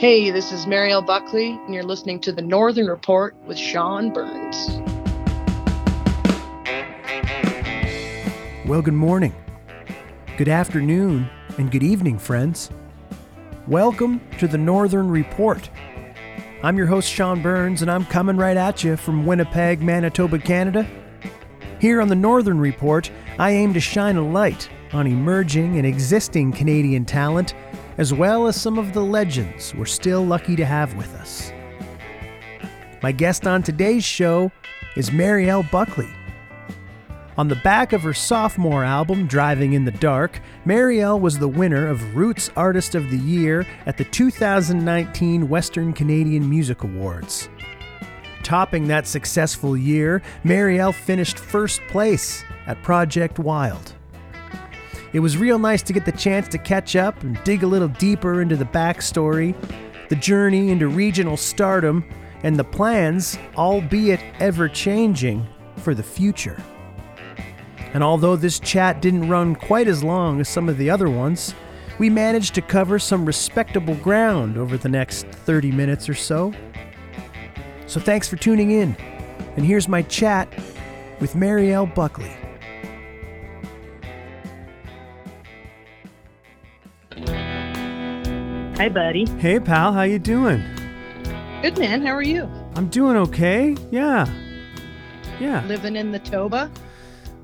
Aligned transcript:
Hey, 0.00 0.30
this 0.30 0.50
is 0.50 0.66
Mariel 0.66 1.02
Buckley, 1.02 1.50
and 1.50 1.74
you're 1.74 1.82
listening 1.82 2.20
to 2.20 2.32
the 2.32 2.40
Northern 2.40 2.86
Report 2.86 3.36
with 3.44 3.58
Sean 3.58 4.10
Burns. 4.10 4.80
Well, 8.66 8.80
good 8.80 8.94
morning, 8.94 9.34
good 10.38 10.48
afternoon, 10.48 11.28
and 11.58 11.70
good 11.70 11.82
evening, 11.82 12.18
friends. 12.18 12.70
Welcome 13.68 14.22
to 14.38 14.48
the 14.48 14.56
Northern 14.56 15.10
Report. 15.10 15.68
I'm 16.62 16.78
your 16.78 16.86
host, 16.86 17.10
Sean 17.10 17.42
Burns, 17.42 17.82
and 17.82 17.90
I'm 17.90 18.06
coming 18.06 18.38
right 18.38 18.56
at 18.56 18.82
you 18.82 18.96
from 18.96 19.26
Winnipeg, 19.26 19.82
Manitoba, 19.82 20.38
Canada. 20.38 20.88
Here 21.78 22.00
on 22.00 22.08
the 22.08 22.16
Northern 22.16 22.58
Report, 22.58 23.10
I 23.38 23.50
aim 23.50 23.74
to 23.74 23.80
shine 23.80 24.16
a 24.16 24.26
light 24.26 24.70
on 24.94 25.06
emerging 25.06 25.76
and 25.76 25.86
existing 25.86 26.52
Canadian 26.52 27.04
talent 27.04 27.52
as 28.00 28.14
well 28.14 28.46
as 28.46 28.58
some 28.58 28.78
of 28.78 28.94
the 28.94 29.04
legends 29.04 29.74
we're 29.74 29.84
still 29.84 30.24
lucky 30.24 30.56
to 30.56 30.64
have 30.64 30.94
with 30.94 31.14
us. 31.16 31.52
My 33.02 33.12
guest 33.12 33.46
on 33.46 33.62
today's 33.62 34.04
show 34.04 34.50
is 34.96 35.12
Mariel 35.12 35.62
Buckley. 35.70 36.08
On 37.36 37.48
the 37.48 37.56
back 37.56 37.92
of 37.92 38.00
her 38.02 38.14
sophomore 38.14 38.84
album, 38.84 39.26
Driving 39.26 39.74
in 39.74 39.84
the 39.84 39.90
Dark, 39.90 40.40
Mariel 40.64 41.20
was 41.20 41.38
the 41.38 41.46
winner 41.46 41.88
of 41.88 42.16
Roots 42.16 42.50
Artist 42.56 42.94
of 42.94 43.10
the 43.10 43.18
Year 43.18 43.66
at 43.84 43.98
the 43.98 44.04
2019 44.04 45.46
Western 45.46 45.92
Canadian 45.92 46.48
Music 46.48 46.82
Awards. 46.82 47.50
Topping 48.42 48.88
that 48.88 49.06
successful 49.06 49.76
year, 49.76 50.22
Mariel 50.42 50.92
finished 50.92 51.38
first 51.38 51.82
place 51.88 52.44
at 52.66 52.82
Project 52.82 53.38
Wild. 53.38 53.92
It 55.12 55.20
was 55.20 55.36
real 55.36 55.58
nice 55.58 55.82
to 55.82 55.92
get 55.92 56.04
the 56.04 56.12
chance 56.12 56.46
to 56.48 56.58
catch 56.58 56.94
up 56.94 57.22
and 57.22 57.42
dig 57.42 57.64
a 57.64 57.66
little 57.66 57.88
deeper 57.88 58.42
into 58.42 58.56
the 58.56 58.64
backstory, 58.64 59.56
the 60.08 60.16
journey 60.16 60.70
into 60.70 60.86
regional 60.86 61.36
stardom, 61.36 62.04
and 62.42 62.56
the 62.56 62.64
plans, 62.64 63.38
albeit 63.56 64.20
ever 64.38 64.68
changing, 64.68 65.46
for 65.76 65.94
the 65.94 66.02
future. 66.02 66.62
And 67.92 68.04
although 68.04 68.36
this 68.36 68.60
chat 68.60 69.02
didn't 69.02 69.28
run 69.28 69.56
quite 69.56 69.88
as 69.88 70.04
long 70.04 70.40
as 70.40 70.48
some 70.48 70.68
of 70.68 70.78
the 70.78 70.88
other 70.88 71.10
ones, 71.10 71.54
we 71.98 72.08
managed 72.08 72.54
to 72.54 72.62
cover 72.62 72.98
some 72.98 73.26
respectable 73.26 73.96
ground 73.96 74.56
over 74.56 74.78
the 74.78 74.88
next 74.88 75.26
30 75.26 75.72
minutes 75.72 76.08
or 76.08 76.14
so. 76.14 76.54
So 77.86 77.98
thanks 77.98 78.28
for 78.28 78.36
tuning 78.36 78.70
in. 78.70 78.96
And 79.56 79.66
here's 79.66 79.88
my 79.88 80.02
chat 80.02 80.48
with 81.18 81.34
Mariel 81.34 81.86
Buckley. 81.86 82.34
Hi, 88.80 88.88
buddy. 88.88 89.26
Hey 89.38 89.60
pal, 89.60 89.92
how 89.92 90.04
you 90.04 90.18
doing? 90.18 90.64
Good 91.60 91.76
man. 91.78 92.00
How 92.00 92.14
are 92.14 92.22
you? 92.22 92.48
I'm 92.76 92.88
doing 92.88 93.14
okay. 93.14 93.76
Yeah. 93.90 94.26
Yeah. 95.38 95.62
Living 95.66 95.96
in 95.96 96.12
the 96.12 96.18
Toba? 96.18 96.70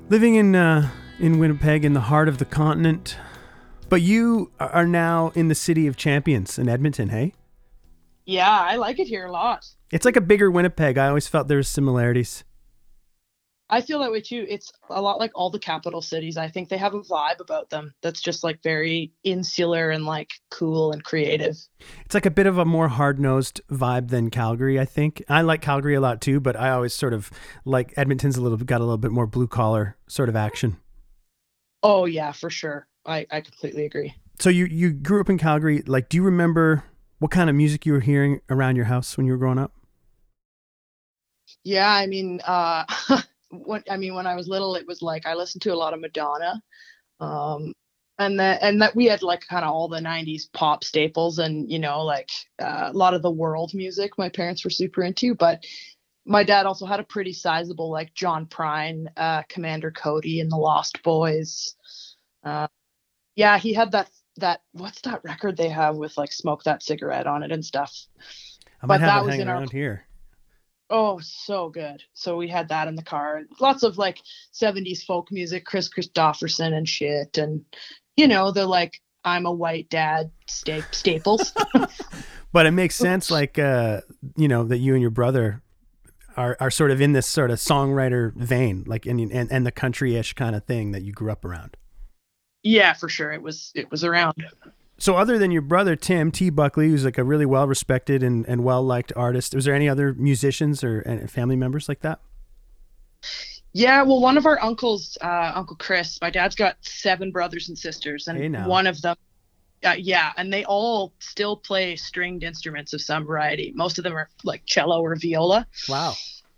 Living 0.09 0.33
in 0.33 0.55
uh 0.55 0.89
in 1.19 1.37
Winnipeg 1.37 1.85
in 1.85 1.93
the 1.93 1.99
heart 1.99 2.27
of 2.27 2.39
the 2.39 2.45
continent. 2.45 3.17
But 3.87 4.01
you 4.01 4.51
are 4.59 4.87
now 4.87 5.31
in 5.35 5.47
the 5.47 5.53
city 5.53 5.85
of 5.85 5.95
champions 5.95 6.57
in 6.57 6.67
Edmonton, 6.67 7.09
hey? 7.09 7.35
Yeah, 8.25 8.49
I 8.49 8.77
like 8.77 8.97
it 8.97 9.05
here 9.05 9.27
a 9.27 9.31
lot. 9.31 9.63
It's 9.91 10.05
like 10.05 10.15
a 10.15 10.21
bigger 10.21 10.49
Winnipeg. 10.49 10.97
I 10.97 11.07
always 11.07 11.27
felt 11.27 11.47
there 11.47 11.57
was 11.57 11.67
similarities. 11.67 12.45
I 13.69 13.81
feel 13.81 13.99
that 13.99 14.11
way 14.11 14.21
too. 14.21 14.45
It's 14.47 14.71
a 14.89 15.01
lot 15.01 15.19
like 15.19 15.31
all 15.35 15.49
the 15.49 15.59
capital 15.59 16.01
cities. 16.01 16.37
I 16.37 16.47
think 16.47 16.69
they 16.69 16.77
have 16.77 16.93
a 16.93 17.01
vibe 17.01 17.41
about 17.41 17.69
them 17.69 17.93
that's 18.01 18.21
just 18.21 18.43
like 18.43 18.63
very 18.63 19.11
insular 19.23 19.89
and 19.89 20.05
like 20.05 20.31
cool 20.49 20.91
and 20.93 21.03
creative. 21.03 21.57
It's 22.05 22.13
like 22.13 22.25
a 22.25 22.31
bit 22.31 22.47
of 22.47 22.57
a 22.57 22.65
more 22.65 22.87
hard-nosed 22.87 23.61
vibe 23.69 24.09
than 24.09 24.29
Calgary, 24.29 24.79
I 24.79 24.85
think. 24.85 25.21
I 25.27 25.41
like 25.41 25.61
Calgary 25.61 25.95
a 25.95 26.01
lot 26.01 26.21
too, 26.21 26.39
but 26.39 26.55
I 26.55 26.69
always 26.69 26.93
sort 26.93 27.13
of 27.13 27.29
like 27.65 27.93
Edmonton's 27.97 28.37
a 28.37 28.41
little 28.41 28.57
got 28.57 28.79
a 28.79 28.85
little 28.85 28.97
bit 28.97 29.11
more 29.11 29.27
blue 29.27 29.47
collar 29.47 29.97
sort 30.07 30.29
of 30.29 30.35
action. 30.35 30.77
Oh 31.83 32.05
yeah, 32.05 32.31
for 32.31 32.49
sure. 32.49 32.87
I 33.05 33.25
I 33.29 33.41
completely 33.41 33.85
agree. 33.85 34.13
So 34.39 34.49
you 34.49 34.65
you 34.65 34.91
grew 34.93 35.19
up 35.19 35.29
in 35.29 35.37
Calgary. 35.37 35.81
Like, 35.85 36.09
do 36.09 36.17
you 36.17 36.23
remember 36.23 36.83
what 37.19 37.31
kind 37.31 37.49
of 37.49 37.55
music 37.55 37.85
you 37.85 37.93
were 37.93 37.99
hearing 37.99 38.39
around 38.49 38.75
your 38.75 38.85
house 38.85 39.17
when 39.17 39.25
you 39.25 39.33
were 39.33 39.37
growing 39.37 39.59
up? 39.59 39.73
Yeah, 41.63 41.89
I 41.89 42.07
mean, 42.07 42.39
uh 42.45 42.85
what 43.49 43.83
I 43.89 43.97
mean, 43.97 44.15
when 44.15 44.27
I 44.27 44.35
was 44.35 44.47
little, 44.47 44.75
it 44.75 44.87
was 44.87 45.01
like 45.01 45.25
I 45.25 45.33
listened 45.33 45.61
to 45.63 45.73
a 45.73 45.75
lot 45.75 45.93
of 45.93 46.01
Madonna, 46.01 46.61
um, 47.19 47.73
and 48.19 48.39
that 48.39 48.61
and 48.61 48.81
that 48.81 48.95
we 48.95 49.05
had 49.05 49.23
like 49.23 49.45
kind 49.47 49.63
of 49.63 49.71
all 49.71 49.87
the 49.87 49.99
'90s 49.99 50.51
pop 50.53 50.83
staples, 50.83 51.39
and 51.39 51.69
you 51.69 51.79
know, 51.79 52.03
like 52.03 52.29
uh, 52.59 52.89
a 52.91 52.97
lot 52.97 53.13
of 53.13 53.21
the 53.21 53.31
world 53.31 53.73
music. 53.73 54.17
My 54.17 54.29
parents 54.29 54.63
were 54.63 54.69
super 54.69 55.03
into, 55.03 55.35
but 55.35 55.63
my 56.25 56.43
dad 56.43 56.65
also 56.65 56.85
had 56.85 56.99
a 56.99 57.03
pretty 57.03 57.33
sizable 57.33 57.89
like 57.89 58.13
John 58.13 58.45
Prine, 58.45 59.07
uh, 59.15 59.43
Commander 59.49 59.91
Cody, 59.91 60.41
and 60.41 60.51
the 60.51 60.57
Lost 60.57 61.01
Boys. 61.03 61.75
Uh, 62.43 62.67
yeah, 63.35 63.57
he 63.57 63.73
had 63.73 63.91
that 63.91 64.09
that 64.37 64.61
what's 64.71 65.01
that 65.01 65.23
record 65.23 65.57
they 65.57 65.69
have 65.69 65.95
with 65.95 66.17
like 66.17 66.31
smoke 66.31 66.63
that 66.63 66.83
cigarette 66.83 67.27
on 67.27 67.43
it 67.43 67.51
and 67.51 67.63
stuff. 67.63 67.95
I 68.81 68.85
might 68.85 68.95
but 68.95 69.01
have 69.01 69.09
that 69.09 69.23
it 69.23 69.25
was 69.25 69.39
in 69.39 69.47
around 69.47 69.63
our, 69.63 69.71
here. 69.71 70.06
Oh, 70.89 71.19
so 71.19 71.69
good. 71.69 72.03
So 72.13 72.37
we 72.37 72.47
had 72.47 72.69
that 72.69 72.87
in 72.87 72.95
the 72.95 73.03
car. 73.03 73.43
Lots 73.59 73.83
of 73.83 73.97
like 73.97 74.19
70s 74.53 75.03
folk 75.03 75.31
music, 75.31 75.65
Kris 75.65 75.89
Kristofferson 75.89 76.73
and 76.73 76.87
shit. 76.87 77.37
And, 77.37 77.65
you 78.15 78.27
know, 78.27 78.51
the 78.51 78.65
like, 78.65 79.01
I'm 79.25 79.45
a 79.45 79.51
white 79.51 79.89
dad 79.89 80.31
sta- 80.47 80.85
staples. 80.91 81.53
but 82.53 82.65
it 82.65 82.71
makes 82.71 82.95
sense, 82.95 83.29
like, 83.29 83.59
uh, 83.59 84.01
you 84.37 84.47
know, 84.47 84.63
that 84.63 84.77
you 84.77 84.93
and 84.93 85.01
your 85.01 85.11
brother 85.11 85.61
are, 86.37 86.55
are 86.61 86.71
sort 86.71 86.91
of 86.91 87.01
in 87.01 87.11
this 87.11 87.27
sort 87.27 87.51
of 87.51 87.59
songwriter 87.59 88.33
vein, 88.35 88.85
like, 88.87 89.05
in, 89.05 89.19
and, 89.31 89.51
and 89.51 89.65
the 89.65 89.71
country 89.71 90.15
ish 90.15 90.33
kind 90.33 90.55
of 90.55 90.63
thing 90.63 90.93
that 90.93 91.01
you 91.01 91.11
grew 91.11 91.31
up 91.31 91.43
around. 91.43 91.75
Yeah, 92.63 92.93
for 92.93 93.09
sure. 93.09 93.33
It 93.33 93.41
was, 93.41 93.71
it 93.75 93.91
was 93.91 94.05
around. 94.05 94.35
So, 94.99 95.15
other 95.15 95.37
than 95.37 95.51
your 95.51 95.61
brother 95.61 95.95
Tim 95.95 96.31
T. 96.31 96.49
Buckley, 96.49 96.89
who's 96.89 97.05
like 97.05 97.17
a 97.17 97.23
really 97.23 97.45
well 97.45 97.67
respected 97.67 98.23
and, 98.23 98.47
and 98.47 98.63
well 98.63 98.83
liked 98.83 99.13
artist, 99.15 99.53
was 99.53 99.65
there 99.65 99.75
any 99.75 99.87
other 99.87 100.13
musicians 100.13 100.83
or 100.83 101.27
family 101.27 101.55
members 101.55 101.87
like 101.87 102.01
that? 102.01 102.19
Yeah, 103.73 104.01
well, 104.01 104.19
one 104.19 104.37
of 104.37 104.47
our 104.47 104.59
uncles, 104.63 105.17
uh, 105.21 105.51
Uncle 105.53 105.75
Chris, 105.75 106.19
my 106.19 106.31
dad's 106.31 106.55
got 106.55 106.77
seven 106.81 107.31
brothers 107.31 107.69
and 107.69 107.77
sisters, 107.77 108.27
and 108.27 108.55
hey 108.55 108.63
one 108.63 108.87
of 108.87 108.99
them, 109.01 109.15
uh, 109.83 109.95
yeah, 109.97 110.33
and 110.37 110.51
they 110.51 110.65
all 110.65 111.13
still 111.19 111.55
play 111.55 111.95
stringed 111.95 112.43
instruments 112.43 112.93
of 112.93 113.01
some 113.01 113.25
variety. 113.25 113.71
Most 113.75 113.99
of 113.99 114.03
them 114.03 114.15
are 114.15 114.29
like 114.43 114.65
cello 114.65 115.01
or 115.01 115.15
viola. 115.15 115.67
Wow. 115.87 116.15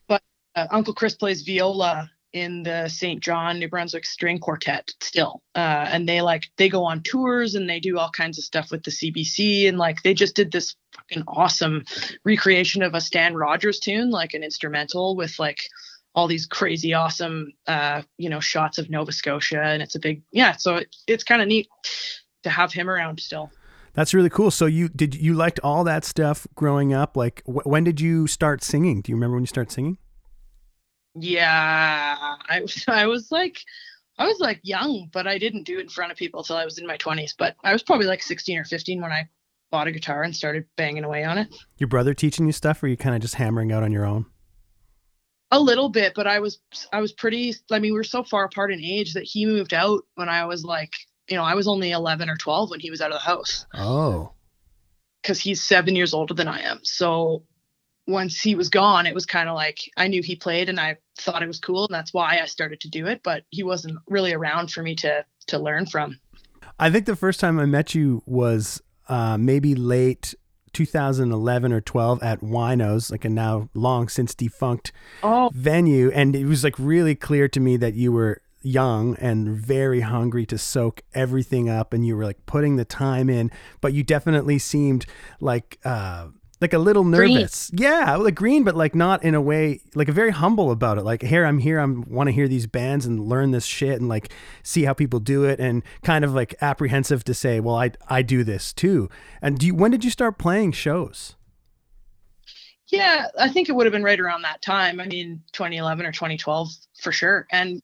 But 0.07 0.23
uh, 0.55 0.67
Uncle 0.71 0.93
Chris 0.93 1.13
plays 1.13 1.41
viola 1.41 2.09
in 2.33 2.63
the 2.63 2.87
St. 2.87 3.21
John, 3.21 3.59
New 3.59 3.67
Brunswick 3.67 4.05
string 4.05 4.39
quartet 4.39 4.93
still. 5.01 5.41
Uh, 5.55 5.87
and 5.91 6.07
they 6.07 6.21
like 6.21 6.45
they 6.57 6.69
go 6.69 6.83
on 6.83 7.01
tours 7.01 7.55
and 7.55 7.69
they 7.69 7.79
do 7.79 7.97
all 7.97 8.11
kinds 8.11 8.37
of 8.37 8.43
stuff 8.43 8.71
with 8.71 8.83
the 8.83 8.91
CBC 8.91 9.67
and 9.67 9.77
like 9.77 10.03
they 10.03 10.13
just 10.13 10.35
did 10.35 10.51
this 10.51 10.75
fucking 10.95 11.23
awesome 11.27 11.83
recreation 12.23 12.81
of 12.81 12.93
a 12.93 13.01
Stan 13.01 13.35
Rogers 13.35 13.79
tune, 13.79 14.11
like 14.11 14.33
an 14.33 14.43
instrumental 14.43 15.15
with 15.15 15.39
like 15.39 15.63
all 16.15 16.27
these 16.27 16.45
crazy 16.45 16.93
awesome 16.93 17.51
uh, 17.67 18.01
you 18.17 18.29
know, 18.29 18.39
shots 18.39 18.77
of 18.77 18.89
Nova 18.89 19.11
Scotia 19.11 19.61
and 19.61 19.81
it's 19.81 19.95
a 19.95 19.99
big 19.99 20.21
yeah, 20.31 20.55
so 20.55 20.77
it, 20.77 20.95
it's 21.07 21.23
kind 21.23 21.41
of 21.41 21.47
neat 21.47 21.67
to 22.43 22.49
have 22.49 22.71
him 22.71 22.89
around 22.89 23.19
still. 23.19 23.51
That's 23.93 24.13
really 24.13 24.29
cool. 24.29 24.51
So 24.51 24.65
you 24.65 24.87
did 24.87 25.15
you 25.15 25.33
liked 25.33 25.59
all 25.63 25.83
that 25.83 26.05
stuff 26.05 26.45
growing 26.55 26.93
up? 26.93 27.17
Like 27.17 27.41
wh- 27.45 27.65
when 27.65 27.83
did 27.83 27.99
you 27.99 28.27
start 28.27 28.63
singing? 28.63 29.01
Do 29.01 29.11
you 29.11 29.15
remember 29.15 29.35
when 29.35 29.43
you 29.43 29.47
started 29.47 29.71
singing? 29.71 29.97
Yeah, 31.15 32.15
I 32.49 32.65
I 32.87 33.07
was 33.07 33.31
like 33.31 33.59
I 34.19 34.27
was 34.27 34.39
like 34.39 34.59
young, 34.63 35.09
but 35.13 35.27
I 35.27 35.37
didn't 35.37 35.63
do 35.63 35.77
it 35.77 35.83
in 35.83 35.89
front 35.89 36.11
of 36.11 36.17
people 36.17 36.41
until 36.41 36.57
I 36.57 36.65
was 36.65 36.77
in 36.77 36.85
my 36.85 36.97
20s. 36.97 37.33
But 37.37 37.55
I 37.63 37.71
was 37.71 37.83
probably 37.83 38.05
like 38.05 38.21
16 38.21 38.57
or 38.57 38.65
15 38.65 39.01
when 39.01 39.13
I 39.13 39.29
bought 39.71 39.87
a 39.87 39.91
guitar 39.91 40.23
and 40.23 40.35
started 40.35 40.65
banging 40.75 41.05
away 41.05 41.23
on 41.23 41.37
it. 41.37 41.55
Your 41.77 41.87
brother 41.87 42.13
teaching 42.13 42.45
you 42.45 42.51
stuff, 42.51 42.83
or 42.83 42.87
you 42.87 42.97
kind 42.97 43.15
of 43.15 43.21
just 43.21 43.35
hammering 43.35 43.71
out 43.71 43.81
on 43.81 43.91
your 43.93 44.05
own? 44.05 44.25
A 45.51 45.59
little 45.59 45.89
bit, 45.89 46.13
but 46.15 46.27
I 46.27 46.39
was 46.39 46.59
I 46.91 46.99
was 46.99 47.13
pretty. 47.13 47.55
I 47.71 47.79
mean, 47.79 47.93
we 47.93 47.97
were 47.97 48.03
so 48.03 48.23
far 48.23 48.43
apart 48.43 48.71
in 48.71 48.83
age 48.83 49.13
that 49.13 49.23
he 49.23 49.45
moved 49.45 49.73
out 49.73 50.01
when 50.15 50.29
I 50.29 50.45
was 50.45 50.63
like, 50.63 50.91
you 51.29 51.37
know, 51.37 51.43
I 51.43 51.55
was 51.55 51.67
only 51.67 51.91
11 51.91 52.29
or 52.29 52.35
12 52.35 52.69
when 52.69 52.79
he 52.79 52.91
was 52.91 53.01
out 53.01 53.11
of 53.11 53.15
the 53.15 53.25
house. 53.25 53.65
Oh. 53.73 54.33
Because 55.21 55.39
he's 55.39 55.63
seven 55.63 55.95
years 55.95 56.13
older 56.13 56.33
than 56.33 56.47
I 56.47 56.61
am, 56.61 56.79
so 56.83 57.43
once 58.09 58.41
he 58.41 58.55
was 58.55 58.69
gone, 58.69 59.05
it 59.05 59.13
was 59.13 59.25
kind 59.25 59.47
of 59.47 59.55
like 59.55 59.79
I 59.95 60.07
knew 60.07 60.21
he 60.21 60.35
played 60.35 60.67
and 60.67 60.79
I 60.79 60.97
thought 61.17 61.43
it 61.43 61.47
was 61.47 61.59
cool, 61.59 61.85
and 61.85 61.93
that's 61.93 62.13
why 62.13 62.39
I 62.41 62.45
started 62.45 62.81
to 62.81 62.89
do 62.89 63.07
it. 63.07 63.21
But 63.23 63.43
he 63.49 63.63
wasn't 63.63 63.99
really 64.07 64.33
around 64.33 64.71
for 64.71 64.81
me 64.81 64.95
to 64.95 65.25
to 65.47 65.59
learn 65.59 65.85
from. 65.85 66.19
I 66.79 66.89
think 66.89 67.05
the 67.05 67.15
first 67.15 67.39
time 67.39 67.59
I 67.59 67.65
met 67.65 67.93
you 67.93 68.23
was 68.25 68.81
uh, 69.07 69.37
maybe 69.37 69.75
late 69.75 70.33
2011 70.73 71.73
or 71.73 71.81
12 71.81 72.23
at 72.23 72.41
Wino's, 72.41 73.11
like 73.11 73.25
a 73.25 73.29
now 73.29 73.69
long 73.73 74.07
since 74.07 74.33
defunct 74.33 74.91
oh. 75.23 75.51
venue, 75.53 76.11
and 76.11 76.35
it 76.35 76.45
was 76.45 76.63
like 76.63 76.75
really 76.77 77.15
clear 77.15 77.47
to 77.49 77.59
me 77.59 77.77
that 77.77 77.95
you 77.95 78.11
were 78.11 78.41
young 78.61 79.15
and 79.17 79.49
very 79.49 80.01
hungry 80.01 80.45
to 80.45 80.57
soak 80.57 81.01
everything 81.13 81.69
up 81.69 81.93
and 81.93 82.05
you 82.05 82.15
were 82.15 82.25
like 82.25 82.45
putting 82.45 82.75
the 82.75 82.83
time 82.83 83.29
in 83.29 83.49
but 83.79 83.93
you 83.93 84.03
definitely 84.03 84.59
seemed 84.59 85.05
like 85.39 85.79
uh 85.85 86.27
like 86.61 86.73
a 86.73 86.77
little 86.77 87.03
nervous 87.03 87.69
green. 87.69 87.83
yeah 87.83 88.15
like 88.15 88.35
green 88.35 88.63
but 88.63 88.75
like 88.75 88.95
not 88.95 89.23
in 89.23 89.35
a 89.35 89.41
way 89.41 89.79
like 89.95 90.09
a 90.09 90.11
very 90.11 90.31
humble 90.31 90.71
about 90.71 90.97
it 90.97 91.03
like 91.03 91.21
here 91.21 91.45
i'm 91.45 91.59
here 91.59 91.79
i'm 91.79 92.03
want 92.09 92.27
to 92.27 92.31
hear 92.31 92.47
these 92.47 92.67
bands 92.67 93.05
and 93.05 93.19
learn 93.19 93.51
this 93.51 93.65
shit 93.65 93.99
and 93.99 94.09
like 94.09 94.31
see 94.63 94.83
how 94.83 94.93
people 94.93 95.19
do 95.19 95.43
it 95.43 95.59
and 95.59 95.83
kind 96.03 96.25
of 96.25 96.33
like 96.33 96.55
apprehensive 96.61 97.23
to 97.23 97.33
say 97.33 97.59
well 97.59 97.75
i 97.75 97.91
i 98.07 98.21
do 98.21 98.43
this 98.43 98.73
too 98.73 99.09
and 99.41 99.59
do 99.59 99.67
you 99.67 99.75
when 99.75 99.91
did 99.91 100.03
you 100.03 100.11
start 100.11 100.37
playing 100.37 100.71
shows 100.71 101.35
yeah, 102.91 103.27
I 103.37 103.49
think 103.49 103.69
it 103.69 103.73
would 103.73 103.85
have 103.85 103.93
been 103.93 104.03
right 104.03 104.19
around 104.19 104.41
that 104.41 104.61
time. 104.61 104.99
I 104.99 105.05
mean, 105.05 105.43
2011 105.51 106.05
or 106.05 106.11
2012 106.11 106.69
for 106.99 107.11
sure. 107.11 107.45
And 107.51 107.81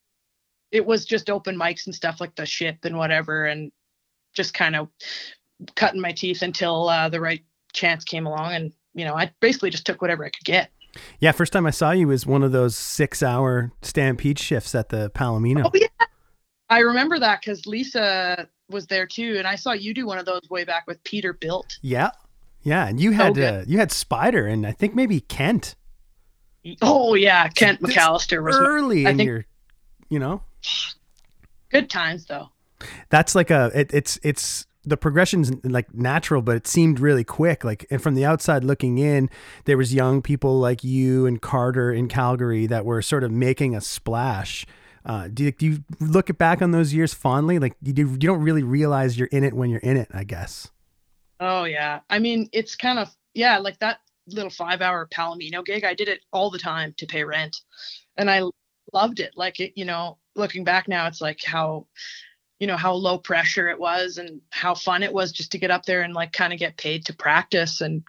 it 0.72 0.86
was 0.86 1.06
just 1.06 1.30
open 1.30 1.56
mics 1.56 1.86
and 1.86 1.94
stuff 1.94 2.19
like 2.19 2.36
the 2.36 2.45
ship 2.45 2.77
and 2.83 2.98
whatever, 2.98 3.45
and 3.45 3.72
just 4.33 4.54
kind 4.54 4.75
of 4.75 4.89
cutting 5.75 6.01
my 6.01 6.12
teeth 6.12 6.42
until 6.42 6.89
uh, 6.89 7.07
the 7.07 7.22
right 7.22 7.44
chance 7.75 8.04
came 8.04 8.25
along. 8.25 8.54
And, 8.54 8.74
you 8.94 9.06
know, 9.06 9.16
I 9.16 9.31
basically 9.39 9.69
just 9.69 9.86
took 9.86 10.01
whatever 10.01 10.25
I 10.25 10.30
could 10.30 10.45
get. 10.45 10.72
Yeah, 11.19 11.31
first 11.31 11.54
time 11.54 11.66
I 11.66 11.72
saw 11.72 11.92
you 11.92 12.07
was 12.07 12.25
one 12.25 12.42
of 12.42 12.51
those 12.51 12.75
six 12.75 13.22
hour 13.22 13.72
stampede 13.81 14.39
shifts 14.39 14.74
at 14.74 14.89
the 14.89 15.12
Palomino. 15.12 15.66
Oh, 15.66 15.72
yeah. 15.74 15.88
I 16.69 16.80
remember 16.80 17.19
that 17.19 17.42
because 17.42 17.66
Lisa 17.66 18.48
was 18.69 18.88
there 18.88 19.06
too. 19.06 19.36
And 19.38 19.45
I 19.45 19.56
saw 19.56 19.74
you 19.74 19.94
do 19.94 20.06
one 20.06 20.18
of 20.18 20.25
those 20.25 20.50
way 20.50 20.63
back 20.63 20.88
with 20.88 21.04
peter 21.04 21.33
built 21.33 21.77
Yeah. 21.81 22.12
Yeah, 22.66 22.88
and 22.88 23.00
you 23.00 23.12
had 23.12 23.38
uh, 23.38 23.62
you 23.68 23.77
had 23.77 23.92
Spider 23.92 24.48
and 24.48 24.66
I 24.66 24.72
think 24.72 24.95
maybe 24.95 25.22
Kent. 25.22 25.75
Oh 26.81 27.13
yeah, 27.13 27.48
Kent 27.50 27.80
McAllister 27.80 28.44
was 28.44 28.57
early 28.57 29.04
my, 29.04 29.12
in 29.12 29.18
think, 29.18 29.27
your, 29.27 29.45
you 30.10 30.18
know. 30.18 30.42
Good 31.69 31.92
times 31.92 32.25
though. 32.25 32.50
That's 33.10 33.36
like 33.36 33.51
a 33.51 33.72
it, 33.75 33.94
it's 33.94 34.19
it's 34.24 34.66
the 34.86 34.98
progression's 34.98 35.52
like 35.64 35.94
natural, 35.94 36.42
but 36.42 36.56
it 36.56 36.68
seemed 36.68 37.00
really 37.00 37.24
quick. 37.24 37.64
Like, 37.64 37.86
and 37.90 38.02
from 38.02 38.16
the 38.16 38.26
outside 38.26 38.64
looking 38.64 38.98
in, 38.98 39.30
there 39.66 39.78
was 39.78 39.94
young 39.94 40.22
people 40.22 40.60
like 40.60 40.84
you 40.84 41.26
and 41.26 41.42
Carter 41.42 41.92
in 41.92 42.08
Calgary 42.08 42.68
that 42.68 42.86
were 42.86 43.02
sort 43.02 43.24
of 43.24 43.32
making 43.32 43.76
a 43.76 43.82
splash. 43.82 44.66
Uh, 45.06 45.28
do, 45.32 45.44
you, 45.44 45.52
do 45.52 45.66
you 45.66 45.84
look 46.00 46.36
back 46.38 46.62
on 46.62 46.72
those 46.72 46.94
years 46.94 47.14
fondly? 47.14 47.60
Like, 47.60 47.76
you, 47.82 47.94
you 47.96 48.18
don't 48.18 48.42
really 48.42 48.64
realize 48.64 49.18
you're 49.18 49.28
in 49.28 49.44
it 49.44 49.54
when 49.54 49.70
you're 49.70 49.80
in 49.82 49.98
it, 49.98 50.10
I 50.14 50.24
guess. 50.24 50.72
Oh 51.40 51.66
yeah. 51.66 52.00
I 52.10 52.20
mean, 52.20 52.50
it's 52.54 52.76
kind 52.76 52.98
of 52.98 53.14
yeah, 53.36 53.60
like 53.60 53.78
that 53.80 54.00
little 54.28 54.50
five 54.50 54.82
hour 54.82 55.08
Palomino 55.14 55.64
gig. 55.64 55.84
I 55.84 55.94
did 55.94 56.08
it 56.08 56.22
all 56.32 56.50
the 56.50 56.58
time 56.58 56.96
to 56.98 57.06
pay 57.06 57.24
rent, 57.24 57.58
and 58.18 58.32
I 58.32 58.44
loved 58.94 59.20
it. 59.20 59.34
Like 59.36 59.60
it, 59.60 59.74
you 59.76 59.86
know, 59.86 60.18
looking 60.36 60.64
back 60.64 60.88
now, 60.88 61.06
it's 61.08 61.22
like 61.22 61.44
how 61.46 61.86
you 62.60 62.68
know 62.68 62.78
how 62.78 62.94
low 62.94 63.18
pressure 63.18 63.68
it 63.68 63.80
was 63.80 64.18
and 64.18 64.42
how 64.52 64.74
fun 64.74 65.04
it 65.04 65.13
was 65.13 65.31
just 65.31 65.52
to 65.52 65.57
get 65.57 65.72
up 65.72 65.86
there 65.86 66.02
and 66.02 66.13
like 66.13 66.31
kind 66.31 66.54
of 66.54 66.60
get 66.60 66.78
paid 66.78 67.06
to 67.06 67.13
practice 67.13 67.81
and 67.81 68.04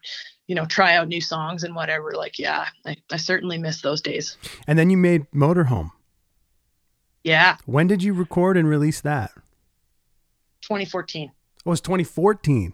you 0.46 0.54
know 0.54 0.64
try 0.66 0.94
out 0.96 1.08
new 1.08 1.20
songs 1.20 1.64
and 1.64 1.74
whatever 1.74 2.12
like 2.12 2.38
yeah 2.38 2.66
I, 2.84 2.96
I 3.10 3.16
certainly 3.16 3.58
miss 3.58 3.80
those 3.80 4.00
days 4.00 4.36
and 4.66 4.78
then 4.78 4.90
you 4.90 4.96
made 4.96 5.30
motorhome 5.32 5.90
yeah 7.24 7.56
when 7.66 7.86
did 7.86 8.02
you 8.02 8.14
record 8.14 8.56
and 8.56 8.68
release 8.68 9.00
that 9.00 9.32
2014 10.62 11.32
it 11.64 11.68
was 11.68 11.80
2014 11.80 12.72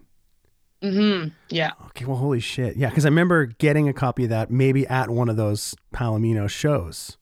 Mm-hmm. 0.83 1.29
Yeah. 1.49 1.71
Okay. 1.87 2.03
Well, 2.03 2.17
holy 2.17 2.41
shit. 2.41 2.75
Yeah, 2.75 2.89
because 2.89 3.05
I 3.05 3.07
remember 3.07 3.45
getting 3.45 3.87
a 3.87 3.93
copy 3.93 4.25
of 4.25 4.29
that 4.31 4.51
maybe 4.51 4.85
at 4.87 5.09
one 5.09 5.29
of 5.29 5.37
those 5.37 5.75
Palomino 5.93 6.49
shows. 6.49 7.17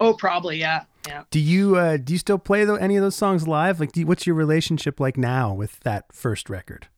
Oh, 0.00 0.12
probably. 0.14 0.58
Yeah. 0.58 0.84
Yeah. 1.06 1.22
Do 1.30 1.38
you 1.38 1.76
uh, 1.76 1.96
do 1.96 2.12
you 2.12 2.18
still 2.18 2.38
play 2.38 2.64
the, 2.64 2.74
any 2.74 2.96
of 2.96 3.02
those 3.02 3.16
songs 3.16 3.46
live? 3.46 3.80
Like, 3.80 3.96
you, 3.96 4.06
what's 4.06 4.26
your 4.26 4.36
relationship 4.36 5.00
like 5.00 5.16
now 5.16 5.52
with 5.52 5.80
that 5.80 6.12
first 6.12 6.50
record? 6.50 6.88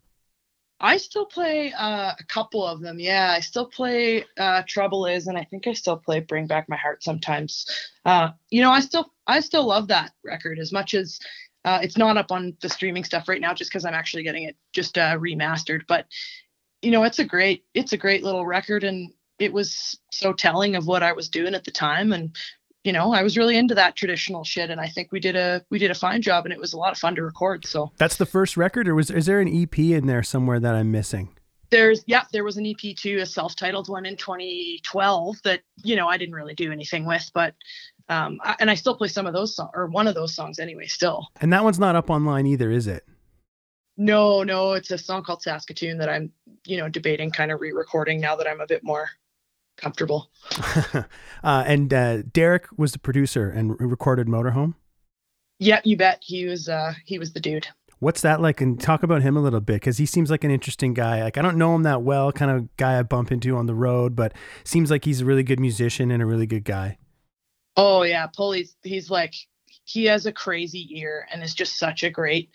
I 0.81 0.97
still 0.97 1.27
play 1.27 1.73
uh, 1.73 2.13
a 2.19 2.25
couple 2.29 2.65
of 2.65 2.81
them. 2.81 3.01
Yeah, 3.01 3.33
I 3.37 3.41
still 3.41 3.67
play 3.67 4.25
uh, 4.39 4.63
"Trouble 4.67 5.07
Is," 5.07 5.27
and 5.27 5.37
I 5.37 5.45
think 5.45 5.67
I 5.67 5.73
still 5.73 5.97
play 5.97 6.21
"Bring 6.21 6.47
Back 6.47 6.69
My 6.69 6.77
Heart" 6.77 7.03
sometimes. 7.03 7.67
Uh, 8.05 8.31
you 8.51 8.63
know, 8.63 8.71
I 8.71 8.81
still 8.81 9.13
I 9.27 9.41
still 9.41 9.67
love 9.67 9.89
that 9.89 10.13
record 10.25 10.59
as 10.59 10.73
much 10.73 10.95
as 10.95 11.19
uh, 11.65 11.81
it's 11.83 11.99
not 11.99 12.17
up 12.17 12.31
on 12.31 12.57
the 12.63 12.69
streaming 12.69 13.05
stuff 13.05 13.29
right 13.29 13.41
now, 13.41 13.55
just 13.55 13.71
because 13.71 13.85
I'm 13.85 13.95
actually 13.95 14.23
getting 14.23 14.45
it 14.45 14.57
just 14.73 14.97
uh, 14.97 15.19
remastered. 15.19 15.83
But 15.89 16.07
you 16.81 16.93
know, 16.93 17.03
it's 17.03 17.19
a 17.19 17.25
great 17.25 17.65
it's 17.75 17.93
a 17.93 17.99
great 17.99 18.23
little 18.23 18.47
record, 18.47 18.85
and 18.85 19.13
it 19.41 19.53
was 19.53 19.99
so 20.13 20.33
telling 20.33 20.77
of 20.77 20.87
what 20.87 21.03
I 21.03 21.13
was 21.13 21.29
doing 21.29 21.55
at 21.55 21.65
the 21.65 21.71
time, 21.73 22.13
and 22.13 22.37
you 22.89 22.95
know, 22.95 23.13
I 23.13 23.23
was 23.23 23.37
really 23.37 23.59
into 23.59 23.75
that 23.75 23.97
traditional 23.97 24.45
shit, 24.45 24.71
and 24.71 24.81
I 24.81 24.89
think 24.89 25.13
we 25.13 25.21
did 25.21 25.37
a 25.37 25.63
we 25.69 25.79
did 25.79 25.91
a 25.91 25.95
fine 25.95 26.23
job, 26.23 26.47
and 26.47 26.55
it 26.55 26.59
was 26.59 26.73
a 26.73 26.79
lot 26.79 26.91
of 26.91 26.97
fun 26.97 27.15
to 27.17 27.23
record. 27.23 27.67
So 27.67 27.93
that's 27.99 28.17
the 28.17 28.25
first 28.25 28.57
record, 28.57 28.89
or 28.89 28.95
was 28.95 29.11
is 29.11 29.27
there 29.27 29.41
an 29.41 29.63
EP 29.63 29.79
in 29.79 30.07
there 30.07 30.23
somewhere 30.23 30.59
that 30.59 30.75
I'm 30.75 30.91
missing? 30.91 31.29
There's 31.69 32.03
yeah, 32.07 32.25
there 32.33 32.45
was 32.45 32.57
an 32.57 32.65
EP 32.65 32.97
too, 32.97 33.19
a 33.19 33.27
self-titled 33.27 33.91
one 33.91 34.07
in 34.07 34.17
2012 34.17 35.37
that 35.45 35.61
you 35.85 35.97
know 35.97 36.09
I 36.09 36.17
didn't 36.17 36.35
really 36.35 36.55
do 36.55 36.73
anything 36.73 37.05
with, 37.05 37.31
but 37.35 37.55
um, 38.09 38.41
I, 38.43 38.57
and 38.59 38.71
I 38.71 38.75
still 38.75 38.97
play 38.97 39.09
some 39.09 39.27
of 39.27 39.35
those 39.35 39.55
songs 39.55 39.73
or 39.75 39.89
one 39.89 40.07
of 40.07 40.15
those 40.15 40.35
songs 40.35 40.59
anyway, 40.59 40.87
still. 40.87 41.29
And 41.43 41.53
that 41.53 41.65
one's 41.65 41.79
not 41.79 41.95
up 41.95 42.09
online 42.09 42.47
either, 42.47 42.71
is 42.71 42.87
it? 42.87 43.05
No, 43.99 44.45
no, 44.45 44.73
it's 44.73 44.91
a 44.93 44.97
song 44.97 45.25
called 45.25 45.43
Saskatoon 45.43 45.99
that 45.99 46.09
I'm, 46.09 46.33
you 46.65 46.79
know, 46.79 46.89
debating 46.89 47.33
kind 47.33 47.53
of 47.53 47.61
re-recording 47.61 48.19
now 48.19 48.35
that 48.37 48.49
I'm 48.49 48.63
a 48.63 48.67
bit 48.67 48.83
more 48.83 49.11
comfortable. 49.79 50.31
uh, 50.95 51.05
and 51.43 51.93
uh, 51.93 52.23
Derek 52.23 52.67
was 52.77 52.93
the 52.93 52.99
producer 52.99 53.49
and 53.49 53.79
recorded 53.81 54.27
Motorhome. 54.27 54.75
Yeah, 55.59 55.81
you 55.85 55.97
bet. 55.97 56.19
He 56.23 56.45
was 56.45 56.69
uh, 56.69 56.95
he 57.05 57.19
was 57.19 57.33
the 57.33 57.41
dude. 57.41 57.67
What's 58.01 58.21
that 58.21 58.41
like? 58.41 58.61
And 58.61 58.81
talk 58.81 59.03
about 59.03 59.23
him 59.23 59.37
a 59.37 59.41
little 59.41 59.61
bit 59.61 59.75
because 59.75 59.99
he 59.99 60.07
seems 60.07 60.31
like 60.31 60.45
an 60.45 60.51
interesting 60.51 60.95
guy. 60.95 61.23
Like 61.23 61.37
I 61.37 61.43
don't 61.43 61.57
know 61.57 61.75
him 61.75 61.83
that 61.83 62.03
well, 62.03 62.31
kind 62.31 62.51
of 62.51 62.77
guy 62.77 62.99
I 62.99 63.03
bump 63.03 63.33
into 63.33 63.57
on 63.57 63.67
the 63.67 63.75
road, 63.75 64.15
but 64.15 64.33
seems 64.65 64.91
like 64.91 65.05
he's 65.05 65.23
a 65.23 65.25
really 65.25 65.43
good 65.43 65.59
musician 65.59 66.11
and 66.11 66.23
a 66.23 66.27
really 66.27 66.47
good 66.47 66.65
guy. 66.65 66.99
Oh 67.77 68.03
yeah, 68.03 68.27
Pulley's 68.27 68.77
he's 68.83 69.11
like 69.11 69.35
he 69.85 70.05
has 70.05 70.27
a 70.27 70.33
crazy 70.33 70.89
ear 70.99 71.27
and 71.33 71.43
is 71.43 71.55
just 71.55 71.79
such 71.79 72.03
a 72.03 72.11
great 72.11 72.51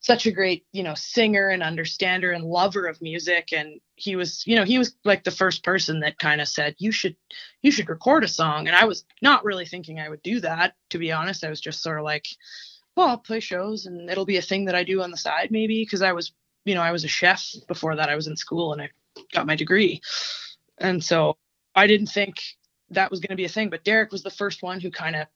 such 0.00 0.26
a 0.26 0.32
great, 0.32 0.64
you 0.72 0.82
know, 0.82 0.94
singer 0.94 1.48
and 1.48 1.62
understander 1.62 2.32
and 2.32 2.44
lover 2.44 2.86
of 2.86 3.00
music 3.02 3.52
and 3.52 3.80
he 3.96 4.16
was, 4.16 4.46
you 4.46 4.56
know, 4.56 4.64
he 4.64 4.78
was 4.78 4.94
like 5.04 5.24
the 5.24 5.30
first 5.30 5.62
person 5.62 6.00
that 6.00 6.18
kind 6.18 6.40
of 6.40 6.48
said 6.48 6.74
you 6.78 6.90
should 6.90 7.16
you 7.60 7.70
should 7.70 7.88
record 7.88 8.24
a 8.24 8.28
song 8.28 8.66
and 8.66 8.74
I 8.74 8.86
was 8.86 9.04
not 9.20 9.44
really 9.44 9.66
thinking 9.66 10.00
I 10.00 10.08
would 10.08 10.22
do 10.22 10.40
that 10.40 10.74
to 10.90 10.98
be 10.98 11.12
honest. 11.12 11.44
I 11.44 11.50
was 11.50 11.60
just 11.60 11.82
sort 11.82 11.98
of 11.98 12.04
like, 12.04 12.26
well, 12.96 13.08
I'll 13.08 13.18
play 13.18 13.40
shows 13.40 13.86
and 13.86 14.10
it'll 14.10 14.24
be 14.24 14.38
a 14.38 14.42
thing 14.42 14.64
that 14.64 14.74
I 14.74 14.84
do 14.84 15.02
on 15.02 15.10
the 15.10 15.18
side 15.18 15.50
maybe 15.50 15.82
because 15.82 16.02
I 16.02 16.12
was, 16.12 16.32
you 16.64 16.74
know, 16.74 16.82
I 16.82 16.92
was 16.92 17.04
a 17.04 17.08
chef 17.08 17.46
before 17.68 17.96
that 17.96 18.08
I 18.08 18.16
was 18.16 18.26
in 18.26 18.36
school 18.36 18.72
and 18.72 18.80
I 18.80 18.90
got 19.32 19.46
my 19.46 19.54
degree. 19.54 20.00
And 20.78 21.04
so 21.04 21.36
I 21.74 21.86
didn't 21.86 22.08
think 22.08 22.36
that 22.90 23.10
was 23.10 23.20
going 23.20 23.30
to 23.30 23.36
be 23.36 23.44
a 23.44 23.50
thing. 23.50 23.68
But 23.68 23.84
Derek 23.84 24.12
was 24.12 24.22
the 24.22 24.30
first 24.30 24.62
one 24.62 24.80
who 24.80 24.90
kind 24.90 25.14
of 25.14 25.26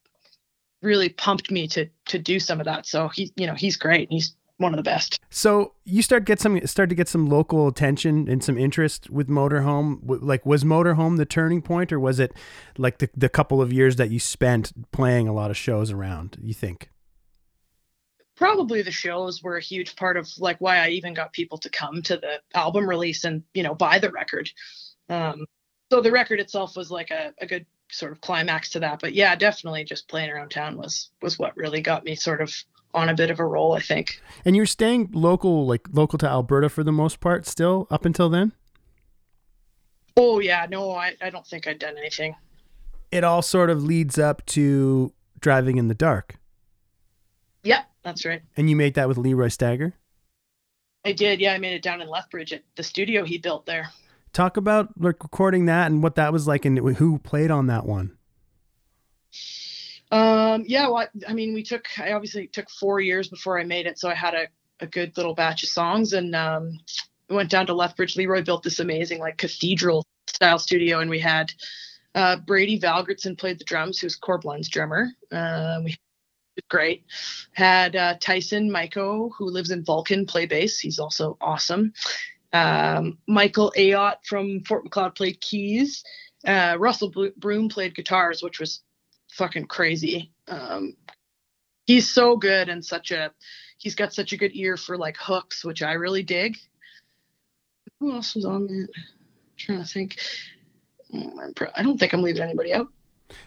really 0.83 1.11
pumped 1.11 1.51
me 1.51 1.69
to 1.69 1.89
to 2.07 2.19
do 2.19 2.41
some 2.41 2.61
of 2.61 2.67
that. 2.67 2.87
So 2.87 3.09
he, 3.09 3.33
you 3.37 3.47
know, 3.47 3.55
he's 3.55 3.77
great. 3.77 4.09
He's 4.11 4.35
one 4.59 4.73
of 4.73 4.77
the 4.77 4.83
best. 4.83 5.21
So 5.31 5.73
you 5.85 6.03
start 6.03 6.25
get 6.25 6.41
some 6.41 6.65
start 6.67 6.89
to 6.89 6.95
get 6.95 7.09
some 7.09 7.27
local 7.27 7.67
attention 7.67 8.29
and 8.29 8.43
some 8.43 8.57
interest 8.57 9.11
with 9.11 9.29
Motorhome. 9.29 9.99
Like, 10.03 10.47
was 10.47 10.65
Motorhome 10.65 11.17
the 11.17 11.27
turning 11.27 11.63
point, 11.63 11.93
or 11.93 11.99
was 11.99 12.21
it 12.21 12.33
like 12.79 12.99
the 12.99 13.11
the 13.17 13.29
couple 13.29 13.61
of 13.61 13.73
years 13.73 13.97
that 13.97 14.11
you 14.11 14.21
spent 14.21 14.73
playing 14.93 15.29
a 15.29 15.33
lot 15.33 15.51
of 15.51 15.57
shows 15.57 15.91
around? 15.91 16.37
You 16.41 16.55
think? 16.55 16.91
Probably 18.37 18.83
the 18.83 18.91
shows 18.91 19.43
were 19.43 19.57
a 19.57 19.63
huge 19.63 19.95
part 19.97 20.17
of 20.17 20.29
like 20.39 20.61
why 20.61 20.79
I 20.79 20.89
even 20.89 21.15
got 21.15 21.33
people 21.33 21.59
to 21.59 21.71
come 21.71 22.03
to 22.03 22.17
the 22.17 22.41
album 22.55 22.89
release 22.89 23.25
and 23.25 23.43
you 23.55 23.63
know 23.63 23.75
buy 23.75 23.99
the 23.99 24.11
record. 24.11 24.51
Um, 25.09 25.47
so 25.93 26.01
the 26.01 26.13
record 26.13 26.41
itself 26.41 26.77
was 26.77 26.91
like 26.91 27.11
a, 27.11 27.33
a 27.41 27.47
good 27.47 27.67
sort 27.91 28.13
of 28.13 28.21
climax 28.21 28.71
to 28.71 28.81
that. 28.81 29.01
But 29.01 29.15
yeah, 29.15 29.37
definitely 29.37 29.85
just 29.85 30.09
playing 30.09 30.31
around 30.31 30.51
town 30.51 30.77
was 30.77 31.11
was 31.23 31.39
what 31.39 31.57
really 31.57 31.81
got 31.81 32.05
me 32.05 32.15
sort 32.15 32.41
of 32.41 32.55
on 32.95 33.09
a 33.09 33.15
bit 33.15 33.31
of 33.31 33.41
a 33.41 33.45
roll, 33.45 33.75
I 33.75 33.81
think. 33.81 34.23
And 34.45 34.57
you're 34.57 34.67
staying 34.67 35.11
local, 35.13 35.67
like 35.67 35.89
local 35.93 36.19
to 36.21 36.29
Alberta 36.29 36.69
for 36.69 36.85
the 36.85 36.93
most 36.93 37.21
part, 37.21 37.47
still 37.47 37.87
up 37.91 38.05
until 38.05 38.29
then. 38.29 38.53
Oh 40.17 40.39
yeah, 40.39 40.67
no, 40.71 40.93
I, 40.93 41.15
I 41.21 41.31
don't 41.31 41.47
think 41.47 41.67
I'd 41.67 41.81
done 41.81 41.99
anything. 41.99 42.37
It 43.11 43.25
all 43.25 43.43
sort 43.43 43.69
of 43.69 43.83
leads 43.83 44.19
up 44.19 44.47
to 44.47 45.13
driving 45.41 45.77
in 45.77 45.89
the 45.89 45.95
dark. 45.95 46.37
Yeah, 47.65 47.83
that's 48.03 48.25
right. 48.25 48.43
And 48.57 48.71
you 48.71 48.77
made 48.77 48.95
that 48.95 49.09
with 49.09 49.19
Leroy 49.19 49.49
Stagger. 49.49 49.95
I 51.05 51.13
did, 51.13 51.41
yeah. 51.41 51.53
I 51.53 51.59
made 51.59 51.75
it 51.75 51.83
down 51.83 52.01
in 52.01 52.09
Lethbridge 52.09 52.53
at 52.53 52.63
the 52.77 52.83
studio 52.83 53.25
he 53.25 53.39
built 53.39 53.67
there. 53.67 53.91
Talk 54.33 54.57
about 54.57 54.89
like 54.99 55.23
recording 55.23 55.67
that 55.67 55.91
and 55.91 56.03
what 56.03 56.15
that 56.15 56.33
was 56.33 56.47
like, 56.47 56.65
and 56.65 56.79
who 56.79 57.19
played 57.19 57.51
on 57.51 57.67
that 57.67 57.87
one. 57.87 58.17
Um, 60.15 60.63
yeah, 60.69 60.87
well, 60.87 60.99
I, 60.99 61.09
I 61.29 61.33
mean, 61.33 61.55
we 61.55 61.65
took. 61.65 61.87
I 61.99 62.13
obviously 62.13 62.47
took 62.47 62.71
four 62.71 63.01
years 63.01 63.29
before 63.29 63.59
I 63.59 63.65
made 63.65 63.87
it, 63.87 63.99
so 63.99 64.09
I 64.09 64.15
had 64.15 64.35
a, 64.35 64.47
a 64.79 64.87
good 64.87 65.17
little 65.17 65.35
batch 65.35 65.65
of 65.65 65.71
songs, 65.71 66.13
and 66.13 66.37
um, 66.37 66.79
we 67.29 67.35
went 67.35 67.51
down 67.51 67.67
to 67.67 67.75
Lethbridge. 67.75 68.15
Leroy 68.17 68.45
built 68.45 68.63
this 68.63 68.79
amazing 68.79 69.19
like 69.19 69.39
cathedral 69.39 70.07
style 70.29 70.61
studio, 70.61 71.01
and 71.01 71.11
we 71.11 71.19
had 71.19 71.53
uh, 72.15 72.37
Brady 72.37 72.79
Valgardson 72.79 73.37
played 73.37 73.59
the 73.59 73.65
drums, 73.65 73.99
who's 73.99 74.15
Corb 74.15 74.45
Lund's 74.45 74.69
drummer. 74.69 75.09
Uh, 75.33 75.81
we 75.85 75.97
great. 76.71 77.07
Had 77.53 77.97
uh, 77.97 78.15
Tyson 78.21 78.71
Myko, 78.71 79.31
who 79.37 79.47
lives 79.47 79.73
in 79.73 79.85
Vulcan, 79.85 80.27
play 80.27 80.47
bass. 80.47 80.79
He's 80.79 81.01
also 81.01 81.37
awesome. 81.41 81.93
Um, 82.53 83.19
Michael 83.27 83.73
Ayotte 83.77 84.25
from 84.25 84.63
Fort 84.63 84.85
Macleod 84.85 85.17
played 85.17 85.41
keys. 85.41 86.05
Uh, 86.47 86.77
Russell 86.79 87.13
Broom 87.37 87.69
played 87.69 87.97
guitars, 87.97 88.45
which 88.45 88.61
was 88.61 88.81
fucking 89.37 89.67
crazy. 89.67 90.33
Um, 90.49 90.97
he's 91.87 92.13
so 92.13 92.37
good 92.37 92.69
and 92.69 92.85
such 92.85 93.11
a 93.11 93.31
he's 93.79 93.95
got 93.95 94.15
such 94.15 94.33
a 94.33 94.37
good 94.37 94.53
ear 94.55 94.77
for 94.77 94.97
like 94.97 95.17
hooks, 95.19 95.65
which 95.65 95.83
I 95.83 95.93
really 95.93 96.23
dig. 96.23 96.57
Who 98.01 98.13
else 98.13 98.35
was 98.35 98.45
on 98.45 98.67
that? 98.67 98.89
I'm 98.95 99.57
trying 99.57 99.79
to 99.79 99.85
think. 99.85 100.19
Mm, 101.13 101.71
I 101.75 101.83
don't 101.83 101.99
think 101.99 102.13
I'm 102.13 102.23
leaving 102.23 102.43
anybody 102.43 102.73
out. 102.73 102.89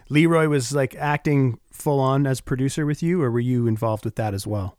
Leroy 0.10 0.48
was 0.48 0.74
like 0.74 0.96
acting 0.96 1.60
full 1.72 2.00
on 2.00 2.26
as 2.26 2.42
producer 2.42 2.86
with 2.86 3.04
you, 3.04 3.22
or 3.22 3.30
were 3.30 3.40
you 3.40 3.68
involved 3.68 4.06
with 4.06 4.16
that 4.16 4.34
as 4.34 4.48
well? 4.48 4.78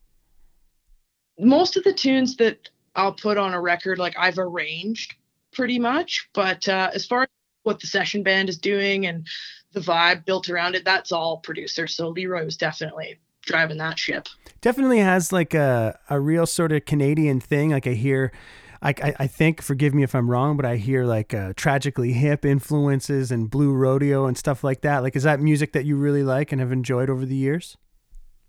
Most 1.39 1.77
of 1.77 1.85
the 1.85 1.93
tunes 1.93 2.37
that 2.37 2.69
I'll 2.95 3.13
put 3.13 3.39
on 3.39 3.55
a 3.55 3.61
record, 3.61 3.99
like 3.99 4.17
I've 4.19 4.39
arranged 4.39 5.15
pretty 5.53 5.79
much, 5.79 6.29
but 6.35 6.69
uh, 6.69 6.91
as 6.93 7.07
far 7.07 7.23
as 7.23 7.29
what 7.63 7.81
the 7.81 7.87
session 7.87 8.23
band 8.23 8.49
is 8.49 8.59
doing 8.59 9.07
and 9.07 9.27
the 9.73 9.81
vibe 9.81 10.25
built 10.25 10.49
around 10.49 10.75
it, 10.75 10.85
that's 10.85 11.13
all 11.13 11.39
producer. 11.39 11.87
So 11.87 12.09
Leroy 12.09 12.45
was 12.45 12.57
definitely 12.57 13.19
driving 13.43 13.79
that 13.79 13.99
ship. 13.99 14.29
Definitely 14.61 14.99
has 14.99 15.33
like 15.33 15.55
a 15.55 15.99
a 16.11 16.21
real 16.21 16.47
sort 16.47 16.73
of 16.73 16.85
Canadian 16.85 17.41
thing. 17.41 17.71
Like 17.71 17.87
I 17.87 17.93
hear 17.93 18.33
I, 18.81 19.15
I, 19.19 19.27
think, 19.27 19.61
forgive 19.61 19.93
me 19.93 20.05
if 20.05 20.15
I'm 20.15 20.31
wrong, 20.31 20.57
but 20.57 20.65
I 20.65 20.77
hear 20.77 21.05
like 21.05 21.35
uh, 21.35 21.53
tragically 21.57 22.13
hip 22.13 22.45
influences 22.45 23.33
and 23.33 23.51
blue 23.51 23.73
rodeo 23.73 24.27
and 24.27 24.39
stuff 24.39 24.63
like 24.63 24.83
that. 24.83 25.03
Like, 25.03 25.17
is 25.17 25.25
that 25.25 25.41
music 25.41 25.73
that 25.73 25.85
you 25.85 25.97
really 25.97 26.23
like 26.23 26.53
and 26.53 26.61
have 26.61 26.71
enjoyed 26.71 27.11
over 27.11 27.27
the 27.27 27.35
years? 27.35 27.77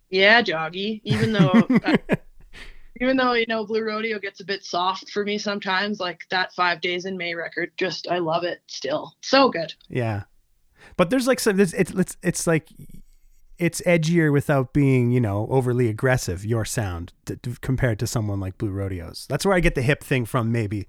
Yeah, 0.09 0.41
Joggy. 0.43 1.01
Even 1.03 1.33
though, 1.33 1.67
even 3.01 3.17
though 3.17 3.33
you 3.33 3.47
know, 3.47 3.65
blue 3.65 3.83
rodeo 3.83 4.19
gets 4.19 4.39
a 4.39 4.45
bit 4.45 4.63
soft 4.63 5.09
for 5.09 5.23
me 5.23 5.39
sometimes. 5.39 5.99
Like 5.99 6.21
that 6.29 6.53
Five 6.53 6.81
Days 6.81 7.05
in 7.05 7.17
May 7.17 7.33
record, 7.33 7.71
just 7.77 8.07
I 8.07 8.19
love 8.19 8.43
it 8.43 8.61
still. 8.67 9.15
So 9.21 9.49
good. 9.49 9.73
Yeah, 9.87 10.23
but 10.97 11.09
there's 11.09 11.27
like 11.27 11.39
some. 11.39 11.59
It's 11.59 11.73
it's 11.73 12.17
it's 12.21 12.47
like 12.47 12.69
it's 13.59 13.81
edgier 13.81 14.31
without 14.31 14.73
being, 14.73 15.11
you 15.11 15.19
know, 15.19 15.47
overly 15.51 15.89
aggressive. 15.89 16.45
Your 16.45 16.65
sound 16.65 17.13
to, 17.25 17.35
to, 17.37 17.55
compared 17.61 17.99
to 17.99 18.07
someone 18.07 18.39
like 18.39 18.57
Blue 18.57 18.71
Rodeos. 18.71 19.27
That's 19.29 19.45
where 19.45 19.55
I 19.55 19.59
get 19.59 19.75
the 19.75 19.81
hip 19.81 20.03
thing 20.03 20.25
from, 20.25 20.51
maybe. 20.51 20.87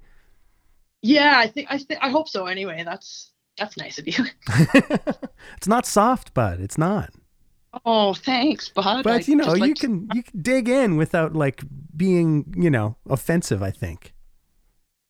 Yeah, 1.03 1.39
I 1.39 1.49
think 1.49 1.67
I 1.71 1.79
think 1.79 2.01
I 2.03 2.11
hope 2.11 2.29
so. 2.29 2.47
Anyway, 2.47 2.83
that's 2.85 3.33
that's 3.59 3.77
nice 3.77 3.99
of 3.99 4.07
you. 4.07 4.25
it's 5.57 5.67
not 5.67 5.87
soft, 5.87 6.33
bud. 6.33 6.61
It's 6.61 6.79
not. 6.79 7.11
Oh, 7.85 8.15
thanks, 8.15 8.69
bud. 8.69 9.03
But 9.03 9.27
you 9.29 9.37
know, 9.37 9.55
you 9.55 9.75
can 9.75 10.09
you 10.15 10.23
can 10.23 10.43
dig 10.43 10.69
in 10.69 10.97
without 10.97 11.35
like 11.35 11.63
being, 11.97 12.55
you 12.57 12.71
know, 12.71 12.97
offensive. 13.09 13.63
I 13.63 13.71
think. 13.71 14.15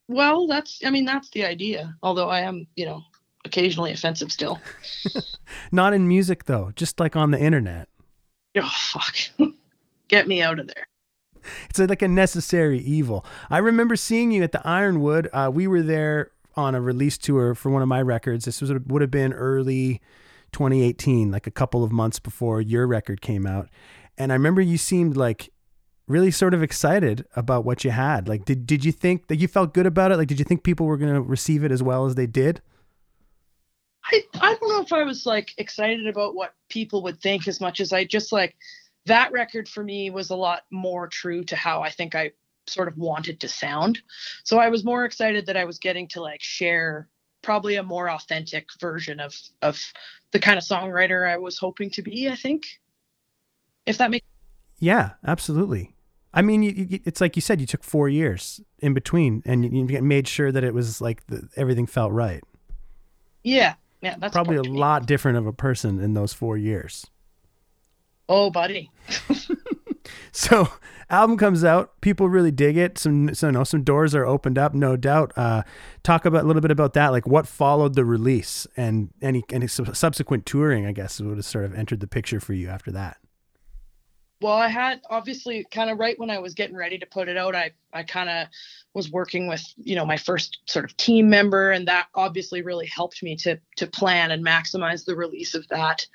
Well, 0.08 0.46
that's 0.46 0.80
I 0.84 0.90
mean 0.90 1.04
that's 1.04 1.30
the 1.30 1.44
idea. 1.44 1.94
Although 2.02 2.28
I 2.28 2.40
am, 2.40 2.66
you 2.76 2.86
know, 2.86 3.02
occasionally 3.44 3.92
offensive 3.92 4.32
still. 4.32 4.60
Not 5.72 5.92
in 5.92 6.08
music 6.08 6.44
though, 6.44 6.72
just 6.76 7.00
like 7.00 7.16
on 7.16 7.30
the 7.30 7.40
internet. 7.40 7.88
Oh 8.56 8.72
fuck. 8.74 9.16
Get 10.08 10.26
me 10.26 10.42
out 10.42 10.58
of 10.58 10.66
there. 10.66 10.86
It's 11.68 11.78
like 11.78 12.02
a 12.02 12.08
necessary 12.08 12.80
evil. 12.80 13.24
I 13.48 13.58
remember 13.58 13.96
seeing 13.96 14.30
you 14.30 14.42
at 14.42 14.52
the 14.52 14.66
Ironwood. 14.66 15.28
Uh, 15.32 15.50
we 15.52 15.66
were 15.66 15.82
there 15.82 16.32
on 16.56 16.74
a 16.74 16.80
release 16.80 17.16
tour 17.16 17.54
for 17.54 17.70
one 17.70 17.82
of 17.82 17.88
my 17.88 18.02
records. 18.02 18.44
This 18.44 18.60
was 18.60 18.72
would 18.72 19.02
have 19.02 19.10
been 19.10 19.32
early 19.32 20.00
2018, 20.52 21.30
like 21.30 21.46
a 21.46 21.50
couple 21.50 21.84
of 21.84 21.92
months 21.92 22.18
before 22.18 22.60
your 22.60 22.86
record 22.86 23.20
came 23.20 23.46
out. 23.46 23.68
And 24.18 24.32
I 24.32 24.34
remember 24.34 24.60
you 24.60 24.76
seemed 24.76 25.16
like 25.16 25.50
really 26.06 26.30
sort 26.30 26.54
of 26.54 26.62
excited 26.62 27.24
about 27.36 27.64
what 27.64 27.84
you 27.84 27.90
had. 27.90 28.28
Like, 28.28 28.44
did 28.44 28.66
did 28.66 28.84
you 28.84 28.92
think 28.92 29.28
that 29.28 29.36
you 29.36 29.48
felt 29.48 29.72
good 29.72 29.86
about 29.86 30.12
it? 30.12 30.16
Like, 30.16 30.28
did 30.28 30.38
you 30.38 30.44
think 30.44 30.62
people 30.62 30.86
were 30.86 30.96
going 30.96 31.14
to 31.14 31.20
receive 31.20 31.64
it 31.64 31.72
as 31.72 31.82
well 31.82 32.06
as 32.06 32.16
they 32.16 32.26
did? 32.26 32.60
I, 34.10 34.22
I 34.40 34.54
don't 34.54 34.68
know 34.68 34.82
if 34.82 34.92
I 34.92 35.02
was 35.02 35.26
like 35.26 35.54
excited 35.58 36.06
about 36.06 36.34
what 36.34 36.54
people 36.68 37.02
would 37.02 37.20
think 37.20 37.46
as 37.48 37.60
much 37.60 37.80
as 37.80 37.92
I 37.92 38.04
just 38.04 38.32
like 38.32 38.56
that 39.06 39.32
record 39.32 39.68
for 39.68 39.82
me 39.82 40.10
was 40.10 40.30
a 40.30 40.36
lot 40.36 40.62
more 40.70 41.08
true 41.08 41.44
to 41.44 41.56
how 41.56 41.82
I 41.82 41.90
think 41.90 42.14
I 42.14 42.32
sort 42.66 42.88
of 42.88 42.96
wanted 42.98 43.40
to 43.40 43.48
sound. 43.48 44.00
So 44.44 44.58
I 44.58 44.68
was 44.68 44.84
more 44.84 45.04
excited 45.04 45.46
that 45.46 45.56
I 45.56 45.64
was 45.64 45.78
getting 45.78 46.08
to 46.08 46.20
like 46.20 46.42
share 46.42 47.08
probably 47.42 47.76
a 47.76 47.82
more 47.82 48.10
authentic 48.10 48.68
version 48.80 49.20
of 49.20 49.34
of 49.62 49.80
the 50.32 50.38
kind 50.38 50.58
of 50.58 50.64
songwriter 50.64 51.28
I 51.28 51.38
was 51.38 51.58
hoping 51.58 51.90
to 51.90 52.02
be, 52.02 52.28
I 52.28 52.36
think. 52.36 52.66
If 53.86 53.98
that 53.98 54.10
makes 54.10 54.26
Yeah, 54.78 55.12
absolutely. 55.26 55.94
I 56.32 56.42
mean, 56.42 56.62
you, 56.62 56.70
you, 56.70 57.00
it's 57.04 57.20
like 57.20 57.34
you 57.34 57.42
said, 57.42 57.60
you 57.60 57.66
took 57.66 57.82
four 57.82 58.08
years 58.08 58.60
in 58.78 58.94
between, 58.94 59.42
and 59.44 59.64
you, 59.64 59.86
you 59.86 60.02
made 60.02 60.28
sure 60.28 60.52
that 60.52 60.62
it 60.62 60.72
was 60.72 61.00
like 61.00 61.26
the, 61.26 61.48
everything 61.56 61.86
felt 61.86 62.12
right. 62.12 62.44
Yeah, 63.42 63.74
yeah, 64.00 64.16
that's 64.18 64.32
probably 64.32 64.56
a 64.56 64.62
lot 64.62 65.06
different 65.06 65.38
of 65.38 65.46
a 65.46 65.52
person 65.52 66.00
in 66.00 66.14
those 66.14 66.32
four 66.32 66.56
years. 66.56 67.06
Oh, 68.28 68.50
buddy. 68.50 68.90
so 70.32 70.68
album 71.10 71.36
comes 71.36 71.64
out. 71.64 72.00
People 72.00 72.28
really 72.28 72.52
dig 72.52 72.76
it. 72.76 72.96
Some 72.96 73.34
so 73.34 73.48
you 73.48 73.52
know 73.52 73.64
some 73.64 73.82
doors 73.82 74.14
are 74.14 74.24
opened 74.24 74.56
up 74.56 74.74
no 74.74 74.96
doubt. 74.96 75.32
Uh 75.36 75.62
talk 76.02 76.24
about 76.24 76.44
a 76.44 76.46
little 76.46 76.62
bit 76.62 76.70
about 76.70 76.94
that 76.94 77.08
like 77.08 77.26
what 77.26 77.46
followed 77.46 77.94
the 77.94 78.04
release 78.04 78.66
and 78.76 79.10
any 79.20 79.44
any 79.50 79.66
subsequent 79.66 80.46
touring 80.46 80.86
i 80.86 80.92
guess 80.92 81.20
would 81.20 81.36
have 81.36 81.44
sort 81.44 81.64
of 81.64 81.74
entered 81.74 82.00
the 82.00 82.06
picture 82.06 82.40
for 82.40 82.54
you 82.54 82.68
after 82.68 82.90
that 82.90 83.18
well 84.40 84.56
i 84.56 84.68
had 84.68 85.00
obviously 85.10 85.64
kind 85.70 85.90
of 85.90 85.98
right 85.98 86.18
when 86.18 86.30
i 86.30 86.38
was 86.38 86.54
getting 86.54 86.76
ready 86.76 86.98
to 86.98 87.06
put 87.06 87.28
it 87.28 87.36
out 87.36 87.54
i 87.54 87.70
i 87.92 88.02
kind 88.02 88.28
of 88.28 88.46
was 88.94 89.10
working 89.10 89.46
with 89.46 89.62
you 89.76 89.94
know 89.94 90.04
my 90.04 90.16
first 90.16 90.58
sort 90.66 90.84
of 90.84 90.96
team 90.96 91.30
member 91.30 91.70
and 91.70 91.86
that 91.86 92.08
obviously 92.14 92.62
really 92.62 92.86
helped 92.86 93.22
me 93.22 93.36
to 93.36 93.58
to 93.76 93.86
plan 93.86 94.30
and 94.30 94.44
maximize 94.44 95.04
the 95.04 95.14
release 95.14 95.54
of 95.54 95.66
that 95.68 96.06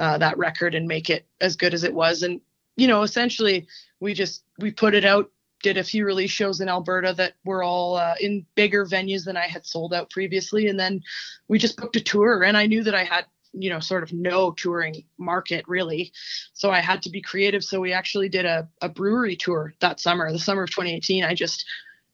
uh, 0.00 0.16
that 0.16 0.38
record 0.38 0.74
and 0.74 0.88
make 0.88 1.10
it 1.10 1.26
as 1.42 1.56
good 1.56 1.74
as 1.74 1.84
it 1.84 1.94
was. 1.94 2.22
And 2.22 2.40
you 2.76 2.88
know 2.88 3.02
essentially 3.02 3.66
we 4.00 4.14
just 4.14 4.44
we 4.58 4.70
put 4.70 4.94
it 4.94 5.04
out 5.04 5.30
did 5.62 5.76
a 5.76 5.84
few 5.84 6.06
release 6.06 6.30
shows 6.30 6.62
in 6.62 6.70
Alberta 6.70 7.12
that 7.18 7.34
were 7.44 7.62
all 7.62 7.96
uh, 7.96 8.14
in 8.18 8.46
bigger 8.54 8.86
venues 8.86 9.26
than 9.26 9.36
I 9.36 9.46
had 9.46 9.66
sold 9.66 9.92
out 9.92 10.08
previously. 10.08 10.68
And 10.68 10.80
then 10.80 11.02
we 11.48 11.58
just 11.58 11.76
booked 11.76 11.96
a 11.96 12.00
tour 12.00 12.44
and 12.44 12.56
I 12.56 12.64
knew 12.64 12.82
that 12.82 12.94
I 12.94 13.04
had 13.04 13.26
you 13.52 13.70
know 13.70 13.80
sort 13.80 14.02
of 14.02 14.12
no 14.12 14.52
touring 14.52 15.04
market 15.18 15.64
really. 15.68 16.12
So 16.54 16.70
i 16.70 16.80
had 16.80 17.02
to 17.02 17.10
be 17.10 17.22
creative. 17.22 17.64
So 17.64 17.80
we 17.80 17.92
actually 17.92 18.28
did 18.28 18.46
a, 18.46 18.68
a 18.80 18.88
brewery 18.88 19.36
tour 19.36 19.74
that 19.80 20.00
summer 20.00 20.30
the 20.32 20.38
summer 20.38 20.62
of 20.62 20.70
2018 20.70 21.24
i 21.24 21.34
just 21.34 21.64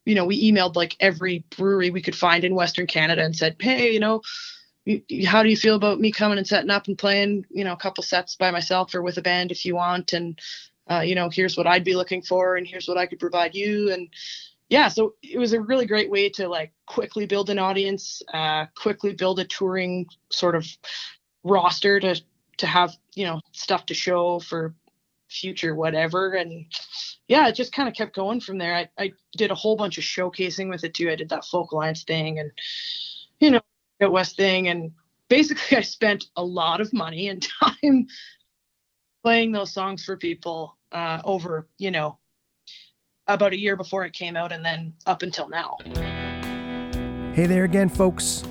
you 0.05 0.15
know 0.15 0.25
we 0.25 0.51
emailed 0.51 0.77
like 0.77 0.97
every 1.01 1.45
brewery 1.57 1.91
we 1.91 2.03
could 2.03 2.17
find 2.17 2.45
in 2.45 2.55
western 2.55 2.87
canada 2.87 3.23
and 3.25 3.35
said 3.35 3.57
hey 3.59 3.93
you 3.93 4.01
know 4.01 4.23
how 5.27 5.43
do 5.43 5.49
you 5.49 5.57
feel 5.57 5.75
about 5.75 6.01
me 6.01 6.13
coming 6.13 6.39
and 6.39 6.47
setting 6.47 6.71
up 6.71 6.87
and 6.87 6.97
playing 6.97 7.45
you 7.51 7.65
know 7.65 7.73
a 7.73 7.77
couple 7.77 8.03
sets 8.05 8.37
by 8.37 8.51
myself 8.51 8.95
or 8.95 9.03
with 9.03 9.19
a 9.19 9.23
band 9.23 9.51
if 9.51 9.65
you 9.65 9.75
want? 9.75 10.13
And 10.13 10.39
uh, 10.89 11.01
you 11.01 11.15
know 11.15 11.29
here's 11.29 11.57
what 11.57 11.67
i'd 11.67 11.83
be 11.83 11.97
looking 11.97 12.23
for 12.23 12.57
and 12.57 12.67
here's 12.67 12.87
what 12.87 12.99
i 12.99 13.07
could 13.07 13.19
provide 13.19 13.55
you. 13.55 13.93
And 13.93 14.09
yeah 14.69 14.89
so 14.89 15.15
it 15.23 15.39
was 15.39 15.53
a 15.53 15.61
really 15.61 15.87
great 15.87 16.11
way 16.11 16.29
to 16.31 16.49
like 16.49 16.73
quickly 16.87 17.27
build 17.27 17.51
an 17.51 17.59
audience 17.59 18.23
uh, 18.33 18.67
quickly 18.77 19.13
build 19.13 19.41
a 19.41 19.45
touring 19.45 20.07
sort 20.31 20.55
of 20.55 20.67
roster 21.47 22.01
to 22.01 22.21
to 22.59 22.67
have 22.67 22.95
you 23.15 23.25
know 23.25 23.41
stuff 23.53 23.87
to 23.87 23.95
show 23.95 24.39
for 24.41 24.75
future 25.29 25.75
whatever. 25.75 26.33
And 26.33 26.67
yeah 27.29 27.49
it 27.49 27.55
just 27.55 27.73
kind 27.73 27.89
of 27.89 27.95
kept 27.95 28.15
going 28.15 28.41
from 28.41 28.59
there. 28.59 28.75
I, 28.75 28.89
I 28.99 29.13
did 29.37 29.51
a 29.51 29.55
whole 29.55 29.77
bunch 29.77 29.99
of 29.99 30.05
showcasing 30.05 30.69
with 30.69 30.85
it 30.85 30.95
too. 30.95 31.11
I 31.11 31.17
did 31.17 31.29
that 31.31 31.45
folk 31.45 31.73
alliance 31.73 32.05
thing 32.05 32.39
and 32.39 32.51
you 33.41 33.51
know 33.51 33.61
at 34.01 34.13
west 34.13 34.37
thing. 34.37 34.69
And 34.69 34.93
basically 35.29 35.77
i 35.77 35.81
spent 35.81 36.27
a 36.37 36.45
lot 36.45 36.81
of 36.81 36.93
money 36.93 37.29
and 37.29 37.47
time 37.63 38.07
playing 39.23 39.53
those 39.53 39.73
songs 39.73 40.05
for 40.05 40.17
people 40.17 40.77
uh, 40.93 41.21
over 41.25 41.67
you 41.79 41.91
know 41.91 42.19
about 43.27 43.53
a 43.53 43.59
year 43.59 43.75
before 43.77 44.05
it 44.05 44.13
came 44.13 44.37
out 44.37 44.53
and 44.53 44.65
then 44.65 44.95
up 45.07 45.23
until 45.23 45.49
now. 45.49 45.77
Hey 47.35 47.47
there 47.47 47.65
again 47.65 47.89
folks 47.89 48.45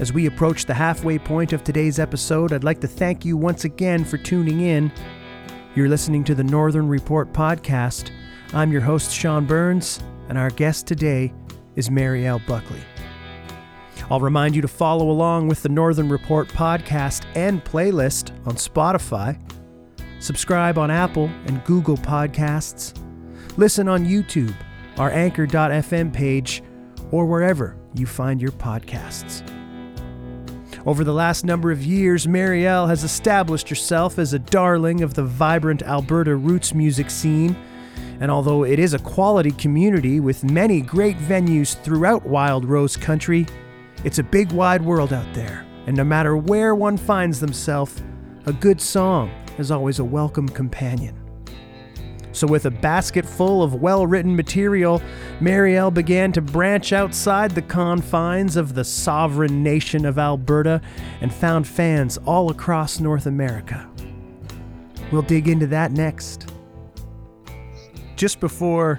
as 0.00 0.14
we 0.14 0.24
approach 0.24 0.64
the 0.64 0.72
halfway 0.72 1.18
point 1.18 1.52
of 1.52 1.62
today's 1.62 1.98
episode, 1.98 2.54
I'd 2.54 2.64
like 2.64 2.80
to 2.80 2.88
thank 2.88 3.22
you 3.22 3.36
once 3.36 3.66
again 3.66 4.02
for 4.02 4.16
tuning 4.16 4.62
in. 4.62 4.90
You're 5.74 5.90
listening 5.90 6.24
to 6.24 6.34
the 6.34 6.42
Northern 6.42 6.88
Report 6.88 7.34
podcast. 7.34 8.10
I'm 8.54 8.72
your 8.72 8.80
host, 8.80 9.12
Sean 9.12 9.44
Burns, 9.44 10.00
and 10.30 10.38
our 10.38 10.48
guest 10.48 10.86
today 10.86 11.34
is 11.76 11.90
Mariel 11.90 12.40
Buckley. 12.46 12.80
I'll 14.10 14.20
remind 14.20 14.56
you 14.56 14.62
to 14.62 14.68
follow 14.68 15.10
along 15.10 15.48
with 15.48 15.62
the 15.62 15.68
Northern 15.68 16.08
Report 16.08 16.48
podcast 16.48 17.26
and 17.34 17.62
playlist 17.62 18.30
on 18.46 18.54
Spotify. 18.54 19.38
Subscribe 20.18 20.78
on 20.78 20.90
Apple 20.90 21.30
and 21.44 21.62
Google 21.64 21.98
Podcasts. 21.98 22.98
Listen 23.58 23.86
on 23.86 24.06
YouTube, 24.06 24.54
our 24.96 25.10
Anchor.fm 25.10 26.10
page, 26.10 26.62
or 27.10 27.26
wherever 27.26 27.76
you 27.94 28.06
find 28.06 28.40
your 28.40 28.52
podcasts. 28.52 29.59
Over 30.86 31.04
the 31.04 31.12
last 31.12 31.44
number 31.44 31.70
of 31.70 31.84
years, 31.84 32.26
Mariel 32.26 32.86
has 32.86 33.04
established 33.04 33.68
herself 33.68 34.18
as 34.18 34.32
a 34.32 34.38
darling 34.38 35.02
of 35.02 35.12
the 35.12 35.24
vibrant 35.24 35.82
Alberta 35.82 36.34
roots 36.34 36.72
music 36.72 37.10
scene. 37.10 37.54
And 38.18 38.30
although 38.30 38.64
it 38.64 38.78
is 38.78 38.94
a 38.94 38.98
quality 38.98 39.50
community 39.50 40.20
with 40.20 40.42
many 40.42 40.80
great 40.80 41.18
venues 41.18 41.78
throughout 41.82 42.24
Wild 42.24 42.64
Rose 42.64 42.96
Country, 42.96 43.46
it's 44.04 44.18
a 44.18 44.22
big 44.22 44.52
wide 44.52 44.82
world 44.82 45.12
out 45.12 45.30
there. 45.34 45.66
And 45.86 45.94
no 45.94 46.04
matter 46.04 46.34
where 46.34 46.74
one 46.74 46.96
finds 46.96 47.40
themselves, 47.40 48.02
a 48.46 48.52
good 48.52 48.80
song 48.80 49.30
is 49.58 49.70
always 49.70 49.98
a 49.98 50.04
welcome 50.04 50.48
companion. 50.48 51.19
So, 52.32 52.46
with 52.46 52.66
a 52.66 52.70
basket 52.70 53.26
full 53.26 53.62
of 53.62 53.74
well 53.74 54.06
written 54.06 54.36
material, 54.36 55.02
Mariel 55.40 55.90
began 55.90 56.32
to 56.32 56.40
branch 56.40 56.92
outside 56.92 57.52
the 57.52 57.62
confines 57.62 58.56
of 58.56 58.74
the 58.74 58.84
sovereign 58.84 59.62
nation 59.62 60.04
of 60.04 60.18
Alberta 60.18 60.80
and 61.20 61.32
found 61.32 61.66
fans 61.66 62.18
all 62.18 62.50
across 62.50 63.00
North 63.00 63.26
America. 63.26 63.88
We'll 65.10 65.22
dig 65.22 65.48
into 65.48 65.66
that 65.68 65.90
next. 65.90 66.52
Just 68.14 68.38
before 68.38 68.98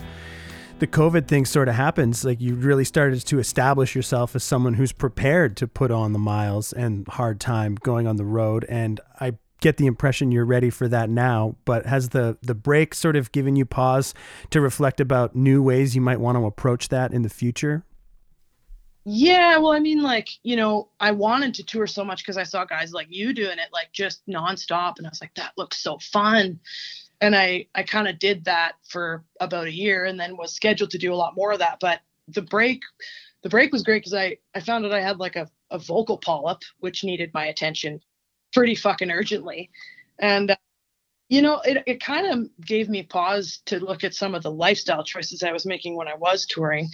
the 0.80 0.88
COVID 0.88 1.28
thing 1.28 1.46
sort 1.46 1.70
of 1.70 1.76
happens, 1.76 2.26
like 2.26 2.42
you 2.42 2.56
really 2.56 2.84
started 2.84 3.26
to 3.28 3.40
establish 3.40 3.96
yourself 3.96 4.36
as 4.36 4.44
someone 4.44 4.74
who's 4.74 4.92
prepared 4.92 5.56
to 5.58 5.68
put 5.68 5.92
on 5.92 6.12
the 6.12 6.20
miles 6.20 6.74
and 6.74 7.08
hard 7.08 7.40
time 7.40 7.76
going 7.76 8.08
on 8.08 8.18
the 8.18 8.26
road. 8.26 8.66
And 8.68 9.00
I 9.20 9.34
get 9.62 9.77
the 9.77 9.86
impression 9.86 10.32
you're 10.32 10.46
ready 10.46 10.70
for 10.70 10.88
that 10.89 11.10
now. 11.10 11.56
But 11.63 11.86
has 11.86 12.10
the 12.10 12.38
the 12.41 12.56
break 12.56 12.94
sort 12.94 13.15
of 13.15 13.32
given 13.32 13.56
you 13.56 13.65
pause 13.65 14.13
to 14.50 14.60
reflect 14.60 15.00
about 15.00 15.36
new 15.36 15.63
ways 15.63 15.96
you 15.96 16.01
might 16.01 16.20
want 16.20 16.38
to 16.38 16.46
approach 16.46 16.89
that 16.89 17.13
in 17.13 17.22
the 17.22 17.30
future? 17.30 17.86
Yeah, 19.03 19.58
well, 19.58 19.72
I 19.72 19.80
mean, 19.80 20.03
like, 20.03 20.30
you 20.44 20.56
know, 20.56 20.89
I 21.00 21.12
wanted 21.12 21.56
to 21.56 21.63
tour 21.63 21.88
so 21.88 22.03
much 22.03 22.22
because 22.22 22.38
I 22.38 22.44
saw 22.44 22.65
guys 22.65 22.94
like 22.94 23.08
you 23.10 23.34
doing 23.34 23.58
it, 23.58 23.70
like 23.74 23.91
just 23.91 24.22
nonstop, 24.27 24.98
and 24.98 25.08
I 25.08 25.10
was 25.10 25.22
like, 25.22 25.34
that 25.36 25.53
looks 25.58 25.82
so 25.82 25.98
fun. 25.98 26.60
And 27.20 27.36
I, 27.36 27.68
I 27.74 27.84
kind 27.84 28.08
of 28.08 28.20
did 28.20 28.46
that 28.46 28.74
for 28.88 29.24
about 29.39 29.65
a 29.65 29.74
year, 29.74 30.06
and 30.06 30.20
then 30.20 30.38
was 30.38 30.53
scheduled 30.53 30.91
to 30.91 31.00
do 31.00 31.13
a 31.13 31.15
lot 31.15 31.36
more 31.36 31.51
of 31.51 31.60
that. 31.60 31.80
But 31.80 32.01
the 32.27 32.44
break, 32.44 32.82
the 33.41 33.50
break 33.50 33.72
was 33.72 33.82
great 33.82 34.01
because 34.01 34.13
I, 34.13 34.38
I 34.53 34.60
found 34.60 34.86
out 34.86 34.94
I 34.94 35.01
had 35.01 35.18
like 35.18 35.36
a, 35.36 35.48
a 35.72 35.80
vocal 35.80 36.18
polyp, 36.18 36.62
which 36.80 37.03
needed 37.03 37.32
my 37.34 37.46
attention 37.46 38.01
pretty 38.53 38.75
fucking 38.75 39.12
urgently. 39.12 39.70
And, 40.20 40.51
uh, 40.51 40.55
you 41.29 41.41
know, 41.41 41.62
it, 41.62 41.84
it 41.88 42.03
kind 42.03 42.27
of 42.27 42.50
gave 42.65 42.89
me 42.89 43.03
pause 43.03 43.62
to 43.65 43.79
look 43.79 44.03
at 44.03 44.13
some 44.13 44.36
of 44.36 44.43
the 44.43 44.51
lifestyle 44.51 45.03
choices 45.03 45.43
I 45.43 45.53
was 45.53 45.65
making 45.65 45.96
when 45.96 46.08
I 46.08 46.15
was 46.15 46.46
touring. 46.46 46.89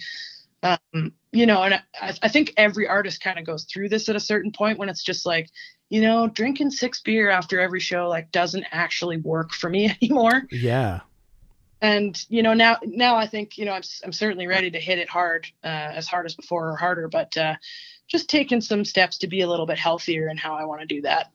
Um, 0.62 1.12
you 1.32 1.46
know, 1.46 1.62
and 1.62 1.74
I, 1.74 2.14
I 2.22 2.28
think 2.28 2.54
every 2.56 2.86
artist 2.88 3.20
kind 3.20 3.38
of 3.38 3.44
goes 3.44 3.64
through 3.64 3.88
this 3.88 4.08
at 4.08 4.16
a 4.16 4.20
certain 4.20 4.52
point 4.52 4.78
when 4.78 4.88
it's 4.88 5.02
just 5.02 5.26
like, 5.26 5.50
you 5.88 6.00
know, 6.00 6.28
drinking 6.28 6.70
six 6.70 7.00
beer 7.00 7.30
after 7.30 7.60
every 7.60 7.80
show 7.80 8.08
like 8.08 8.30
doesn't 8.30 8.64
actually 8.70 9.18
work 9.18 9.52
for 9.52 9.70
me 9.70 9.94
anymore. 10.02 10.44
Yeah. 10.50 11.00
And 11.80 12.20
you 12.28 12.42
know 12.42 12.54
now 12.54 12.78
now 12.82 13.14
I 13.14 13.28
think 13.28 13.56
you 13.56 13.64
know 13.64 13.70
I'm 13.70 13.82
I'm 14.04 14.12
certainly 14.12 14.48
ready 14.48 14.68
to 14.68 14.80
hit 14.80 14.98
it 14.98 15.08
hard 15.08 15.46
uh, 15.62 15.68
as 15.68 16.08
hard 16.08 16.26
as 16.26 16.34
before 16.34 16.70
or 16.70 16.76
harder, 16.76 17.06
but 17.06 17.36
uh, 17.36 17.54
just 18.08 18.28
taking 18.28 18.60
some 18.60 18.84
steps 18.84 19.18
to 19.18 19.28
be 19.28 19.42
a 19.42 19.48
little 19.48 19.66
bit 19.66 19.78
healthier 19.78 20.26
and 20.26 20.40
how 20.40 20.54
I 20.54 20.64
want 20.64 20.80
to 20.80 20.86
do 20.86 21.02
that. 21.02 21.30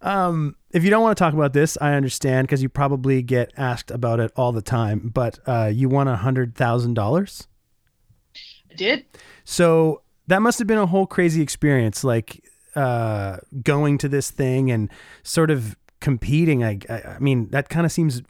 Um, 0.00 0.56
if 0.70 0.84
you 0.84 0.90
don't 0.90 1.02
want 1.02 1.16
to 1.16 1.22
talk 1.22 1.34
about 1.34 1.52
this, 1.52 1.76
I 1.80 1.94
understand 1.94 2.46
because 2.46 2.62
you 2.62 2.68
probably 2.68 3.22
get 3.22 3.52
asked 3.56 3.90
about 3.90 4.20
it 4.20 4.32
all 4.36 4.52
the 4.52 4.62
time. 4.62 5.10
But 5.12 5.38
uh, 5.46 5.70
you 5.72 5.88
won 5.88 6.08
a 6.08 6.16
hundred 6.16 6.54
thousand 6.54 6.94
dollars. 6.94 7.48
I 8.70 8.74
did. 8.74 9.04
So 9.44 10.02
that 10.28 10.42
must 10.42 10.58
have 10.58 10.68
been 10.68 10.78
a 10.78 10.86
whole 10.86 11.06
crazy 11.06 11.42
experience, 11.42 12.04
like 12.04 12.44
uh, 12.74 13.38
going 13.62 13.98
to 13.98 14.08
this 14.08 14.30
thing 14.30 14.70
and 14.70 14.90
sort 15.22 15.50
of 15.50 15.76
competing. 16.08 16.64
I, 16.64 16.78
I, 16.88 17.02
I 17.02 17.18
mean, 17.18 17.50
that 17.50 17.68
kind 17.68 17.84
of 17.84 17.92
seems 17.92 18.22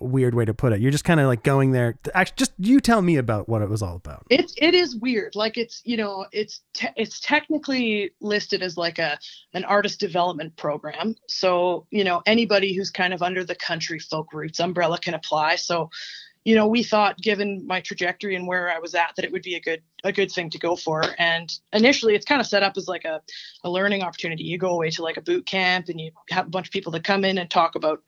a 0.00 0.04
weird 0.04 0.34
way 0.34 0.44
to 0.44 0.52
put 0.52 0.72
it. 0.72 0.80
You're 0.80 0.90
just 0.90 1.04
kind 1.04 1.20
of 1.20 1.28
like 1.28 1.44
going 1.44 1.70
there. 1.70 1.96
To, 2.02 2.16
actually, 2.16 2.34
just 2.38 2.52
you 2.58 2.80
tell 2.80 3.02
me 3.02 3.18
about 3.18 3.48
what 3.48 3.62
it 3.62 3.70
was 3.70 3.82
all 3.82 3.94
about. 3.94 4.26
It's 4.30 4.52
it 4.56 4.74
is 4.74 4.96
weird. 4.96 5.36
Like 5.36 5.56
it's 5.56 5.80
you 5.84 5.96
know 5.96 6.26
it's 6.32 6.60
te- 6.74 6.88
it's 6.96 7.20
technically 7.20 8.10
listed 8.20 8.64
as 8.64 8.76
like 8.76 8.98
a 8.98 9.16
an 9.54 9.62
artist 9.62 10.00
development 10.00 10.56
program. 10.56 11.14
So 11.28 11.86
you 11.92 12.02
know 12.02 12.20
anybody 12.26 12.74
who's 12.74 12.90
kind 12.90 13.14
of 13.14 13.22
under 13.22 13.44
the 13.44 13.54
country 13.54 14.00
folk 14.00 14.32
roots 14.32 14.58
umbrella 14.58 14.98
can 14.98 15.14
apply. 15.14 15.54
So 15.54 15.90
you 16.44 16.54
know, 16.54 16.66
we 16.66 16.82
thought 16.82 17.18
given 17.18 17.66
my 17.66 17.80
trajectory 17.80 18.34
and 18.34 18.46
where 18.46 18.70
I 18.70 18.78
was 18.78 18.94
at 18.94 19.12
that 19.16 19.24
it 19.24 19.32
would 19.32 19.42
be 19.42 19.56
a 19.56 19.60
good 19.60 19.82
a 20.04 20.12
good 20.12 20.32
thing 20.32 20.50
to 20.50 20.58
go 20.58 20.76
for. 20.76 21.02
And 21.18 21.52
initially 21.72 22.14
it's 22.14 22.24
kind 22.24 22.40
of 22.40 22.46
set 22.46 22.62
up 22.62 22.76
as 22.76 22.88
like 22.88 23.04
a, 23.04 23.20
a 23.62 23.70
learning 23.70 24.02
opportunity. 24.02 24.44
You 24.44 24.58
go 24.58 24.70
away 24.70 24.90
to 24.90 25.02
like 25.02 25.18
a 25.18 25.22
boot 25.22 25.46
camp 25.46 25.88
and 25.88 26.00
you 26.00 26.12
have 26.30 26.46
a 26.46 26.50
bunch 26.50 26.68
of 26.68 26.72
people 26.72 26.92
that 26.92 27.04
come 27.04 27.24
in 27.24 27.36
and 27.36 27.50
talk 27.50 27.74
about, 27.74 28.02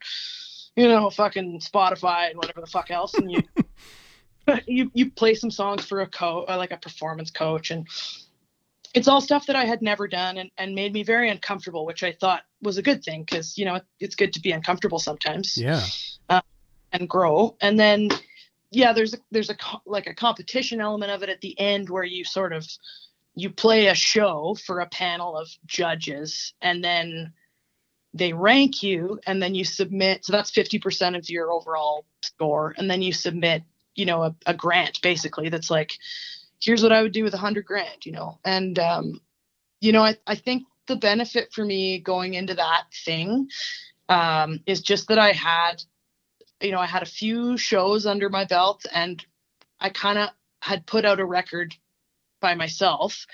you 0.75 0.87
know, 0.87 1.09
fucking 1.09 1.59
Spotify 1.59 2.29
and 2.29 2.37
whatever 2.37 2.61
the 2.61 2.67
fuck 2.67 2.89
else. 2.89 3.13
And 3.13 3.31
you 3.31 3.43
you 4.67 4.91
you 4.93 5.11
play 5.11 5.35
some 5.35 5.51
songs 5.51 5.85
for 5.85 6.01
a 6.01 6.07
co 6.07 6.45
uh, 6.47 6.57
like 6.57 6.71
a 6.71 6.77
performance 6.77 7.31
coach 7.31 7.71
and 7.71 7.87
it's 8.93 9.07
all 9.07 9.21
stuff 9.21 9.47
that 9.47 9.55
I 9.55 9.65
had 9.65 9.81
never 9.81 10.07
done 10.07 10.37
and, 10.37 10.51
and 10.55 10.75
made 10.75 10.93
me 10.93 11.01
very 11.01 11.27
uncomfortable, 11.31 11.83
which 11.83 12.03
I 12.03 12.11
thought 12.11 12.43
was 12.61 12.77
a 12.77 12.83
good 12.83 13.03
thing 13.03 13.23
because 13.23 13.57
you 13.57 13.65
know 13.65 13.79
it's 13.99 14.15
good 14.15 14.33
to 14.33 14.41
be 14.41 14.51
uncomfortable 14.51 14.99
sometimes. 14.99 15.57
Yeah. 15.57 15.81
Uh, 16.29 16.41
and 16.93 17.09
grow. 17.09 17.57
And 17.59 17.79
then 17.79 18.09
yeah 18.73 18.91
there's 18.91 19.13
a 19.13 19.17
there's 19.31 19.49
a 19.49 19.55
like 19.85 20.07
a 20.07 20.13
competition 20.13 20.81
element 20.81 21.11
of 21.11 21.23
it 21.23 21.29
at 21.29 21.41
the 21.41 21.57
end 21.59 21.89
where 21.89 22.03
you 22.03 22.25
sort 22.25 22.51
of 22.51 22.67
you 23.35 23.49
play 23.49 23.87
a 23.87 23.95
show 23.95 24.57
for 24.65 24.79
a 24.79 24.89
panel 24.89 25.37
of 25.37 25.47
judges 25.65 26.53
and 26.61 26.83
then 26.83 27.31
they 28.13 28.33
rank 28.33 28.83
you 28.83 29.19
and 29.25 29.41
then 29.41 29.55
you 29.55 29.63
submit 29.63 30.25
so 30.25 30.33
that's 30.33 30.51
50% 30.51 31.17
of 31.17 31.29
your 31.29 31.51
overall 31.51 32.05
score 32.21 32.75
and 32.77 32.89
then 32.89 33.01
you 33.01 33.13
submit 33.13 33.63
you 33.95 34.05
know 34.05 34.23
a, 34.23 34.35
a 34.47 34.53
grant 34.53 35.01
basically 35.01 35.49
that's 35.49 35.69
like 35.69 35.93
here's 36.59 36.83
what 36.83 36.91
i 36.91 37.01
would 37.01 37.13
do 37.13 37.23
with 37.23 37.33
a 37.33 37.37
hundred 37.37 37.65
grand 37.65 38.05
you 38.05 38.11
know? 38.11 38.39
And 38.43 38.77
um 38.79 39.21
you 39.81 39.91
know 39.91 40.03
I, 40.03 40.17
I 40.25 40.35
think 40.35 40.63
the 40.87 40.95
benefit 40.95 41.53
for 41.53 41.63
me 41.63 41.99
going 41.99 42.33
into 42.33 42.55
that 42.55 42.85
thing 43.05 43.49
um 44.09 44.59
is 44.65 44.81
just 44.81 45.07
that 45.09 45.19
i 45.19 45.31
had 45.31 45.83
you 46.63 46.71
know, 46.71 46.79
I 46.79 46.85
had 46.85 47.03
a 47.03 47.07
few 47.07 47.57
shows 47.57 48.05
under 48.05 48.29
my 48.29 48.45
belt 48.45 48.85
and 48.93 49.23
I 49.79 49.89
kind 49.89 50.17
of 50.17 50.29
had 50.61 50.85
put 50.85 51.05
out 51.05 51.19
a 51.19 51.25
record 51.25 51.75
by 52.39 52.55
myself 52.55 53.25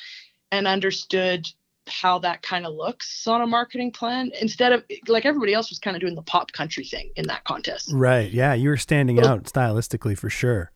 and 0.52 0.68
understood 0.68 1.48
how 1.88 2.20
that 2.20 2.42
kind 2.42 2.66
of 2.66 2.74
looks 2.74 3.28
on 3.28 3.42
a 3.42 3.48
marketing 3.48 3.92
plan 3.92 4.32
instead 4.40 4.72
of 4.72 4.84
like 5.08 5.26
everybody 5.26 5.54
else 5.54 5.70
was 5.70 5.80
kind 5.80 5.96
of 5.96 6.02
doing 6.02 6.16
the 6.16 6.22
pop 6.22 6.52
country 6.52 6.84
thing 6.84 7.12
in 7.16 7.28
that 7.28 7.44
contest. 7.44 7.92
Right. 7.94 8.32
Yeah. 8.32 8.54
You 8.54 8.70
were 8.70 8.78
standing 8.78 9.20
out 9.20 9.44
stylistically 9.44 10.18
for 10.18 10.30
sure. 10.30 10.72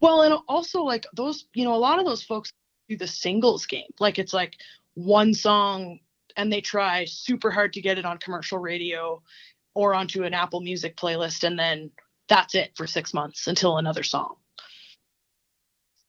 Well, 0.00 0.22
and 0.22 0.34
also 0.46 0.82
like 0.82 1.06
those, 1.14 1.46
you 1.54 1.64
know, 1.64 1.74
a 1.74 1.76
lot 1.76 1.98
of 1.98 2.04
those 2.04 2.22
folks 2.22 2.52
do 2.88 2.96
the 2.96 3.06
singles 3.06 3.66
game. 3.66 3.90
Like 3.98 4.18
it's 4.18 4.32
like 4.32 4.54
one 4.94 5.34
song 5.34 5.98
and 6.36 6.52
they 6.52 6.60
try 6.60 7.04
super 7.04 7.50
hard 7.50 7.72
to 7.72 7.80
get 7.80 7.98
it 7.98 8.04
on 8.04 8.18
commercial 8.18 8.58
radio 8.58 9.22
or 9.78 9.94
onto 9.94 10.24
an 10.24 10.34
Apple 10.34 10.60
Music 10.60 10.96
playlist, 10.96 11.44
and 11.44 11.56
then 11.56 11.88
that's 12.28 12.56
it 12.56 12.72
for 12.74 12.84
six 12.84 13.14
months 13.14 13.46
until 13.46 13.78
another 13.78 14.02
song. 14.02 14.34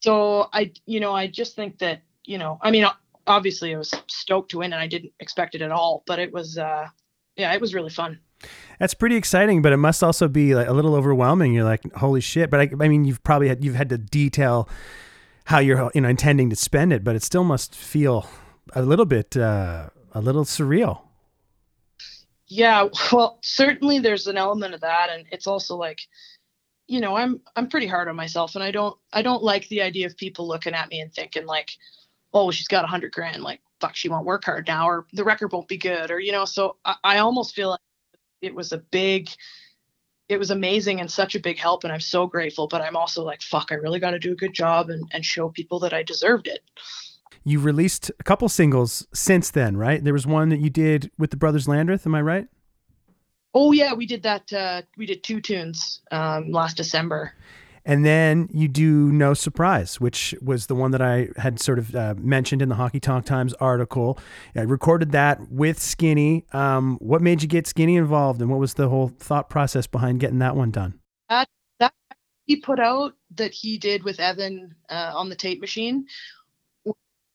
So 0.00 0.48
I, 0.52 0.72
you 0.86 0.98
know, 0.98 1.14
I 1.14 1.28
just 1.28 1.54
think 1.54 1.78
that, 1.78 2.02
you 2.24 2.36
know, 2.36 2.58
I 2.62 2.72
mean, 2.72 2.84
obviously 3.28 3.72
I 3.72 3.78
was 3.78 3.94
stoked 4.08 4.50
to 4.50 4.58
win 4.58 4.72
and 4.72 4.82
I 4.82 4.88
didn't 4.88 5.12
expect 5.20 5.54
it 5.54 5.62
at 5.62 5.70
all, 5.70 6.02
but 6.04 6.18
it 6.18 6.32
was, 6.32 6.58
uh, 6.58 6.88
yeah, 7.36 7.54
it 7.54 7.60
was 7.60 7.72
really 7.72 7.90
fun. 7.90 8.18
That's 8.80 8.94
pretty 8.94 9.14
exciting, 9.14 9.62
but 9.62 9.72
it 9.72 9.76
must 9.76 10.02
also 10.02 10.26
be 10.26 10.52
like 10.56 10.66
a 10.66 10.72
little 10.72 10.96
overwhelming. 10.96 11.54
You're 11.54 11.62
like, 11.62 11.94
holy 11.94 12.20
shit! 12.20 12.50
But 12.50 12.60
I, 12.60 12.70
I 12.80 12.88
mean, 12.88 13.04
you've 13.04 13.22
probably 13.22 13.46
had, 13.46 13.64
you've 13.64 13.76
had 13.76 13.90
to 13.90 13.98
detail 13.98 14.68
how 15.44 15.60
you're, 15.60 15.92
you 15.94 16.00
know, 16.00 16.08
intending 16.08 16.50
to 16.50 16.56
spend 16.56 16.92
it, 16.92 17.04
but 17.04 17.14
it 17.14 17.22
still 17.22 17.44
must 17.44 17.76
feel 17.76 18.28
a 18.72 18.82
little 18.82 19.06
bit, 19.06 19.36
uh, 19.36 19.90
a 20.12 20.20
little 20.20 20.44
surreal 20.44 21.02
yeah 22.50 22.86
well 23.12 23.38
certainly 23.42 23.98
there's 23.98 24.26
an 24.26 24.36
element 24.36 24.74
of 24.74 24.80
that 24.82 25.08
and 25.10 25.24
it's 25.30 25.46
also 25.46 25.76
like 25.76 26.00
you 26.88 27.00
know 27.00 27.16
i'm 27.16 27.40
i'm 27.56 27.68
pretty 27.68 27.86
hard 27.86 28.08
on 28.08 28.16
myself 28.16 28.56
and 28.56 28.64
i 28.64 28.70
don't 28.70 28.98
i 29.12 29.22
don't 29.22 29.42
like 29.42 29.66
the 29.68 29.80
idea 29.80 30.06
of 30.06 30.16
people 30.16 30.46
looking 30.46 30.74
at 30.74 30.90
me 30.90 31.00
and 31.00 31.14
thinking 31.14 31.46
like 31.46 31.70
oh 32.34 32.50
she's 32.50 32.68
got 32.68 32.84
a 32.84 32.88
hundred 32.88 33.12
grand 33.12 33.42
like 33.42 33.60
fuck 33.80 33.94
she 33.94 34.08
won't 34.08 34.26
work 34.26 34.44
hard 34.44 34.66
now 34.66 34.86
or 34.86 35.06
the 35.12 35.24
record 35.24 35.52
won't 35.52 35.68
be 35.68 35.78
good 35.78 36.10
or 36.10 36.18
you 36.18 36.32
know 36.32 36.44
so 36.44 36.76
I, 36.84 36.96
I 37.04 37.18
almost 37.18 37.54
feel 37.54 37.70
like 37.70 37.80
it 38.42 38.54
was 38.54 38.72
a 38.72 38.78
big 38.78 39.30
it 40.28 40.38
was 40.38 40.50
amazing 40.50 41.00
and 41.00 41.10
such 41.10 41.34
a 41.36 41.40
big 41.40 41.58
help 41.58 41.84
and 41.84 41.92
i'm 41.92 42.00
so 42.00 42.26
grateful 42.26 42.66
but 42.66 42.82
i'm 42.82 42.96
also 42.96 43.22
like 43.22 43.42
fuck 43.42 43.68
i 43.70 43.74
really 43.74 44.00
got 44.00 44.10
to 44.10 44.18
do 44.18 44.32
a 44.32 44.36
good 44.36 44.52
job 44.52 44.90
and, 44.90 45.08
and 45.12 45.24
show 45.24 45.48
people 45.48 45.78
that 45.78 45.94
i 45.94 46.02
deserved 46.02 46.48
it 46.48 46.60
you 47.44 47.60
released 47.60 48.10
a 48.18 48.22
couple 48.22 48.48
singles 48.48 49.06
since 49.14 49.50
then, 49.50 49.76
right? 49.76 50.02
There 50.02 50.12
was 50.12 50.26
one 50.26 50.50
that 50.50 50.60
you 50.60 50.70
did 50.70 51.10
with 51.18 51.30
the 51.30 51.36
Brothers 51.36 51.66
Landreth. 51.66 52.06
Am 52.06 52.14
I 52.14 52.22
right? 52.22 52.48
Oh 53.54 53.72
yeah, 53.72 53.94
we 53.94 54.06
did 54.06 54.22
that. 54.22 54.52
Uh, 54.52 54.82
we 54.96 55.06
did 55.06 55.24
two 55.24 55.40
tunes 55.40 56.00
um, 56.10 56.50
last 56.50 56.76
December. 56.76 57.34
And 57.84 58.04
then 58.04 58.48
you 58.52 58.68
do 58.68 59.10
No 59.10 59.32
Surprise, 59.32 60.00
which 60.00 60.34
was 60.42 60.66
the 60.66 60.74
one 60.74 60.90
that 60.90 61.00
I 61.00 61.28
had 61.36 61.58
sort 61.60 61.78
of 61.78 61.94
uh, 61.94 62.14
mentioned 62.18 62.60
in 62.60 62.68
the 62.68 62.74
Hockey 62.74 63.00
Talk 63.00 63.24
Times 63.24 63.54
article. 63.54 64.18
I 64.54 64.60
recorded 64.60 65.12
that 65.12 65.50
with 65.50 65.80
Skinny. 65.80 66.44
Um, 66.52 66.98
what 67.00 67.22
made 67.22 67.42
you 67.42 67.48
get 67.48 67.66
Skinny 67.66 67.96
involved, 67.96 68.40
and 68.42 68.50
what 68.50 68.60
was 68.60 68.74
the 68.74 68.88
whole 68.88 69.08
thought 69.08 69.48
process 69.48 69.86
behind 69.86 70.20
getting 70.20 70.38
that 70.40 70.56
one 70.56 70.70
done? 70.70 71.00
That, 71.30 71.48
that 71.78 71.94
he 72.44 72.56
put 72.56 72.78
out 72.78 73.14
that 73.36 73.52
he 73.52 73.78
did 73.78 74.04
with 74.04 74.20
Evan 74.20 74.74
uh, 74.90 75.12
on 75.14 75.30
the 75.30 75.36
tape 75.36 75.60
machine 75.60 76.06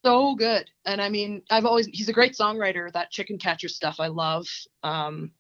so 0.06 0.36
good. 0.36 0.70
And 0.86 1.02
I 1.02 1.10
mean, 1.10 1.42
I've 1.50 1.66
always 1.66 1.88
he's 1.88 2.10
a 2.10 2.14
great 2.14 2.34
songwriter. 2.34 2.92
That 2.92 3.12
chicken 3.12 3.38
catcher 3.38 3.68
stuff 3.68 4.00
I 4.00 4.08
love. 4.08 4.48
Um, 4.84 5.32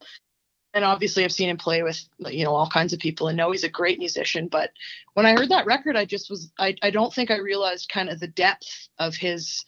and 0.73 0.83
obviously 0.83 1.23
I've 1.23 1.31
seen 1.31 1.49
him 1.49 1.57
play 1.57 1.83
with 1.83 2.03
you 2.19 2.43
know 2.43 2.53
all 2.53 2.69
kinds 2.69 2.91
of 2.91 2.99
people 2.99 3.27
and 3.27 3.37
know 3.37 3.51
he's 3.51 3.63
a 3.63 3.69
great 3.69 3.99
musician. 3.99 4.47
But 4.47 4.71
when 5.13 5.25
I 5.25 5.33
heard 5.33 5.49
that 5.49 5.65
record, 5.65 5.95
I 5.95 6.05
just 6.05 6.29
was 6.29 6.51
I 6.57 6.75
I 6.81 6.89
don't 6.89 7.13
think 7.13 7.31
I 7.31 7.37
realized 7.37 7.89
kind 7.89 8.09
of 8.09 8.19
the 8.19 8.27
depth 8.27 8.89
of 8.97 9.15
his 9.15 9.63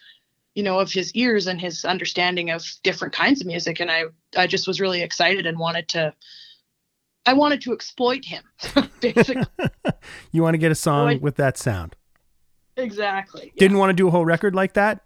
you 0.57 0.63
know 0.63 0.79
of 0.79 0.91
his 0.91 1.13
ears 1.13 1.45
and 1.45 1.61
his 1.61 1.85
understanding 1.85 2.49
of 2.49 2.65
different 2.81 3.13
kinds 3.13 3.41
of 3.41 3.47
music 3.47 3.79
and 3.79 3.91
i 3.91 4.05
i 4.35 4.47
just 4.47 4.67
was 4.67 4.81
really 4.81 5.03
excited 5.03 5.45
and 5.45 5.59
wanted 5.59 5.87
to 5.87 6.11
i 7.27 7.33
wanted 7.33 7.61
to 7.61 7.73
exploit 7.73 8.25
him 8.25 8.43
basically 8.99 9.43
you 10.31 10.41
want 10.41 10.55
to 10.55 10.57
get 10.57 10.71
a 10.71 10.75
song 10.75 11.11
so 11.11 11.15
I, 11.15 11.17
with 11.17 11.35
that 11.35 11.59
sound 11.59 11.95
Exactly. 12.77 13.51
Yeah. 13.55 13.59
Didn't 13.59 13.77
want 13.77 13.89
to 13.89 13.95
do 13.95 14.07
a 14.07 14.11
whole 14.11 14.25
record 14.25 14.55
like 14.55 14.73
that? 14.73 15.01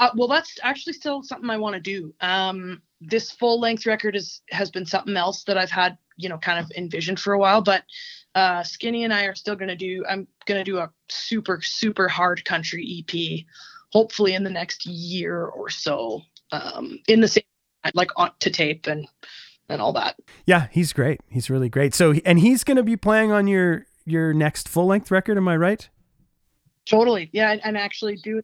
Uh, 0.00 0.10
well, 0.14 0.28
that's 0.28 0.58
actually 0.62 0.92
still 0.92 1.22
something 1.22 1.50
I 1.50 1.56
want 1.56 1.74
to 1.74 1.80
do. 1.80 2.14
Um, 2.20 2.82
this 3.00 3.32
full 3.32 3.58
length 3.58 3.86
record 3.86 4.14
is 4.14 4.42
has 4.50 4.70
been 4.70 4.86
something 4.86 5.16
else 5.16 5.44
that 5.44 5.58
I've 5.58 5.70
had, 5.70 5.98
you 6.16 6.28
know, 6.28 6.38
kind 6.38 6.64
of 6.64 6.70
envisioned 6.76 7.18
for 7.18 7.32
a 7.32 7.38
while. 7.38 7.62
But 7.62 7.82
uh, 8.34 8.62
Skinny 8.62 9.04
and 9.04 9.12
I 9.12 9.24
are 9.24 9.34
still 9.34 9.56
going 9.56 9.68
to 9.68 9.76
do. 9.76 10.04
I'm 10.08 10.28
going 10.46 10.60
to 10.60 10.70
do 10.70 10.78
a 10.78 10.90
super 11.08 11.60
super 11.62 12.06
hard 12.06 12.44
country 12.44 13.04
EP, 13.08 13.44
hopefully 13.92 14.34
in 14.34 14.44
the 14.44 14.50
next 14.50 14.86
year 14.86 15.46
or 15.46 15.68
so. 15.68 16.22
Um, 16.52 17.00
in 17.08 17.20
the 17.20 17.28
same 17.28 17.44
like 17.94 18.10
on 18.16 18.30
to 18.40 18.50
tape 18.50 18.86
and 18.86 19.08
and 19.68 19.82
all 19.82 19.92
that. 19.94 20.16
Yeah, 20.46 20.68
he's 20.70 20.92
great. 20.92 21.20
He's 21.28 21.50
really 21.50 21.68
great. 21.68 21.94
So 21.94 22.14
and 22.24 22.38
he's 22.38 22.62
going 22.62 22.76
to 22.76 22.82
be 22.82 22.96
playing 22.96 23.32
on 23.32 23.48
your 23.48 23.86
your 24.04 24.32
next 24.32 24.68
full 24.68 24.86
length 24.86 25.10
record. 25.10 25.36
Am 25.36 25.48
I 25.48 25.56
right? 25.56 25.88
Totally. 26.88 27.30
Yeah. 27.32 27.56
And 27.62 27.76
actually 27.76 28.16
do 28.16 28.42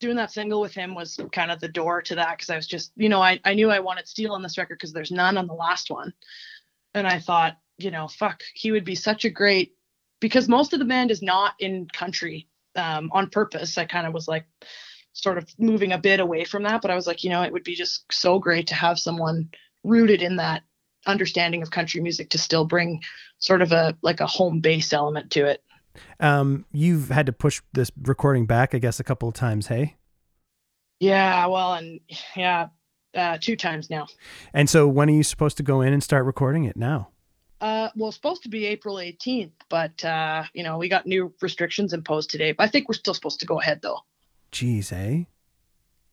doing 0.00 0.16
that 0.16 0.32
single 0.32 0.60
with 0.60 0.72
him 0.72 0.94
was 0.94 1.18
kind 1.32 1.50
of 1.50 1.60
the 1.60 1.68
door 1.68 2.00
to 2.02 2.14
that 2.14 2.36
because 2.36 2.50
I 2.50 2.56
was 2.56 2.66
just, 2.66 2.92
you 2.96 3.08
know, 3.08 3.20
I, 3.20 3.38
I 3.44 3.54
knew 3.54 3.70
I 3.70 3.80
wanted 3.80 4.08
steel 4.08 4.32
on 4.32 4.42
this 4.42 4.56
record 4.56 4.76
because 4.76 4.92
there's 4.92 5.10
none 5.10 5.36
on 5.36 5.46
the 5.46 5.54
last 5.54 5.90
one. 5.90 6.12
And 6.94 7.06
I 7.06 7.18
thought, 7.18 7.56
you 7.78 7.90
know, 7.90 8.08
fuck, 8.08 8.42
he 8.54 8.72
would 8.72 8.84
be 8.84 8.94
such 8.94 9.24
a 9.24 9.30
great 9.30 9.74
because 10.20 10.48
most 10.48 10.72
of 10.72 10.78
the 10.78 10.84
band 10.84 11.10
is 11.10 11.22
not 11.22 11.54
in 11.58 11.86
country 11.92 12.48
um, 12.76 13.10
on 13.12 13.28
purpose. 13.30 13.76
I 13.78 13.84
kind 13.84 14.06
of 14.06 14.14
was 14.14 14.26
like 14.28 14.46
sort 15.12 15.38
of 15.38 15.48
moving 15.58 15.92
a 15.92 15.98
bit 15.98 16.20
away 16.20 16.44
from 16.44 16.62
that, 16.64 16.82
but 16.82 16.90
I 16.90 16.94
was 16.94 17.06
like, 17.06 17.24
you 17.24 17.30
know, 17.30 17.42
it 17.42 17.52
would 17.52 17.64
be 17.64 17.74
just 17.74 18.04
so 18.10 18.38
great 18.38 18.66
to 18.68 18.74
have 18.74 18.98
someone 18.98 19.50
rooted 19.84 20.22
in 20.22 20.36
that 20.36 20.62
understanding 21.06 21.62
of 21.62 21.70
country 21.70 22.00
music 22.00 22.30
to 22.30 22.38
still 22.38 22.64
bring 22.64 23.00
sort 23.38 23.62
of 23.62 23.72
a 23.72 23.96
like 24.02 24.20
a 24.20 24.26
home 24.26 24.60
base 24.60 24.92
element 24.92 25.30
to 25.32 25.46
it. 25.46 25.62
Um, 26.18 26.64
you've 26.72 27.08
had 27.08 27.26
to 27.26 27.32
push 27.32 27.60
this 27.72 27.90
recording 28.02 28.46
back, 28.46 28.74
I 28.74 28.78
guess, 28.78 29.00
a 29.00 29.04
couple 29.04 29.28
of 29.28 29.34
times. 29.34 29.66
Hey. 29.66 29.96
Yeah. 30.98 31.46
Well, 31.46 31.74
and 31.74 32.00
yeah, 32.36 32.68
uh, 33.14 33.38
two 33.40 33.56
times 33.56 33.90
now. 33.90 34.06
And 34.52 34.68
so, 34.68 34.86
when 34.86 35.08
are 35.08 35.14
you 35.14 35.22
supposed 35.22 35.56
to 35.58 35.62
go 35.62 35.80
in 35.80 35.92
and 35.92 36.02
start 36.02 36.24
recording 36.24 36.64
it 36.64 36.76
now? 36.76 37.08
Uh, 37.60 37.90
well, 37.94 38.08
it's 38.08 38.16
supposed 38.16 38.42
to 38.42 38.48
be 38.48 38.64
April 38.66 38.96
18th, 38.96 39.52
but 39.68 40.02
uh, 40.04 40.44
you 40.54 40.62
know, 40.62 40.78
we 40.78 40.88
got 40.88 41.06
new 41.06 41.32
restrictions 41.42 41.92
imposed 41.92 42.30
today. 42.30 42.52
But 42.52 42.64
I 42.64 42.68
think 42.68 42.88
we're 42.88 42.94
still 42.94 43.14
supposed 43.14 43.40
to 43.40 43.46
go 43.46 43.60
ahead, 43.60 43.80
though. 43.82 43.98
Jeez, 44.50 44.92
eh? 44.92 45.24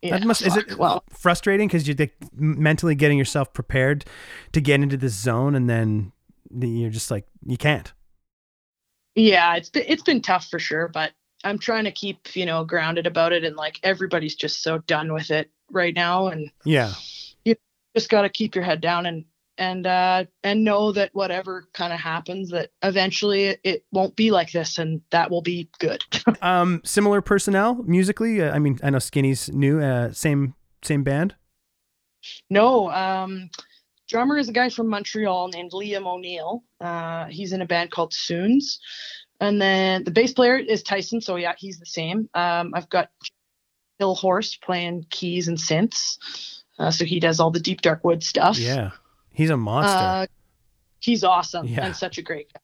Yeah, 0.01 0.17
that 0.17 0.27
must 0.27 0.43
fuck. 0.43 0.49
is 0.49 0.57
it 0.57 0.77
well 0.77 1.03
frustrating 1.09 1.67
because 1.67 1.87
you're 1.87 2.07
mentally 2.33 2.95
getting 2.95 3.17
yourself 3.17 3.51
prepared 3.53 4.05
to 4.51 4.61
get 4.61 4.81
into 4.81 4.97
this 4.97 5.13
zone, 5.13 5.55
and 5.55 5.69
then 5.69 6.11
you're 6.51 6.91
just 6.91 7.09
like 7.09 7.25
you 7.45 7.57
can't. 7.57 7.93
Yeah, 9.17 9.55
it's 9.55 9.71
been 9.71 9.83
it's 9.87 10.03
been 10.03 10.21
tough 10.21 10.47
for 10.47 10.59
sure, 10.59 10.87
but 10.87 11.11
I'm 11.43 11.57
trying 11.57 11.85
to 11.85 11.91
keep, 11.91 12.35
you 12.35 12.45
know, 12.45 12.63
grounded 12.63 13.07
about 13.07 13.33
it 13.33 13.43
and 13.43 13.55
like 13.55 13.79
everybody's 13.81 14.35
just 14.35 14.61
so 14.61 14.77
done 14.79 15.11
with 15.11 15.31
it 15.31 15.49
right 15.71 15.93
now 15.93 16.27
and 16.27 16.51
Yeah. 16.63 16.93
You 17.43 17.55
just 17.95 18.09
got 18.09 18.21
to 18.21 18.29
keep 18.29 18.53
your 18.53 18.63
head 18.63 18.79
down 18.79 19.07
and 19.07 19.25
and 19.57 19.87
uh 19.87 20.25
and 20.43 20.63
know 20.63 20.91
that 20.91 21.09
whatever 21.13 21.67
kind 21.73 21.91
of 21.91 21.99
happens 21.99 22.51
that 22.51 22.69
eventually 22.83 23.57
it, 23.63 23.83
won't 23.91 24.15
be 24.15 24.29
like 24.29 24.51
this 24.51 24.77
and 24.77 25.01
that 25.09 25.31
will 25.31 25.41
be 25.41 25.67
good. 25.79 26.03
um 26.43 26.81
similar 26.85 27.21
personnel 27.21 27.83
musically, 27.87 28.39
uh, 28.39 28.53
I 28.53 28.59
mean, 28.59 28.77
I 28.83 28.91
know 28.91 28.99
Skinny's 28.99 29.49
new 29.51 29.81
uh 29.81 30.11
same 30.13 30.53
same 30.83 31.03
band? 31.03 31.33
No, 32.51 32.91
um 32.91 33.49
drummer 34.07 34.37
is 34.37 34.49
a 34.49 34.53
guy 34.53 34.69
from 34.69 34.87
Montreal 34.87 35.49
named 35.49 35.71
Liam 35.71 36.05
O'Neill. 36.05 36.63
Uh, 36.79 37.25
he's 37.25 37.53
in 37.53 37.61
a 37.61 37.65
band 37.65 37.91
called 37.91 38.13
Suuns. 38.13 38.79
And 39.39 39.61
then 39.61 40.03
the 40.03 40.11
bass 40.11 40.33
player 40.33 40.57
is 40.57 40.81
Tyson. 40.81 41.21
So 41.21 41.35
yeah, 41.35 41.53
he's 41.57 41.79
the 41.79 41.85
same. 41.85 42.29
Um, 42.33 42.73
I've 42.73 42.89
got 42.89 43.09
Hill 43.99 44.15
Horse 44.15 44.55
playing 44.55 45.05
keys 45.09 45.47
and 45.47 45.57
synths. 45.57 46.17
Uh, 46.79 46.91
so 46.91 47.05
he 47.05 47.19
does 47.19 47.39
all 47.39 47.51
the 47.51 47.59
deep 47.59 47.81
dark 47.81 48.03
wood 48.03 48.23
stuff. 48.23 48.57
Yeah, 48.57 48.91
he's 49.33 49.49
a 49.49 49.57
monster. 49.57 49.97
Uh, 49.97 50.25
he's 50.99 51.23
awesome 51.23 51.67
yeah. 51.67 51.85
and 51.85 51.95
such 51.95 52.17
a 52.17 52.21
great 52.21 52.51
guy. 52.53 52.59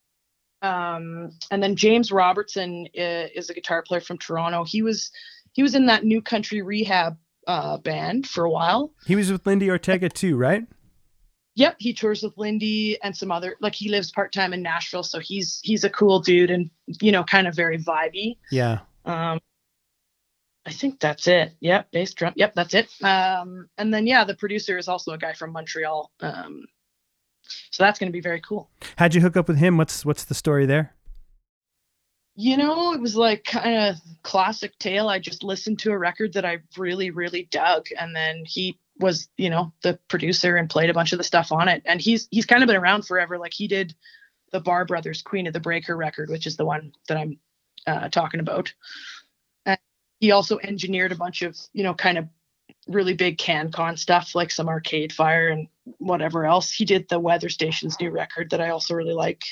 Um, 0.63 1.31
and 1.51 1.61
then 1.61 1.75
James 1.75 2.11
Robertson 2.11 2.87
is, 2.93 3.31
is, 3.35 3.49
a 3.49 3.53
guitar 3.53 3.81
player 3.81 3.99
from 3.99 4.17
Toronto. 4.17 4.63
He 4.63 4.81
was 4.81 5.11
he 5.51 5.61
was 5.61 5.75
in 5.75 5.87
that 5.87 6.05
new 6.05 6.21
country 6.21 6.61
rehab 6.61 7.17
uh, 7.47 7.77
band 7.79 8.27
for 8.27 8.45
a 8.45 8.49
while. 8.49 8.93
He 9.05 9.15
was 9.15 9.31
with 9.31 9.45
Lindi 9.45 9.69
Ortega 9.69 10.09
too, 10.09 10.37
right? 10.37 10.65
Yep, 11.55 11.75
he 11.79 11.93
tours 11.93 12.23
with 12.23 12.37
Lindi 12.37 12.97
and 13.03 13.15
some 13.15 13.31
other 13.31 13.57
like 13.61 13.75
he 13.75 13.89
lives 13.89 14.11
part 14.11 14.33
time 14.33 14.53
in 14.53 14.61
Nashville, 14.63 15.03
so 15.03 15.19
he's 15.19 15.59
he's 15.63 15.83
a 15.83 15.89
cool 15.89 16.19
dude 16.19 16.49
and 16.49 16.69
you 17.01 17.11
know 17.11 17.23
kind 17.23 17.47
of 17.47 17.55
very 17.55 17.77
vibey. 17.77 18.37
Yeah. 18.51 18.79
Um, 19.05 19.39
I 20.65 20.71
think 20.71 20.99
that's 20.99 21.27
it. 21.27 21.53
Yep, 21.59 21.91
bass 21.91 22.13
drum. 22.13 22.33
Yep, 22.35 22.53
that's 22.55 22.73
it. 22.73 22.89
Um, 23.03 23.69
and 23.77 23.93
then 23.93 24.07
yeah, 24.07 24.23
the 24.23 24.35
producer 24.35 24.77
is 24.77 24.87
also 24.87 25.11
a 25.11 25.17
guy 25.17 25.33
from 25.33 25.51
Montreal. 25.51 26.09
Um, 26.21 26.65
so 27.71 27.83
that's 27.83 27.99
going 27.99 28.07
to 28.07 28.13
be 28.13 28.21
very 28.21 28.41
cool. 28.41 28.69
How'd 28.95 29.13
you 29.13 29.21
hook 29.21 29.37
up 29.37 29.47
with 29.47 29.57
him? 29.57 29.77
What's 29.77 30.05
what's 30.05 30.23
the 30.23 30.33
story 30.33 30.65
there? 30.65 30.95
You 32.35 32.57
know, 32.57 32.93
it 32.93 33.01
was 33.01 33.15
like 33.15 33.43
kind 33.43 33.89
of 33.89 33.97
classic 34.23 34.77
tale. 34.79 35.07
I 35.07 35.19
just 35.19 35.43
listened 35.43 35.79
to 35.79 35.91
a 35.91 35.97
record 35.97 36.33
that 36.33 36.45
I 36.45 36.59
really, 36.77 37.11
really 37.11 37.47
dug, 37.51 37.87
and 37.99 38.15
then 38.15 38.43
he 38.45 38.79
was 39.03 39.29
you 39.37 39.49
know 39.49 39.71
the 39.83 39.99
producer 40.07 40.55
and 40.55 40.69
played 40.69 40.89
a 40.89 40.93
bunch 40.93 41.11
of 41.11 41.19
the 41.19 41.23
stuff 41.23 41.51
on 41.51 41.67
it. 41.67 41.83
And 41.85 42.01
he's 42.01 42.27
he's 42.31 42.47
kind 42.47 42.63
of 42.63 42.67
been 42.67 42.77
around 42.77 43.05
forever. 43.05 43.37
Like 43.37 43.53
he 43.53 43.67
did 43.67 43.93
the 44.51 44.59
Barr 44.59 44.85
Brothers 44.85 45.21
queen 45.21 45.45
of 45.45 45.53
the 45.53 45.59
breaker 45.59 45.95
record 45.95 46.29
which 46.29 46.47
is 46.47 46.57
the 46.57 46.65
one 46.65 46.93
that 47.07 47.17
i'm 47.17 47.37
uh, 47.85 48.09
talking 48.09 48.39
about. 48.39 48.73
And 49.65 49.77
he 50.19 50.31
also 50.31 50.57
engineered 50.59 51.11
a 51.11 51.17
bunch 51.17 51.41
of 51.41 51.57
you 51.73 51.83
know 51.83 51.93
kind 51.93 52.17
of 52.17 52.27
really 52.87 53.13
big 53.13 53.37
CanCon 53.37 53.97
stuff 53.99 54.35
like 54.35 54.51
some 54.51 54.67
arcade 54.67 55.13
fire 55.13 55.49
and 55.49 55.67
whatever 55.97 56.45
else. 56.45 56.71
He 56.71 56.85
did 56.85 57.07
the 57.09 57.19
weather 57.19 57.49
station's 57.49 57.99
new 57.99 58.09
record 58.09 58.49
that 58.49 58.61
i 58.61 58.69
also 58.69 58.93
really 58.93 59.13
like. 59.13 59.43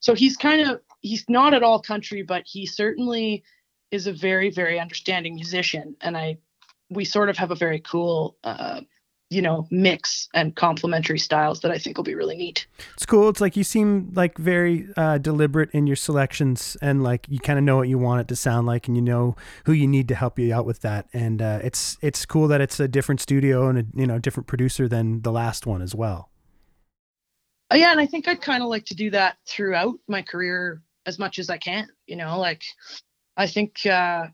So 0.00 0.14
he's 0.14 0.36
kind 0.36 0.68
of 0.68 0.80
he's 1.00 1.24
not 1.28 1.54
at 1.54 1.62
all 1.62 1.80
country 1.80 2.22
but 2.22 2.42
he 2.46 2.66
certainly 2.66 3.44
is 3.90 4.06
a 4.06 4.12
very 4.12 4.50
very 4.50 4.80
understanding 4.80 5.34
musician. 5.34 5.96
And 6.00 6.16
i 6.16 6.38
we 6.90 7.04
sort 7.04 7.28
of 7.28 7.36
have 7.36 7.50
a 7.50 7.54
very 7.54 7.80
cool 7.80 8.36
uh, 8.44 8.80
you 9.30 9.42
know 9.42 9.66
mix 9.70 10.28
and 10.34 10.54
complementary 10.54 11.18
styles 11.18 11.60
that 11.60 11.70
I 11.70 11.78
think 11.78 11.96
will 11.96 12.04
be 12.04 12.14
really 12.14 12.36
neat. 12.36 12.66
It's 12.94 13.06
cool. 13.06 13.28
It's 13.28 13.40
like 13.40 13.56
you 13.56 13.64
seem 13.64 14.12
like 14.14 14.38
very 14.38 14.88
uh, 14.96 15.18
deliberate 15.18 15.70
in 15.72 15.86
your 15.86 15.96
selections, 15.96 16.76
and 16.80 17.02
like 17.02 17.26
you 17.28 17.40
kind 17.40 17.58
of 17.58 17.64
know 17.64 17.76
what 17.76 17.88
you 17.88 17.98
want 17.98 18.20
it 18.20 18.28
to 18.28 18.36
sound 18.36 18.66
like, 18.66 18.86
and 18.86 18.96
you 18.96 19.02
know 19.02 19.34
who 19.66 19.72
you 19.72 19.86
need 19.86 20.08
to 20.08 20.14
help 20.14 20.38
you 20.38 20.54
out 20.54 20.66
with 20.66 20.80
that. 20.80 21.08
And 21.12 21.42
uh, 21.42 21.60
it's 21.62 21.98
it's 22.00 22.24
cool 22.24 22.48
that 22.48 22.60
it's 22.60 22.78
a 22.78 22.88
different 22.88 23.20
studio 23.20 23.68
and 23.68 23.78
a 23.78 23.84
you 23.94 24.06
know 24.06 24.18
different 24.18 24.46
producer 24.46 24.88
than 24.88 25.22
the 25.22 25.32
last 25.32 25.66
one 25.66 25.82
as 25.82 25.94
well. 25.94 26.30
Uh, 27.72 27.76
yeah, 27.76 27.90
and 27.90 28.00
I 28.00 28.06
think 28.06 28.28
I'd 28.28 28.40
kind 28.40 28.62
of 28.62 28.68
like 28.68 28.84
to 28.86 28.94
do 28.94 29.10
that 29.10 29.36
throughout 29.46 29.94
my 30.06 30.22
career 30.22 30.82
as 31.06 31.18
much 31.18 31.38
as 31.38 31.50
I 31.50 31.58
can. 31.58 31.88
You 32.06 32.16
know, 32.16 32.38
like 32.38 32.62
I 33.36 33.46
think 33.46 33.84
uh, 33.86 34.26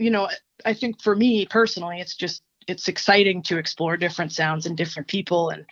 you 0.00 0.10
know 0.10 0.28
I 0.64 0.74
think 0.74 1.02
for 1.02 1.14
me 1.14 1.46
personally, 1.46 2.00
it's 2.00 2.16
just 2.16 2.42
it's 2.66 2.88
exciting 2.88 3.42
to 3.44 3.58
explore 3.58 3.96
different 3.96 4.32
sounds 4.32 4.66
and 4.66 4.76
different 4.76 5.08
people 5.08 5.50
and 5.50 5.64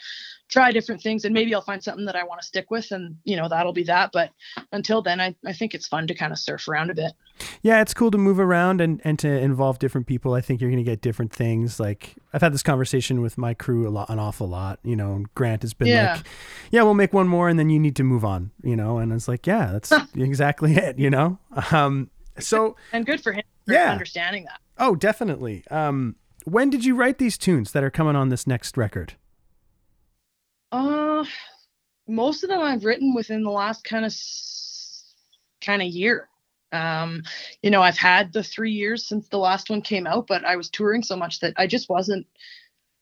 try 0.48 0.72
different 0.72 1.02
things 1.02 1.26
and 1.26 1.34
maybe 1.34 1.54
I'll 1.54 1.60
find 1.60 1.82
something 1.84 2.06
that 2.06 2.16
I 2.16 2.24
want 2.24 2.40
to 2.40 2.46
stick 2.46 2.70
with 2.70 2.90
and 2.90 3.16
you 3.24 3.36
know 3.36 3.48
that'll 3.48 3.74
be 3.74 3.84
that 3.84 4.10
but 4.12 4.30
until 4.72 5.02
then 5.02 5.20
I, 5.20 5.36
I 5.44 5.52
think 5.52 5.74
it's 5.74 5.86
fun 5.86 6.06
to 6.06 6.14
kind 6.14 6.32
of 6.32 6.38
surf 6.38 6.66
around 6.68 6.90
a 6.90 6.94
bit. 6.94 7.12
Yeah, 7.60 7.82
it's 7.82 7.92
cool 7.92 8.10
to 8.10 8.18
move 8.18 8.40
around 8.40 8.80
and, 8.80 9.00
and 9.04 9.18
to 9.20 9.28
involve 9.28 9.78
different 9.78 10.06
people. 10.06 10.32
I 10.32 10.40
think 10.40 10.60
you're 10.60 10.70
going 10.70 10.82
to 10.82 10.90
get 10.90 11.02
different 11.02 11.32
things. 11.32 11.78
Like 11.78 12.14
I've 12.32 12.40
had 12.40 12.54
this 12.54 12.62
conversation 12.62 13.20
with 13.20 13.36
my 13.36 13.52
crew 13.52 13.86
a 13.86 13.90
lot, 13.90 14.08
an 14.08 14.18
awful 14.18 14.48
lot, 14.48 14.80
you 14.82 14.96
know, 14.96 15.24
Grant 15.34 15.62
has 15.62 15.74
been 15.74 15.88
Yeah. 15.88 16.14
like, 16.14 16.26
yeah, 16.70 16.82
we'll 16.82 16.94
make 16.94 17.12
one 17.12 17.28
more 17.28 17.48
and 17.50 17.58
then 17.58 17.68
you 17.68 17.78
need 17.78 17.94
to 17.96 18.02
move 18.02 18.24
on, 18.24 18.50
you 18.62 18.74
know? 18.74 18.96
And 18.98 19.12
it's 19.12 19.28
like, 19.28 19.46
yeah, 19.46 19.70
that's 19.72 19.92
exactly 20.16 20.76
it, 20.76 20.98
you 20.98 21.10
know? 21.10 21.38
Um, 21.70 22.10
so, 22.40 22.76
And 22.92 23.04
good 23.06 23.20
for 23.22 23.32
him 23.32 23.42
for 23.66 23.74
Yeah. 23.74 23.92
understanding 23.92 24.44
that. 24.44 24.60
oh, 24.78 24.94
definitely. 24.94 25.64
Um, 25.70 26.16
when 26.44 26.70
did 26.70 26.84
you 26.84 26.94
write 26.94 27.18
these 27.18 27.36
tunes 27.38 27.72
that 27.72 27.84
are 27.84 27.90
coming 27.90 28.16
on 28.16 28.28
this 28.30 28.46
next 28.46 28.76
record? 28.76 29.14
Uh 30.72 31.24
most 32.06 32.42
of 32.42 32.48
them 32.50 32.60
I've 32.60 32.84
written 32.84 33.14
within 33.14 33.42
the 33.42 33.50
last 33.50 33.84
kind 33.84 34.04
of 34.04 34.14
kind 35.64 35.82
of 35.82 35.88
year. 35.88 36.28
Um, 36.72 37.22
you 37.62 37.70
know, 37.70 37.82
I've 37.82 37.96
had 37.98 38.32
the 38.32 38.42
three 38.42 38.72
years 38.72 39.06
since 39.06 39.28
the 39.28 39.38
last 39.38 39.70
one 39.70 39.80
came 39.82 40.06
out, 40.06 40.26
but 40.26 40.44
I 40.44 40.56
was 40.56 40.68
touring 40.70 41.02
so 41.02 41.16
much 41.16 41.40
that 41.40 41.54
I 41.56 41.66
just 41.66 41.88
wasn't 41.88 42.26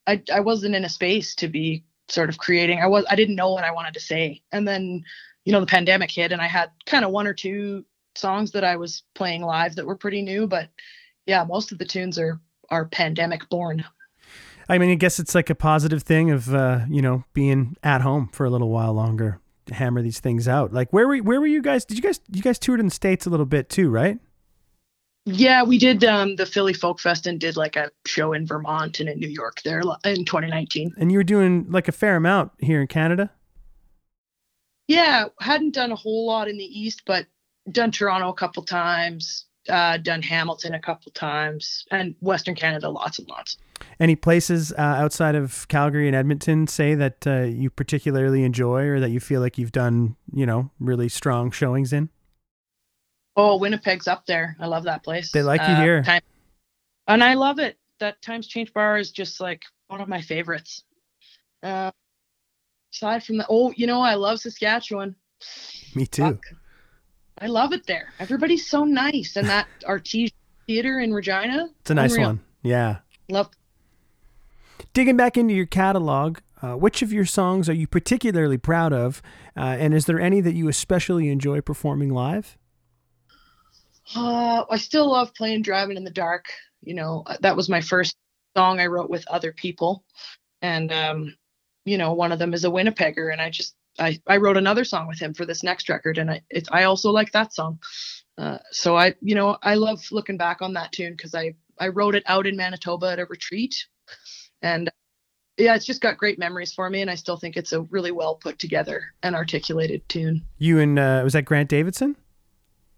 I 0.06 0.22
I 0.32 0.40
wasn't 0.40 0.74
in 0.74 0.84
a 0.84 0.88
space 0.88 1.34
to 1.36 1.48
be 1.48 1.84
sort 2.08 2.28
of 2.28 2.38
creating. 2.38 2.80
I 2.80 2.86
was 2.86 3.04
I 3.10 3.16
didn't 3.16 3.34
know 3.36 3.52
what 3.52 3.64
I 3.64 3.72
wanted 3.72 3.94
to 3.94 4.00
say. 4.00 4.42
And 4.52 4.66
then, 4.66 5.04
you 5.44 5.52
know, 5.52 5.60
the 5.60 5.66
pandemic 5.66 6.10
hit 6.10 6.32
and 6.32 6.40
I 6.40 6.46
had 6.46 6.70
kind 6.86 7.04
of 7.04 7.10
one 7.10 7.26
or 7.26 7.34
two 7.34 7.84
songs 8.16 8.52
that 8.52 8.64
I 8.64 8.76
was 8.76 9.02
playing 9.14 9.42
live 9.42 9.76
that 9.76 9.86
were 9.86 9.96
pretty 9.96 10.22
new, 10.22 10.46
but 10.46 10.68
yeah, 11.26 11.44
most 11.44 11.72
of 11.72 11.78
the 11.78 11.84
tunes 11.84 12.18
are 12.18 12.40
are 12.70 12.86
pandemic 12.86 13.48
born. 13.48 13.84
I 14.68 14.78
mean, 14.78 14.90
I 14.90 14.94
guess 14.94 15.18
it's 15.18 15.34
like 15.34 15.50
a 15.50 15.54
positive 15.54 16.02
thing 16.02 16.30
of, 16.30 16.52
uh, 16.52 16.80
you 16.88 17.00
know, 17.00 17.24
being 17.32 17.76
at 17.82 18.00
home 18.00 18.28
for 18.32 18.44
a 18.44 18.50
little 18.50 18.70
while 18.70 18.92
longer, 18.92 19.40
to 19.66 19.74
hammer 19.74 20.02
these 20.02 20.18
things 20.18 20.48
out. 20.48 20.72
Like, 20.72 20.92
where 20.92 21.06
were, 21.06 21.18
where 21.18 21.40
were 21.40 21.46
you 21.46 21.62
guys? 21.62 21.84
Did 21.84 21.96
you 21.96 22.02
guys, 22.02 22.20
you 22.32 22.42
guys 22.42 22.58
toured 22.58 22.80
in 22.80 22.86
the 22.86 22.92
States 22.92 23.26
a 23.26 23.30
little 23.30 23.46
bit 23.46 23.68
too, 23.68 23.90
right? 23.90 24.18
Yeah, 25.24 25.64
we 25.64 25.78
did 25.78 26.04
um, 26.04 26.36
the 26.36 26.46
Philly 26.46 26.72
Folk 26.72 27.00
Fest 27.00 27.26
and 27.26 27.40
did 27.40 27.56
like 27.56 27.74
a 27.74 27.90
show 28.06 28.32
in 28.32 28.46
Vermont 28.46 29.00
and 29.00 29.08
in 29.08 29.18
New 29.18 29.28
York 29.28 29.60
there 29.64 29.80
in 30.04 30.24
2019. 30.24 30.94
And 30.98 31.10
you 31.10 31.18
were 31.18 31.24
doing 31.24 31.66
like 31.68 31.88
a 31.88 31.92
fair 31.92 32.14
amount 32.14 32.52
here 32.60 32.80
in 32.80 32.86
Canada. 32.86 33.32
Yeah, 34.86 35.26
hadn't 35.40 35.74
done 35.74 35.90
a 35.90 35.96
whole 35.96 36.26
lot 36.26 36.48
in 36.48 36.58
the 36.58 36.64
East, 36.64 37.02
but 37.06 37.26
done 37.70 37.90
Toronto 37.90 38.28
a 38.28 38.34
couple 38.34 38.62
times, 38.62 39.46
uh, 39.68 39.96
done 39.98 40.22
Hamilton 40.22 40.74
a 40.74 40.80
couple 40.80 41.10
times, 41.12 41.84
and 41.90 42.14
Western 42.20 42.54
Canada 42.54 42.88
lots 42.88 43.18
and 43.18 43.28
lots. 43.28 43.56
Any 44.00 44.16
places 44.16 44.72
uh, 44.72 44.80
outside 44.80 45.34
of 45.34 45.66
Calgary 45.68 46.06
and 46.06 46.16
Edmonton 46.16 46.66
say 46.66 46.94
that 46.94 47.26
uh, 47.26 47.42
you 47.42 47.70
particularly 47.70 48.42
enjoy 48.44 48.84
or 48.86 49.00
that 49.00 49.10
you 49.10 49.20
feel 49.20 49.40
like 49.40 49.58
you've 49.58 49.72
done, 49.72 50.16
you 50.32 50.46
know, 50.46 50.70
really 50.80 51.08
strong 51.08 51.50
showings 51.50 51.92
in? 51.92 52.08
Oh, 53.36 53.58
Winnipeg's 53.58 54.08
up 54.08 54.24
there. 54.26 54.56
I 54.60 54.66
love 54.66 54.84
that 54.84 55.02
place. 55.04 55.30
They 55.32 55.42
like 55.42 55.60
you 55.60 55.74
Uh, 55.74 55.80
here. 55.82 56.02
Time- 56.02 56.22
and 57.06 57.22
I 57.22 57.34
love 57.34 57.58
it. 57.58 57.78
That 58.00 58.20
Times 58.22 58.46
Change 58.46 58.72
Bar 58.72 58.98
is 58.98 59.10
just 59.10 59.40
like 59.40 59.62
one 59.88 60.00
of 60.00 60.08
my 60.08 60.20
favorites. 60.20 60.84
Uh, 61.62 61.90
aside 62.92 63.24
from 63.24 63.38
that, 63.38 63.46
oh, 63.50 63.72
you 63.76 63.86
know, 63.86 64.00
I 64.00 64.14
love 64.14 64.40
Saskatchewan. 64.40 65.16
Me 65.94 66.06
too. 66.06 66.22
Fuck. 66.22 66.44
I 67.38 67.46
love 67.46 67.72
it 67.72 67.86
there. 67.86 68.12
Everybody's 68.18 68.66
so 68.66 68.84
nice, 68.84 69.36
and 69.36 69.48
that 69.48 69.66
Artesian 69.86 70.36
Theater 70.66 71.00
in 71.00 71.12
Regina. 71.12 71.68
It's 71.80 71.90
a 71.90 71.94
nice 71.94 72.12
unreal. 72.12 72.28
one. 72.28 72.40
Yeah. 72.62 72.98
Love. 73.28 73.50
Digging 74.92 75.16
back 75.16 75.36
into 75.36 75.54
your 75.54 75.66
catalog, 75.66 76.38
uh, 76.62 76.74
which 76.74 77.02
of 77.02 77.12
your 77.12 77.24
songs 77.24 77.68
are 77.68 77.74
you 77.74 77.86
particularly 77.86 78.58
proud 78.58 78.92
of? 78.92 79.22
Uh, 79.56 79.76
and 79.78 79.94
is 79.94 80.06
there 80.06 80.20
any 80.20 80.40
that 80.40 80.54
you 80.54 80.68
especially 80.68 81.28
enjoy 81.28 81.60
performing 81.60 82.10
live? 82.10 82.56
Uh, 84.14 84.64
I 84.70 84.76
still 84.76 85.10
love 85.10 85.34
playing 85.34 85.62
"Driving 85.62 85.96
in 85.96 86.04
the 86.04 86.10
Dark." 86.10 86.46
You 86.82 86.94
know, 86.94 87.24
uh, 87.26 87.36
that 87.40 87.56
was 87.56 87.68
my 87.68 87.80
first 87.80 88.16
song 88.56 88.80
I 88.80 88.86
wrote 88.86 89.10
with 89.10 89.26
other 89.28 89.52
people, 89.52 90.04
and 90.62 90.92
um, 90.92 91.36
you 91.84 91.98
know, 91.98 92.12
one 92.12 92.32
of 92.32 92.38
them 92.38 92.54
is 92.54 92.64
a 92.64 92.70
Winnipegger, 92.70 93.32
and 93.32 93.40
I 93.40 93.50
just 93.50 93.75
I 93.98 94.20
I 94.26 94.36
wrote 94.38 94.56
another 94.56 94.84
song 94.84 95.06
with 95.08 95.18
him 95.18 95.34
for 95.34 95.46
this 95.46 95.62
next 95.62 95.88
record, 95.88 96.18
and 96.18 96.30
I 96.30 96.42
it's 96.50 96.68
I 96.70 96.84
also 96.84 97.10
like 97.10 97.32
that 97.32 97.54
song. 97.54 97.78
Uh, 98.38 98.58
so 98.70 98.96
I 98.96 99.14
you 99.20 99.34
know 99.34 99.56
I 99.62 99.74
love 99.74 100.02
looking 100.10 100.36
back 100.36 100.62
on 100.62 100.74
that 100.74 100.92
tune 100.92 101.12
because 101.12 101.34
I 101.34 101.54
I 101.78 101.88
wrote 101.88 102.14
it 102.14 102.24
out 102.26 102.46
in 102.46 102.56
Manitoba 102.56 103.12
at 103.12 103.18
a 103.18 103.26
retreat, 103.26 103.86
and 104.62 104.90
yeah, 105.58 105.74
it's 105.74 105.86
just 105.86 106.00
got 106.00 106.18
great 106.18 106.38
memories 106.38 106.72
for 106.72 106.88
me, 106.90 107.00
and 107.00 107.10
I 107.10 107.14
still 107.14 107.36
think 107.36 107.56
it's 107.56 107.72
a 107.72 107.82
really 107.82 108.12
well 108.12 108.34
put 108.34 108.58
together 108.58 109.14
and 109.22 109.34
articulated 109.34 110.06
tune. 110.08 110.44
You 110.58 110.80
and, 110.80 110.98
uh, 110.98 111.22
was 111.24 111.32
that 111.32 111.44
Grant 111.44 111.70
Davidson? 111.70 112.16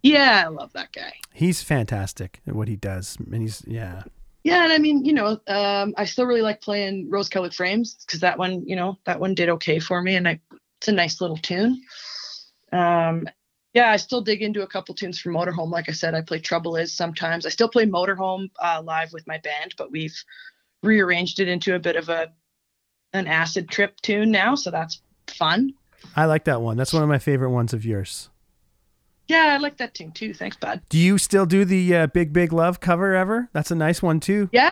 Yeah, 0.03 0.43
I 0.45 0.49
love 0.49 0.73
that 0.73 0.91
guy. 0.91 1.13
He's 1.33 1.61
fantastic 1.61 2.41
at 2.47 2.55
what 2.55 2.67
he 2.67 2.75
does. 2.75 3.17
And 3.31 3.41
he's, 3.41 3.63
yeah. 3.67 4.03
Yeah, 4.43 4.63
and 4.63 4.71
I 4.73 4.77
mean, 4.77 5.03
you 5.03 5.13
know, 5.13 5.39
um, 5.47 5.93
I 5.97 6.05
still 6.05 6.25
really 6.25 6.41
like 6.41 6.61
playing 6.61 7.09
Rose 7.09 7.29
Colored 7.29 7.53
Frames 7.53 7.97
because 8.05 8.21
that 8.21 8.37
one, 8.37 8.65
you 8.65 8.75
know, 8.75 8.97
that 9.05 9.19
one 9.19 9.35
did 9.35 9.49
okay 9.49 9.79
for 9.79 10.01
me, 10.01 10.15
and 10.15 10.27
I, 10.27 10.39
it's 10.79 10.87
a 10.87 10.91
nice 10.93 11.19
little 11.19 11.37
tune. 11.37 11.81
Um, 12.71 13.27
yeah, 13.73 13.91
I 13.91 13.97
still 13.97 14.21
dig 14.21 14.41
into 14.41 14.63
a 14.63 14.67
couple 14.67 14.95
tunes 14.95 15.19
from 15.19 15.33
Motorhome. 15.33 15.69
Like 15.69 15.89
I 15.89 15.91
said, 15.91 16.15
I 16.15 16.21
play 16.21 16.39
Trouble 16.39 16.75
Is 16.75 16.95
sometimes. 16.95 17.45
I 17.45 17.49
still 17.49 17.69
play 17.69 17.85
Motorhome 17.85 18.49
uh, 18.59 18.81
live 18.83 19.11
with 19.13 19.27
my 19.27 19.37
band, 19.39 19.75
but 19.77 19.91
we've 19.91 20.15
rearranged 20.81 21.39
it 21.39 21.47
into 21.47 21.75
a 21.75 21.79
bit 21.79 21.95
of 21.95 22.09
a 22.09 22.31
an 23.13 23.27
acid 23.27 23.69
trip 23.69 23.99
tune 24.01 24.31
now, 24.31 24.55
so 24.55 24.71
that's 24.71 25.01
fun. 25.27 25.73
I 26.15 26.25
like 26.25 26.45
that 26.45 26.61
one. 26.61 26.77
That's 26.77 26.93
one 26.93 27.03
of 27.03 27.09
my 27.09 27.19
favorite 27.19 27.49
ones 27.49 27.73
of 27.73 27.83
yours. 27.83 28.29
Yeah, 29.27 29.53
I 29.53 29.57
like 29.57 29.77
that 29.77 29.93
tune 29.93 30.11
too. 30.11 30.33
Thanks, 30.33 30.57
bud. 30.57 30.81
Do 30.89 30.97
you 30.97 31.17
still 31.17 31.45
do 31.45 31.65
the 31.65 31.95
uh, 31.95 32.07
Big 32.07 32.31
Big 32.31 32.53
Love 32.53 32.79
cover 32.79 33.15
ever? 33.15 33.49
That's 33.51 33.71
a 33.71 33.75
nice 33.75 34.01
one 34.01 34.19
too. 34.19 34.49
Yeah, 34.51 34.71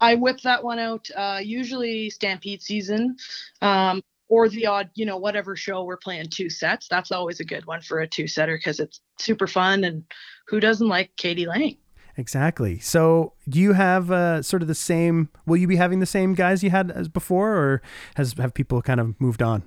I 0.00 0.14
whip 0.14 0.40
that 0.42 0.64
one 0.64 0.78
out 0.78 1.08
uh, 1.16 1.40
usually 1.42 2.10
Stampede 2.10 2.62
season, 2.62 3.16
um, 3.62 4.02
or 4.28 4.48
the 4.48 4.66
odd, 4.66 4.90
you 4.94 5.06
know, 5.06 5.16
whatever 5.16 5.56
show 5.56 5.84
we're 5.84 5.96
playing 5.96 6.28
two 6.30 6.50
sets. 6.50 6.88
That's 6.88 7.10
always 7.10 7.40
a 7.40 7.44
good 7.44 7.66
one 7.66 7.80
for 7.80 8.00
a 8.00 8.06
two 8.06 8.26
setter 8.26 8.56
because 8.56 8.80
it's 8.80 9.00
super 9.18 9.46
fun. 9.46 9.84
And 9.84 10.04
who 10.46 10.60
doesn't 10.60 10.88
like 10.88 11.16
k.d. 11.16 11.46
lang? 11.46 11.76
Exactly. 12.16 12.80
So, 12.80 13.34
do 13.48 13.60
you 13.60 13.74
have 13.74 14.10
uh, 14.10 14.42
sort 14.42 14.62
of 14.62 14.68
the 14.68 14.74
same? 14.74 15.28
Will 15.46 15.56
you 15.56 15.68
be 15.68 15.76
having 15.76 16.00
the 16.00 16.06
same 16.06 16.34
guys 16.34 16.64
you 16.64 16.70
had 16.70 16.90
as 16.90 17.08
before, 17.08 17.56
or 17.56 17.82
has 18.16 18.32
have 18.32 18.54
people 18.54 18.82
kind 18.82 18.98
of 18.98 19.18
moved 19.20 19.40
on? 19.40 19.62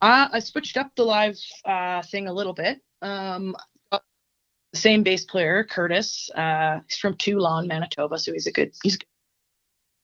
Uh, 0.00 0.28
I 0.32 0.38
switched 0.40 0.78
up 0.78 0.90
the 0.96 1.04
live 1.04 1.36
uh, 1.66 2.02
thing 2.02 2.28
a 2.28 2.32
little 2.32 2.54
bit. 2.54 2.80
Um, 3.02 3.54
same 4.74 5.02
bass 5.02 5.26
player, 5.26 5.64
Curtis. 5.64 6.30
Uh, 6.34 6.80
he's 6.88 6.96
from 6.96 7.14
Teulon, 7.16 7.68
Manitoba, 7.68 8.18
so 8.18 8.32
he's 8.32 8.46
a 8.46 8.52
good. 8.52 8.72
He's. 8.82 8.96
good. 8.96 9.06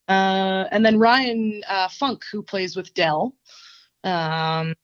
Uh, 0.08 0.64
and 0.70 0.84
then 0.84 0.98
Ryan 0.98 1.62
uh, 1.68 1.88
Funk, 1.88 2.24
who 2.32 2.42
plays 2.42 2.74
with 2.74 2.94
Dell. 2.94 3.34
Um, 4.04 4.74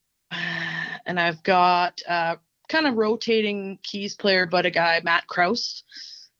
and 1.07 1.19
I've 1.19 1.43
got 1.43 2.01
uh, 2.07 2.37
kind 2.69 2.87
of 2.87 2.97
rotating 2.97 3.79
keys 3.83 4.15
player, 4.15 4.47
but 4.47 4.67
a 4.67 4.71
guy 4.71 5.01
Matt 5.03 5.27
Kraus, 5.27 5.83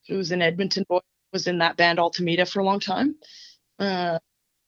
who's 0.07 0.31
an 0.33 0.43
Edmonton 0.43 0.85
boy, 0.89 1.01
was 1.33 1.47
in 1.47 1.59
that 1.59 1.77
band 1.77 1.99
Altameda 1.99 2.51
for 2.51 2.61
a 2.61 2.65
long 2.65 2.81
time. 2.81 3.17
Uh, 3.79 4.19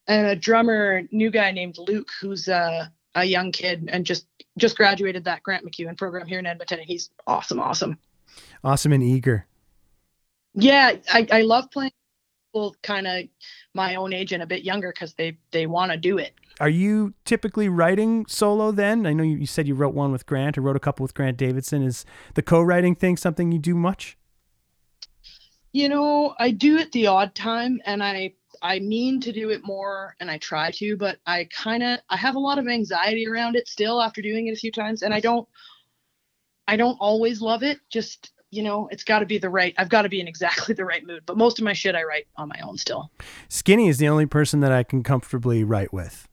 and 0.08 0.26
a 0.26 0.36
drummer, 0.36 1.02
new 1.10 1.30
guy 1.30 1.50
named 1.50 1.76
Luke, 1.78 2.08
who's 2.20 2.48
uh, 2.48 2.86
a 3.14 3.24
young 3.24 3.52
kid 3.52 3.88
and 3.92 4.06
just 4.06 4.26
just 4.58 4.76
graduated 4.76 5.24
that 5.24 5.42
Grant 5.42 5.66
MacEwan 5.66 5.98
program 5.98 6.26
here 6.26 6.38
in 6.38 6.46
Edmonton, 6.46 6.78
and 6.78 6.88
he's 6.88 7.10
awesome, 7.26 7.60
awesome. 7.60 7.98
Awesome 8.64 8.92
and 8.92 9.02
eager. 9.02 9.46
Yeah, 10.54 10.92
I, 11.12 11.26
I 11.30 11.42
love 11.42 11.70
playing 11.70 11.92
kind 12.82 13.06
of 13.06 13.24
my 13.76 13.94
own 13.94 14.12
age 14.12 14.32
and 14.32 14.42
a 14.42 14.46
bit 14.46 14.64
younger 14.64 14.92
because 14.92 15.14
they 15.14 15.38
they 15.52 15.66
want 15.66 15.92
to 15.92 15.96
do 15.96 16.18
it. 16.18 16.34
Are 16.58 16.68
you 16.68 17.14
typically 17.24 17.68
writing 17.68 18.24
solo 18.26 18.72
then? 18.72 19.06
I 19.06 19.12
know 19.12 19.22
you, 19.22 19.36
you 19.36 19.46
said 19.46 19.68
you 19.68 19.74
wrote 19.74 19.94
one 19.94 20.10
with 20.10 20.26
Grant 20.26 20.56
or 20.56 20.62
wrote 20.62 20.76
a 20.76 20.80
couple 20.80 21.04
with 21.04 21.14
Grant 21.14 21.36
Davidson. 21.36 21.82
Is 21.82 22.04
the 22.34 22.42
co-writing 22.42 22.94
thing 22.94 23.16
something 23.16 23.52
you 23.52 23.58
do 23.58 23.74
much? 23.74 24.16
You 25.72 25.90
know, 25.90 26.34
I 26.38 26.50
do 26.52 26.78
it 26.78 26.90
the 26.92 27.06
odd 27.06 27.34
time, 27.34 27.80
and 27.84 28.02
I 28.02 28.32
I 28.62 28.78
mean 28.78 29.20
to 29.20 29.32
do 29.32 29.50
it 29.50 29.60
more, 29.64 30.16
and 30.18 30.30
I 30.30 30.38
try 30.38 30.70
to, 30.72 30.96
but 30.96 31.18
I 31.26 31.44
kind 31.44 31.82
of 31.82 31.98
I 32.08 32.16
have 32.16 32.34
a 32.34 32.40
lot 32.40 32.58
of 32.58 32.66
anxiety 32.66 33.28
around 33.28 33.54
it 33.54 33.68
still 33.68 34.00
after 34.00 34.22
doing 34.22 34.46
it 34.46 34.52
a 34.52 34.56
few 34.56 34.72
times, 34.72 35.02
and 35.02 35.12
I 35.12 35.20
don't 35.20 35.46
I 36.66 36.76
don't 36.76 36.96
always 36.98 37.42
love 37.42 37.62
it. 37.62 37.78
Just 37.90 38.32
you 38.50 38.62
know, 38.62 38.88
it's 38.90 39.04
got 39.04 39.20
to 39.20 39.26
be 39.26 39.38
the 39.38 39.48
right. 39.48 39.74
I've 39.78 39.88
got 39.88 40.02
to 40.02 40.08
be 40.08 40.20
in 40.20 40.28
exactly 40.28 40.74
the 40.74 40.84
right 40.84 41.04
mood. 41.06 41.22
But 41.26 41.36
most 41.36 41.58
of 41.58 41.64
my 41.64 41.72
shit 41.72 41.94
I 41.94 42.04
write 42.04 42.26
on 42.36 42.48
my 42.48 42.60
own 42.62 42.78
still. 42.78 43.10
Skinny 43.48 43.88
is 43.88 43.98
the 43.98 44.08
only 44.08 44.26
person 44.26 44.60
that 44.60 44.72
I 44.72 44.82
can 44.82 45.02
comfortably 45.02 45.64
write 45.64 45.92
with. 45.92 46.28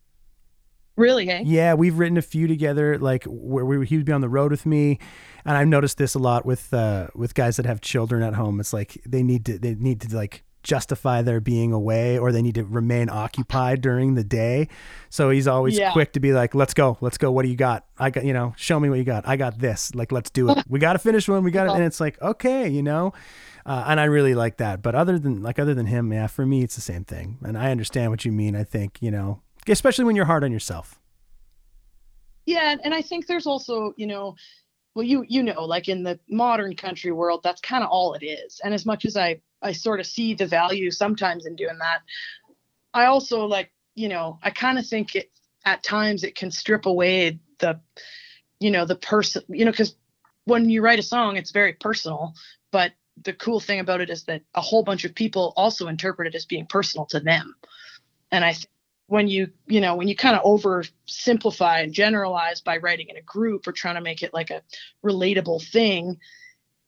Really, 0.96 1.26
hey? 1.26 1.42
Yeah, 1.44 1.74
we've 1.74 1.98
written 1.98 2.18
a 2.18 2.22
few 2.22 2.48
together, 2.48 3.00
like 3.00 3.24
where 3.26 3.66
we, 3.66 3.84
he 3.86 3.98
would 3.98 4.06
be 4.06 4.12
on 4.12 4.22
the 4.22 4.30
road 4.30 4.52
with 4.52 4.66
me, 4.68 5.00
and 5.44 5.58
I've 5.58 5.68
noticed 5.68 5.98
this 5.98 6.14
a 6.14 6.20
lot 6.20 6.46
with 6.46 6.72
uh, 6.72 7.08
with 7.16 7.34
guys 7.34 7.58
that 7.58 7.66
have 7.66 7.82
children 7.82 8.22
at 8.22 8.36
home. 8.36 8.60
It's 8.60 8.74
like 8.74 9.02
they 9.04 9.24
need 9.24 9.44
to 9.48 9.58
they 9.58 9.74
need 9.74 10.02
to 10.02 10.16
like 10.16 10.44
justify 10.64 11.22
their 11.22 11.40
being 11.40 11.72
away 11.74 12.18
or 12.18 12.32
they 12.32 12.42
need 12.42 12.56
to 12.56 12.64
remain 12.64 13.10
occupied 13.10 13.82
during 13.82 14.16
the 14.16 14.24
day. 14.24 14.68
So 15.10 15.30
he's 15.30 15.48
always 15.48 15.78
Yeah. 15.78 15.92
quick 15.92 16.14
to 16.14 16.20
be 16.20 16.34
like, 16.34 16.56
"Let's 16.56 16.74
go, 16.74 16.98
let's 17.02 17.18
go. 17.18 17.32
What 17.32 17.44
do 17.44 17.50
you 17.50 17.56
got? 17.56 17.86
I 18.00 18.10
got, 18.10 18.26
you 18.26 18.34
know, 18.34 18.54
show 18.58 18.80
me 18.80 18.90
what 18.90 18.98
you 18.98 19.04
got. 19.04 19.28
I 19.28 19.36
got 19.36 19.60
this. 19.60 19.94
Like, 19.94 20.12
let's 20.12 20.30
do 20.30 20.50
it. 20.50 20.64
We 20.68 20.80
got 20.80 20.94
to 20.94 21.00
finish 21.00 21.28
one. 21.28 21.44
We 21.44 21.52
got 21.52 21.68
it." 21.68 21.74
And 21.74 21.84
it's 21.84 22.00
like, 22.00 22.22
okay, 22.22 22.68
you 22.70 22.82
know. 22.82 23.14
Uh, 23.66 23.86
and 23.88 24.00
I 24.00 24.06
really 24.06 24.36
like 24.36 24.58
that. 24.58 24.82
But 24.82 24.94
other 24.96 25.18
than 25.20 25.42
like 25.42 25.60
other 25.60 25.74
than 25.74 25.86
him, 25.86 26.12
yeah, 26.12 26.28
for 26.28 26.46
me 26.46 26.64
it's 26.64 26.76
the 26.76 26.82
same 26.82 27.04
thing. 27.06 27.38
And 27.44 27.58
I 27.58 27.72
understand 27.72 28.12
what 28.12 28.26
you 28.26 28.32
mean. 28.32 28.56
I 28.56 28.64
think 28.64 28.98
you 29.02 29.12
know, 29.12 29.42
especially 29.68 30.06
when 30.06 30.16
you're 30.16 30.26
hard 30.26 30.44
on 30.44 30.52
yourself. 30.52 31.00
Yeah, 32.46 32.72
and- 32.72 32.82
and 32.84 32.94
I 32.94 33.02
think 33.02 33.28
there's 33.28 33.48
also, 33.48 33.94
you 33.96 34.06
know, 34.08 34.36
well, 34.96 35.04
you 35.04 35.26
you 35.28 35.42
know, 35.44 35.64
like 35.64 35.88
in 35.88 36.04
the 36.04 36.20
modern 36.30 36.76
country 36.76 37.12
world, 37.12 37.42
that's 37.44 37.62
kind 37.62 37.84
of 37.84 37.90
all 37.90 38.14
it 38.14 38.24
is. 38.24 38.60
And 38.64 38.74
as 38.74 38.86
much 38.86 39.06
as 39.06 39.16
I 39.18 39.40
I 39.64 39.72
sort 39.72 40.00
of 40.00 40.06
see 40.06 40.34
the 40.34 40.46
value 40.46 40.92
sometimes 40.92 41.46
in 41.46 41.56
doing 41.56 41.78
that, 41.80 42.02
I 42.94 43.06
also 43.06 43.46
like, 43.46 43.72
you 43.96 44.10
know, 44.10 44.40
I 44.44 44.50
kind 44.50 44.78
of 44.78 44.86
think 44.86 45.16
it 45.16 45.32
at 45.66 45.84
times 45.84 46.24
it 46.24 46.36
can 46.36 46.52
strip 46.52 46.86
away 46.86 47.40
the, 47.60 47.80
you 48.60 48.72
know, 48.72 48.86
the 48.86 48.96
person, 48.96 49.44
you 49.50 49.66
know, 49.66 49.72
because 49.72 49.96
when 50.46 50.70
you 50.70 50.82
write 50.82 51.00
a 51.00 51.04
song, 51.04 51.38
it's 51.38 51.52
very 51.52 51.74
personal. 51.74 52.34
But 52.72 52.92
the 53.24 53.34
cool 53.34 53.60
thing 53.60 53.80
about 53.80 54.02
it 54.02 54.10
is 54.10 54.24
that 54.26 54.42
a 54.56 54.62
whole 54.62 54.84
bunch 54.84 55.06
of 55.06 55.16
people 55.16 55.54
also 55.56 55.88
interpret 55.88 56.28
it 56.28 56.36
as 56.36 56.46
being 56.46 56.66
personal 56.66 57.06
to 57.08 57.20
them. 57.20 57.56
And 58.32 58.44
I 58.44 58.54
think 58.54 58.70
when 59.08 59.28
you 59.28 59.50
you 59.68 59.82
know 59.82 59.96
when 59.96 60.08
you 60.08 60.16
kind 60.16 60.36
of 60.36 60.44
oversimplify 60.44 61.84
and 61.84 61.94
generalize 61.94 62.62
by 62.62 62.78
writing 62.78 63.10
in 63.10 63.18
a 63.18 63.22
group 63.22 63.68
or 63.68 63.72
trying 63.72 63.96
to 63.96 64.02
make 64.02 64.24
it 64.24 64.34
like 64.34 64.50
a 64.50 64.62
relatable 65.04 65.62
thing 65.72 66.18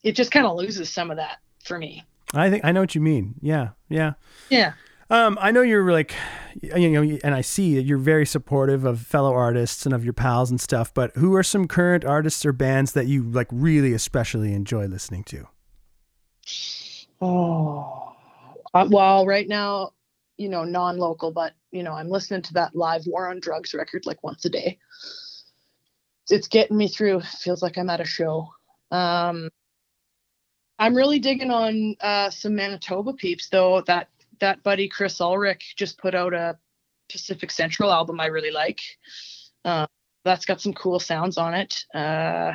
it 0.04 0.16
just 0.16 0.32
kind 0.32 0.46
of 0.46 0.56
loses 0.56 0.90
some 0.90 1.12
of 1.12 1.18
that 1.18 1.38
for 1.64 1.78
me 1.78 2.04
I 2.34 2.50
think 2.50 2.66
I 2.66 2.72
know 2.72 2.82
what 2.82 2.96
you 2.96 3.02
mean. 3.02 3.36
Yeah, 3.42 3.70
yeah. 3.90 4.14
yeah 4.50 4.74
Um, 5.10 5.38
I 5.40 5.52
know 5.52 5.62
you're 5.62 5.92
like, 5.92 6.14
you 6.62 6.90
know, 6.90 7.18
and 7.24 7.36
I 7.36 7.42
see 7.42 7.76
that 7.76 7.84
you're 7.84 7.98
very 7.98 8.26
supportive 8.26 8.86
of 8.86 9.02
fellow 9.02 9.34
artists 9.34 9.86
and 9.86 9.94
of 9.94 10.04
your 10.04 10.14
pals 10.14 10.50
and 10.50 10.60
stuff. 10.60 10.94
But 10.94 11.16
who 11.16 11.36
are 11.36 11.44
some 11.44 11.68
current 11.68 12.04
artists 12.04 12.46
or 12.46 12.52
bands 12.52 12.94
that 12.94 13.08
you 13.08 13.24
like 13.24 13.48
really 13.52 13.94
especially 13.94 14.54
enjoy 14.54 14.88
listening 14.88 15.24
to? 15.26 15.48
oh 17.22 18.14
uh, 18.74 18.88
well 18.90 19.26
right 19.26 19.48
now 19.48 19.92
you 20.38 20.50
know 20.50 20.64
non-local 20.64 21.32
but 21.32 21.54
you 21.72 21.82
know 21.82 21.94
i'm 21.94 22.10
listening 22.10 22.42
to 22.42 22.54
that 22.54 22.76
live 22.76 23.04
war 23.08 23.30
on 23.30 23.40
drugs 23.40 23.74
record 23.74 24.06
like 24.06 24.22
once 24.24 24.44
a 24.46 24.50
day 24.50 24.78
it's 26.30 26.48
getting 26.48 26.78
me 26.78 26.88
through 26.88 27.22
feels 27.22 27.62
like 27.62 27.78
i'm 27.78 27.90
at 27.90 28.02
a 28.02 28.06
show 28.06 28.48
um 28.92 29.50
i'm 30.80 30.96
really 30.96 31.20
digging 31.20 31.52
on 31.52 31.96
uh 32.02 32.30
some 32.30 32.56
manitoba 32.56 33.14
peeps 33.14 33.50
though. 33.50 33.82
That 33.82 34.10
that 34.40 34.64
buddy 34.64 34.88
chris 34.88 35.22
ulrich 35.22 35.76
just 35.78 35.98
put 35.98 36.16
out 36.16 36.34
a 36.34 36.58
pacific 37.10 37.52
central 37.52 37.92
album 37.92 38.20
i 38.20 38.26
really 38.28 38.52
like. 38.52 38.82
Uh, 39.64 39.88
that's 40.24 40.46
got 40.46 40.62
some 40.62 40.74
cool 40.74 41.00
sounds 41.00 41.38
on 41.38 41.54
it. 41.54 41.86
Uh 41.94 42.54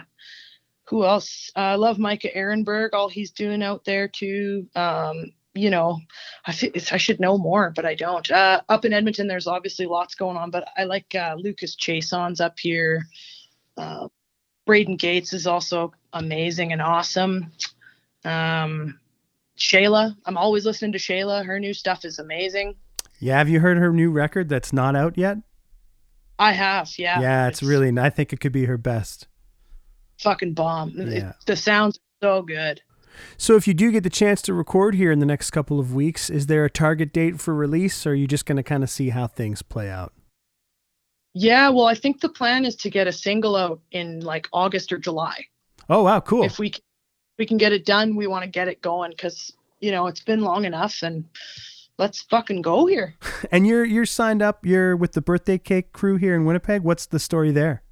who 0.89 1.05
else? 1.05 1.51
Uh, 1.57 1.61
i 1.61 1.75
love 1.77 1.99
micah 1.99 2.29
erenberg 2.37 2.91
all 2.93 3.09
he's 3.09 3.31
doing 3.31 3.63
out 3.63 3.85
there 3.85 4.09
too. 4.09 4.67
Um 4.75 5.33
you 5.55 5.69
know 5.71 5.99
I, 6.47 6.55
I 6.93 6.97
should 6.97 7.19
know 7.19 7.37
more 7.39 7.73
but 7.75 7.85
i 7.85 7.95
don't. 7.95 8.31
Uh 8.31 8.61
up 8.69 8.85
in 8.85 8.93
edmonton 8.93 9.27
there's 9.29 9.47
obviously 9.47 9.87
lots 9.87 10.15
going 10.15 10.37
on 10.37 10.51
but 10.51 10.69
i 10.77 10.85
like 10.85 11.15
uh 11.15 11.35
lucas 11.39 11.75
chaisson's 11.77 12.41
up 12.41 12.59
here. 12.59 13.05
Braden 14.67 14.97
gates 14.97 15.33
is 15.33 15.47
also 15.47 15.93
amazing 16.13 16.73
and 16.73 16.83
awesome 16.83 17.51
um 18.25 18.99
shayla 19.59 20.15
i'm 20.27 20.37
always 20.37 20.65
listening 20.67 20.93
to 20.93 20.99
shayla 20.99 21.45
her 21.45 21.59
new 21.61 21.75
stuff 21.75 22.05
is 22.05 22.19
amazing 22.19 22.75
Yeah, 23.19 23.39
have 23.39 23.49
you 23.49 23.61
heard 23.61 23.77
her 23.79 23.93
new 23.93 24.11
record 24.11 24.49
that's 24.49 24.73
not 24.73 24.97
out 24.97 25.17
yet? 25.19 25.39
i 26.39 26.53
have 26.53 26.91
yeah 26.99 27.21
Yeah, 27.21 27.49
it's, 27.49 27.63
really. 27.63 27.97
I 27.99 28.11
think 28.11 28.33
it 28.33 28.41
could 28.41 28.53
be 28.53 28.65
her 28.67 28.79
best. 28.79 29.27
fucking 30.23 30.55
bomb 30.55 30.93
It- 30.99 31.35
the 31.47 31.57
sounds 31.57 31.99
so 32.23 32.43
good 32.43 32.81
So, 33.37 33.57
if 33.57 33.67
you 33.67 33.75
do 33.75 33.91
get 33.91 34.03
the 34.05 34.11
chance 34.11 34.41
to 34.43 34.55
record 34.55 34.95
here 34.95 35.11
in 35.13 35.19
the 35.19 35.27
next 35.27 35.51
couple 35.51 35.81
of 35.81 35.93
weeks, 35.93 36.31
is 36.31 36.47
there 36.47 36.65
a 36.65 36.71
target 36.71 37.13
date 37.13 37.41
for 37.41 37.53
release, 37.55 38.07
or 38.07 38.11
are 38.13 38.15
you 38.15 38.27
just 38.29 38.47
going 38.47 38.57
to 38.57 38.63
kind 38.63 38.83
of 38.85 38.89
see 38.89 39.11
how 39.11 39.27
things 39.27 39.63
play 39.63 39.91
out? 39.91 40.13
yeah 41.35 41.69
well 41.69 41.87
i 41.87 41.95
think 41.95 42.21
the 42.21 42.29
plan 42.29 42.65
is 42.65 42.75
to 42.75 42.91
get 42.91 43.07
a 43.07 43.13
single 43.13 43.55
out 43.57 43.81
in 43.93 44.19
like 44.21 44.49
august 44.53 44.93
or 44.93 44.99
july 44.99 45.45
Oh, 45.89 46.03
wow, 46.05 46.21
cool. 46.21 46.45
if 46.45 46.59
we 46.61 46.71
c- 46.73 46.81
we 47.41 47.47
can 47.47 47.57
get 47.57 47.73
it 47.73 47.87
done, 47.87 48.17
we 48.17 48.27
want 48.27 48.45
to 48.45 48.51
get 48.51 48.69
it 48.69 48.83
going 48.83 49.11
because 49.11 49.51
you 49.81 49.91
know 49.91 50.07
it's 50.07 50.21
been 50.21 50.43
long 50.43 50.67
enough, 50.67 51.03
and 51.03 51.25
let's 51.97 52.21
fucking 52.21 52.61
go 52.61 52.85
here. 52.85 53.15
and 53.51 53.67
you're 53.67 53.85
you're 53.85 54.05
signed 54.05 54.43
up. 54.43 54.67
You're 54.67 54.95
with 54.95 55.13
the 55.13 55.23
birthday 55.23 55.57
cake 55.57 55.93
crew 55.93 56.17
here 56.17 56.35
in 56.37 56.45
Winnipeg. 56.45 56.83
What's 56.83 57.07
the 57.07 57.19
story 57.19 57.51
there? 57.51 57.83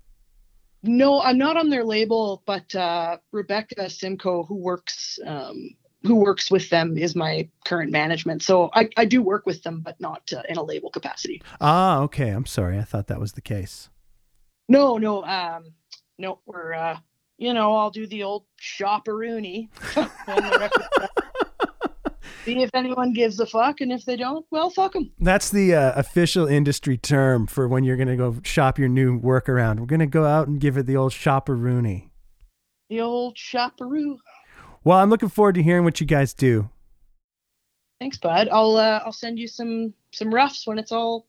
No, 0.83 1.23
I'm 1.23 1.39
not 1.39 1.57
on 1.57 1.71
their 1.71 1.83
label, 1.83 2.43
but 2.45 2.73
uh, 2.75 3.17
Rebecca 3.33 3.89
Simcoe, 3.89 4.45
who 4.45 4.55
works 4.55 5.19
um, 5.27 5.71
who 6.03 6.17
works 6.17 6.51
with 6.51 6.69
them, 6.69 6.99
is 6.99 7.17
my 7.17 7.49
current 7.65 7.91
management. 7.91 8.43
So 8.43 8.69
I, 8.75 8.91
I 8.99 9.07
do 9.07 9.23
work 9.23 9.47
with 9.47 9.63
them, 9.63 9.81
but 9.81 9.99
not 9.99 10.31
uh, 10.31 10.43
in 10.51 10.59
a 10.59 10.63
label 10.63 10.91
capacity. 10.91 11.41
Ah, 11.59 12.01
okay. 12.01 12.29
I'm 12.29 12.47
sorry. 12.47 12.79
I 12.79 12.83
thought 12.83 13.07
that 13.07 13.19
was 13.19 13.33
the 13.33 13.41
case. 13.41 13.89
No, 14.69 14.99
no, 14.99 15.25
um, 15.25 15.73
no, 16.19 16.41
we're 16.45 16.75
uh, 16.75 16.99
you 17.39 17.55
know 17.55 17.75
I'll 17.75 17.91
do 17.91 18.07
the 18.07 18.25
old 18.25 18.45
shopperoony. 18.61 19.69
when 19.95 20.09
the 20.27 20.59
record's 20.61 20.89
done. 20.99 21.09
See 22.45 22.63
if 22.63 22.71
anyone 22.75 23.13
gives 23.13 23.39
a 23.41 23.47
fuck, 23.47 23.81
and 23.81 23.93
if 23.93 24.05
they 24.05 24.17
don't, 24.17 24.47
well, 24.51 24.71
fuck 24.71 24.93
them. 24.95 25.11
That's 25.19 25.51
the 25.51 25.75
uh, 25.75 25.93
official 25.97 26.47
industry 26.47 26.97
term 26.97 27.47
for 27.47 27.69
when 27.69 27.85
you're 27.85 27.97
going 27.97 28.09
to 28.09 28.17
go 28.17 28.37
shop 28.43 28.79
your 28.79 28.89
new 28.89 29.21
workaround. 29.21 29.81
We're 29.81 29.87
going 29.87 30.01
to 30.01 30.07
go 30.07 30.25
out 30.25 30.49
and 30.49 30.61
give 30.61 30.77
it 30.79 30.87
the 30.87 30.97
old 30.97 31.13
shopperoonie. 31.13 32.09
The 32.89 33.01
old 33.01 33.37
shopperoo. 33.37 34.17
Well, 34.83 34.99
I'm 34.99 35.11
looking 35.11 35.29
forward 35.29 35.57
to 35.57 35.63
hearing 35.63 35.85
what 35.85 36.01
you 36.01 36.07
guys 36.07 36.33
do. 36.33 36.71
Thanks, 38.01 38.17
bud. 38.17 38.49
I'll 38.51 38.77
uh, 38.77 39.01
I'll 39.05 39.13
send 39.13 39.39
you 39.39 39.49
some 39.49 39.93
some 40.13 40.33
roughs 40.33 40.63
when 40.67 40.79
it's 40.79 40.93
all 40.93 41.27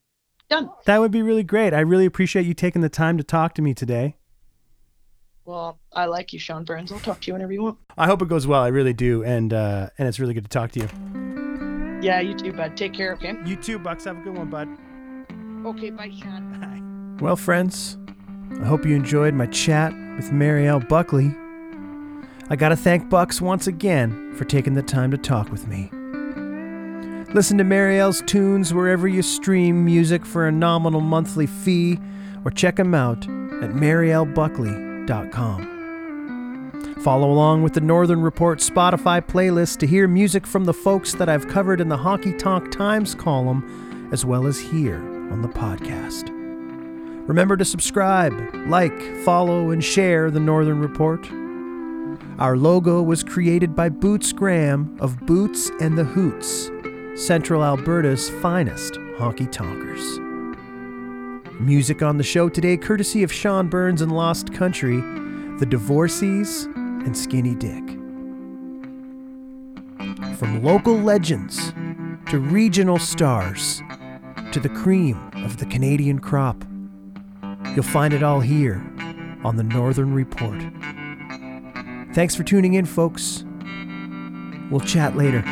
done. 0.49 0.69
That 0.85 0.99
would 0.99 1.11
be 1.11 1.21
really 1.21 1.43
great. 1.43 1.73
I 1.73 1.79
really 1.79 2.05
appreciate 2.05 2.45
you 2.45 2.53
taking 2.53 2.81
the 2.81 2.89
time 2.89 3.17
to 3.17 3.23
talk 3.23 3.55
to 3.55 3.61
me 3.61 3.73
today. 3.73 4.15
Well, 5.49 5.79
I 5.93 6.05
like 6.05 6.31
you, 6.31 6.37
Sean 6.37 6.63
Burns. 6.63 6.91
I'll 6.91 6.99
talk 6.99 7.21
to 7.21 7.27
you 7.27 7.33
whenever 7.33 7.51
you 7.51 7.63
want. 7.63 7.79
I 7.97 8.05
hope 8.05 8.21
it 8.21 8.27
goes 8.27 8.45
well. 8.45 8.61
I 8.61 8.67
really 8.67 8.93
do, 8.93 9.23
and 9.23 9.51
uh, 9.51 9.89
and 9.97 10.07
it's 10.07 10.19
really 10.19 10.35
good 10.35 10.43
to 10.43 10.49
talk 10.49 10.71
to 10.73 10.79
you. 10.81 10.87
Yeah, 12.03 12.19
you 12.19 12.35
too, 12.35 12.53
bud. 12.53 12.77
Take 12.77 12.93
care, 12.93 13.13
okay? 13.13 13.33
You 13.43 13.55
too, 13.55 13.79
Bucks. 13.79 14.05
Have 14.05 14.19
a 14.19 14.21
good 14.21 14.37
one, 14.37 14.51
bud. 14.51 14.69
Okay, 15.65 15.89
bye, 15.89 16.11
Sean. 16.11 16.59
Bye. 16.61 16.75
Well, 17.25 17.35
friends, 17.35 17.97
I 18.61 18.65
hope 18.65 18.85
you 18.85 18.95
enjoyed 18.95 19.33
my 19.33 19.47
chat 19.47 19.91
with 20.15 20.31
Mariel 20.31 20.79
Buckley. 20.79 21.35
I 22.49 22.55
gotta 22.55 22.77
thank 22.77 23.09
Bucks 23.09 23.41
once 23.41 23.65
again 23.65 24.35
for 24.35 24.45
taking 24.45 24.75
the 24.75 24.83
time 24.83 25.09
to 25.11 25.17
talk 25.17 25.51
with 25.51 25.67
me. 25.67 25.89
Listen 27.33 27.57
to 27.57 27.63
Mariel's 27.63 28.21
tunes 28.27 28.71
wherever 28.71 29.07
you 29.07 29.23
stream 29.23 29.83
music 29.83 30.27
for 30.27 30.47
a 30.47 30.51
nominal 30.51 31.01
monthly 31.01 31.47
fee, 31.47 31.99
or 32.45 32.51
check 32.51 32.75
them 32.75 32.93
out 32.93 33.27
at 33.63 33.73
Follow 37.01 37.31
along 37.31 37.63
with 37.63 37.73
the 37.73 37.81
Northern 37.81 38.21
Report 38.21 38.59
Spotify 38.59 39.21
playlist 39.21 39.77
to 39.77 39.87
hear 39.87 40.07
music 40.07 40.45
from 40.45 40.65
the 40.65 40.73
folks 40.73 41.13
that 41.13 41.27
I've 41.27 41.47
covered 41.47 41.81
in 41.81 41.89
the 41.89 41.97
Honky 41.97 42.37
Tonk 42.37 42.71
Times 42.71 43.15
column, 43.15 44.09
as 44.11 44.23
well 44.23 44.45
as 44.45 44.59
here 44.59 44.97
on 45.31 45.41
the 45.41 45.47
podcast. 45.47 46.29
Remember 47.27 47.57
to 47.57 47.65
subscribe, 47.65 48.33
like, 48.67 49.01
follow, 49.23 49.71
and 49.71 49.83
share 49.83 50.29
the 50.29 50.39
Northern 50.39 50.79
Report. 50.79 51.27
Our 52.39 52.55
logo 52.55 53.01
was 53.01 53.23
created 53.23 53.75
by 53.75 53.89
Boots 53.89 54.31
Graham 54.31 54.95
of 54.99 55.19
Boots 55.21 55.71
and 55.81 55.97
the 55.97 56.03
Hoots, 56.03 56.69
Central 57.15 57.63
Alberta's 57.63 58.29
finest 58.29 58.93
honky 59.17 59.51
tonkers. 59.51 60.28
Music 61.59 62.01
on 62.01 62.15
the 62.17 62.23
show 62.23 62.47
today, 62.47 62.77
courtesy 62.77 63.21
of 63.21 63.33
Sean 63.33 63.67
Burns 63.67 64.01
and 64.01 64.13
Lost 64.13 64.53
Country, 64.53 65.01
The 65.59 65.65
Divorcees, 65.69 66.63
and 66.75 67.17
Skinny 67.17 67.53
Dyck. 67.53 67.85
From 70.37 70.63
local 70.63 70.95
legends 70.95 71.73
to 72.29 72.39
regional 72.39 72.97
stars 72.97 73.81
to 74.53 74.61
the 74.61 74.69
cream 74.69 75.19
of 75.43 75.57
the 75.57 75.65
Canadian 75.65 76.19
crop. 76.19 76.63
You'll 77.75 77.83
find 77.83 78.13
it 78.13 78.23
all 78.23 78.39
here 78.39 78.81
on 79.43 79.57
the 79.57 79.63
Northern 79.63 80.13
Report. 80.13 80.61
Thanks 82.13 82.35
for 82.35 82.43
tuning 82.43 82.75
in, 82.75 82.85
folks. 82.85 83.43
We'll 84.71 84.79
chat 84.79 85.17
later. 85.17 85.43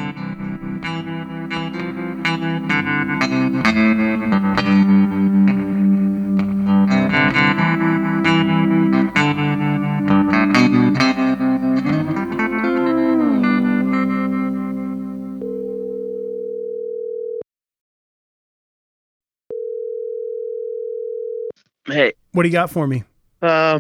What 22.38 22.44
do 22.44 22.50
you 22.50 22.54
got 22.54 22.70
for 22.70 22.86
me? 22.86 23.04
uh, 23.42 23.80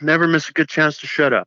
never 0.00 0.26
miss 0.26 0.48
a 0.48 0.52
good 0.52 0.70
chance 0.70 0.96
to 1.00 1.06
shut 1.06 1.34
up. 1.34 1.46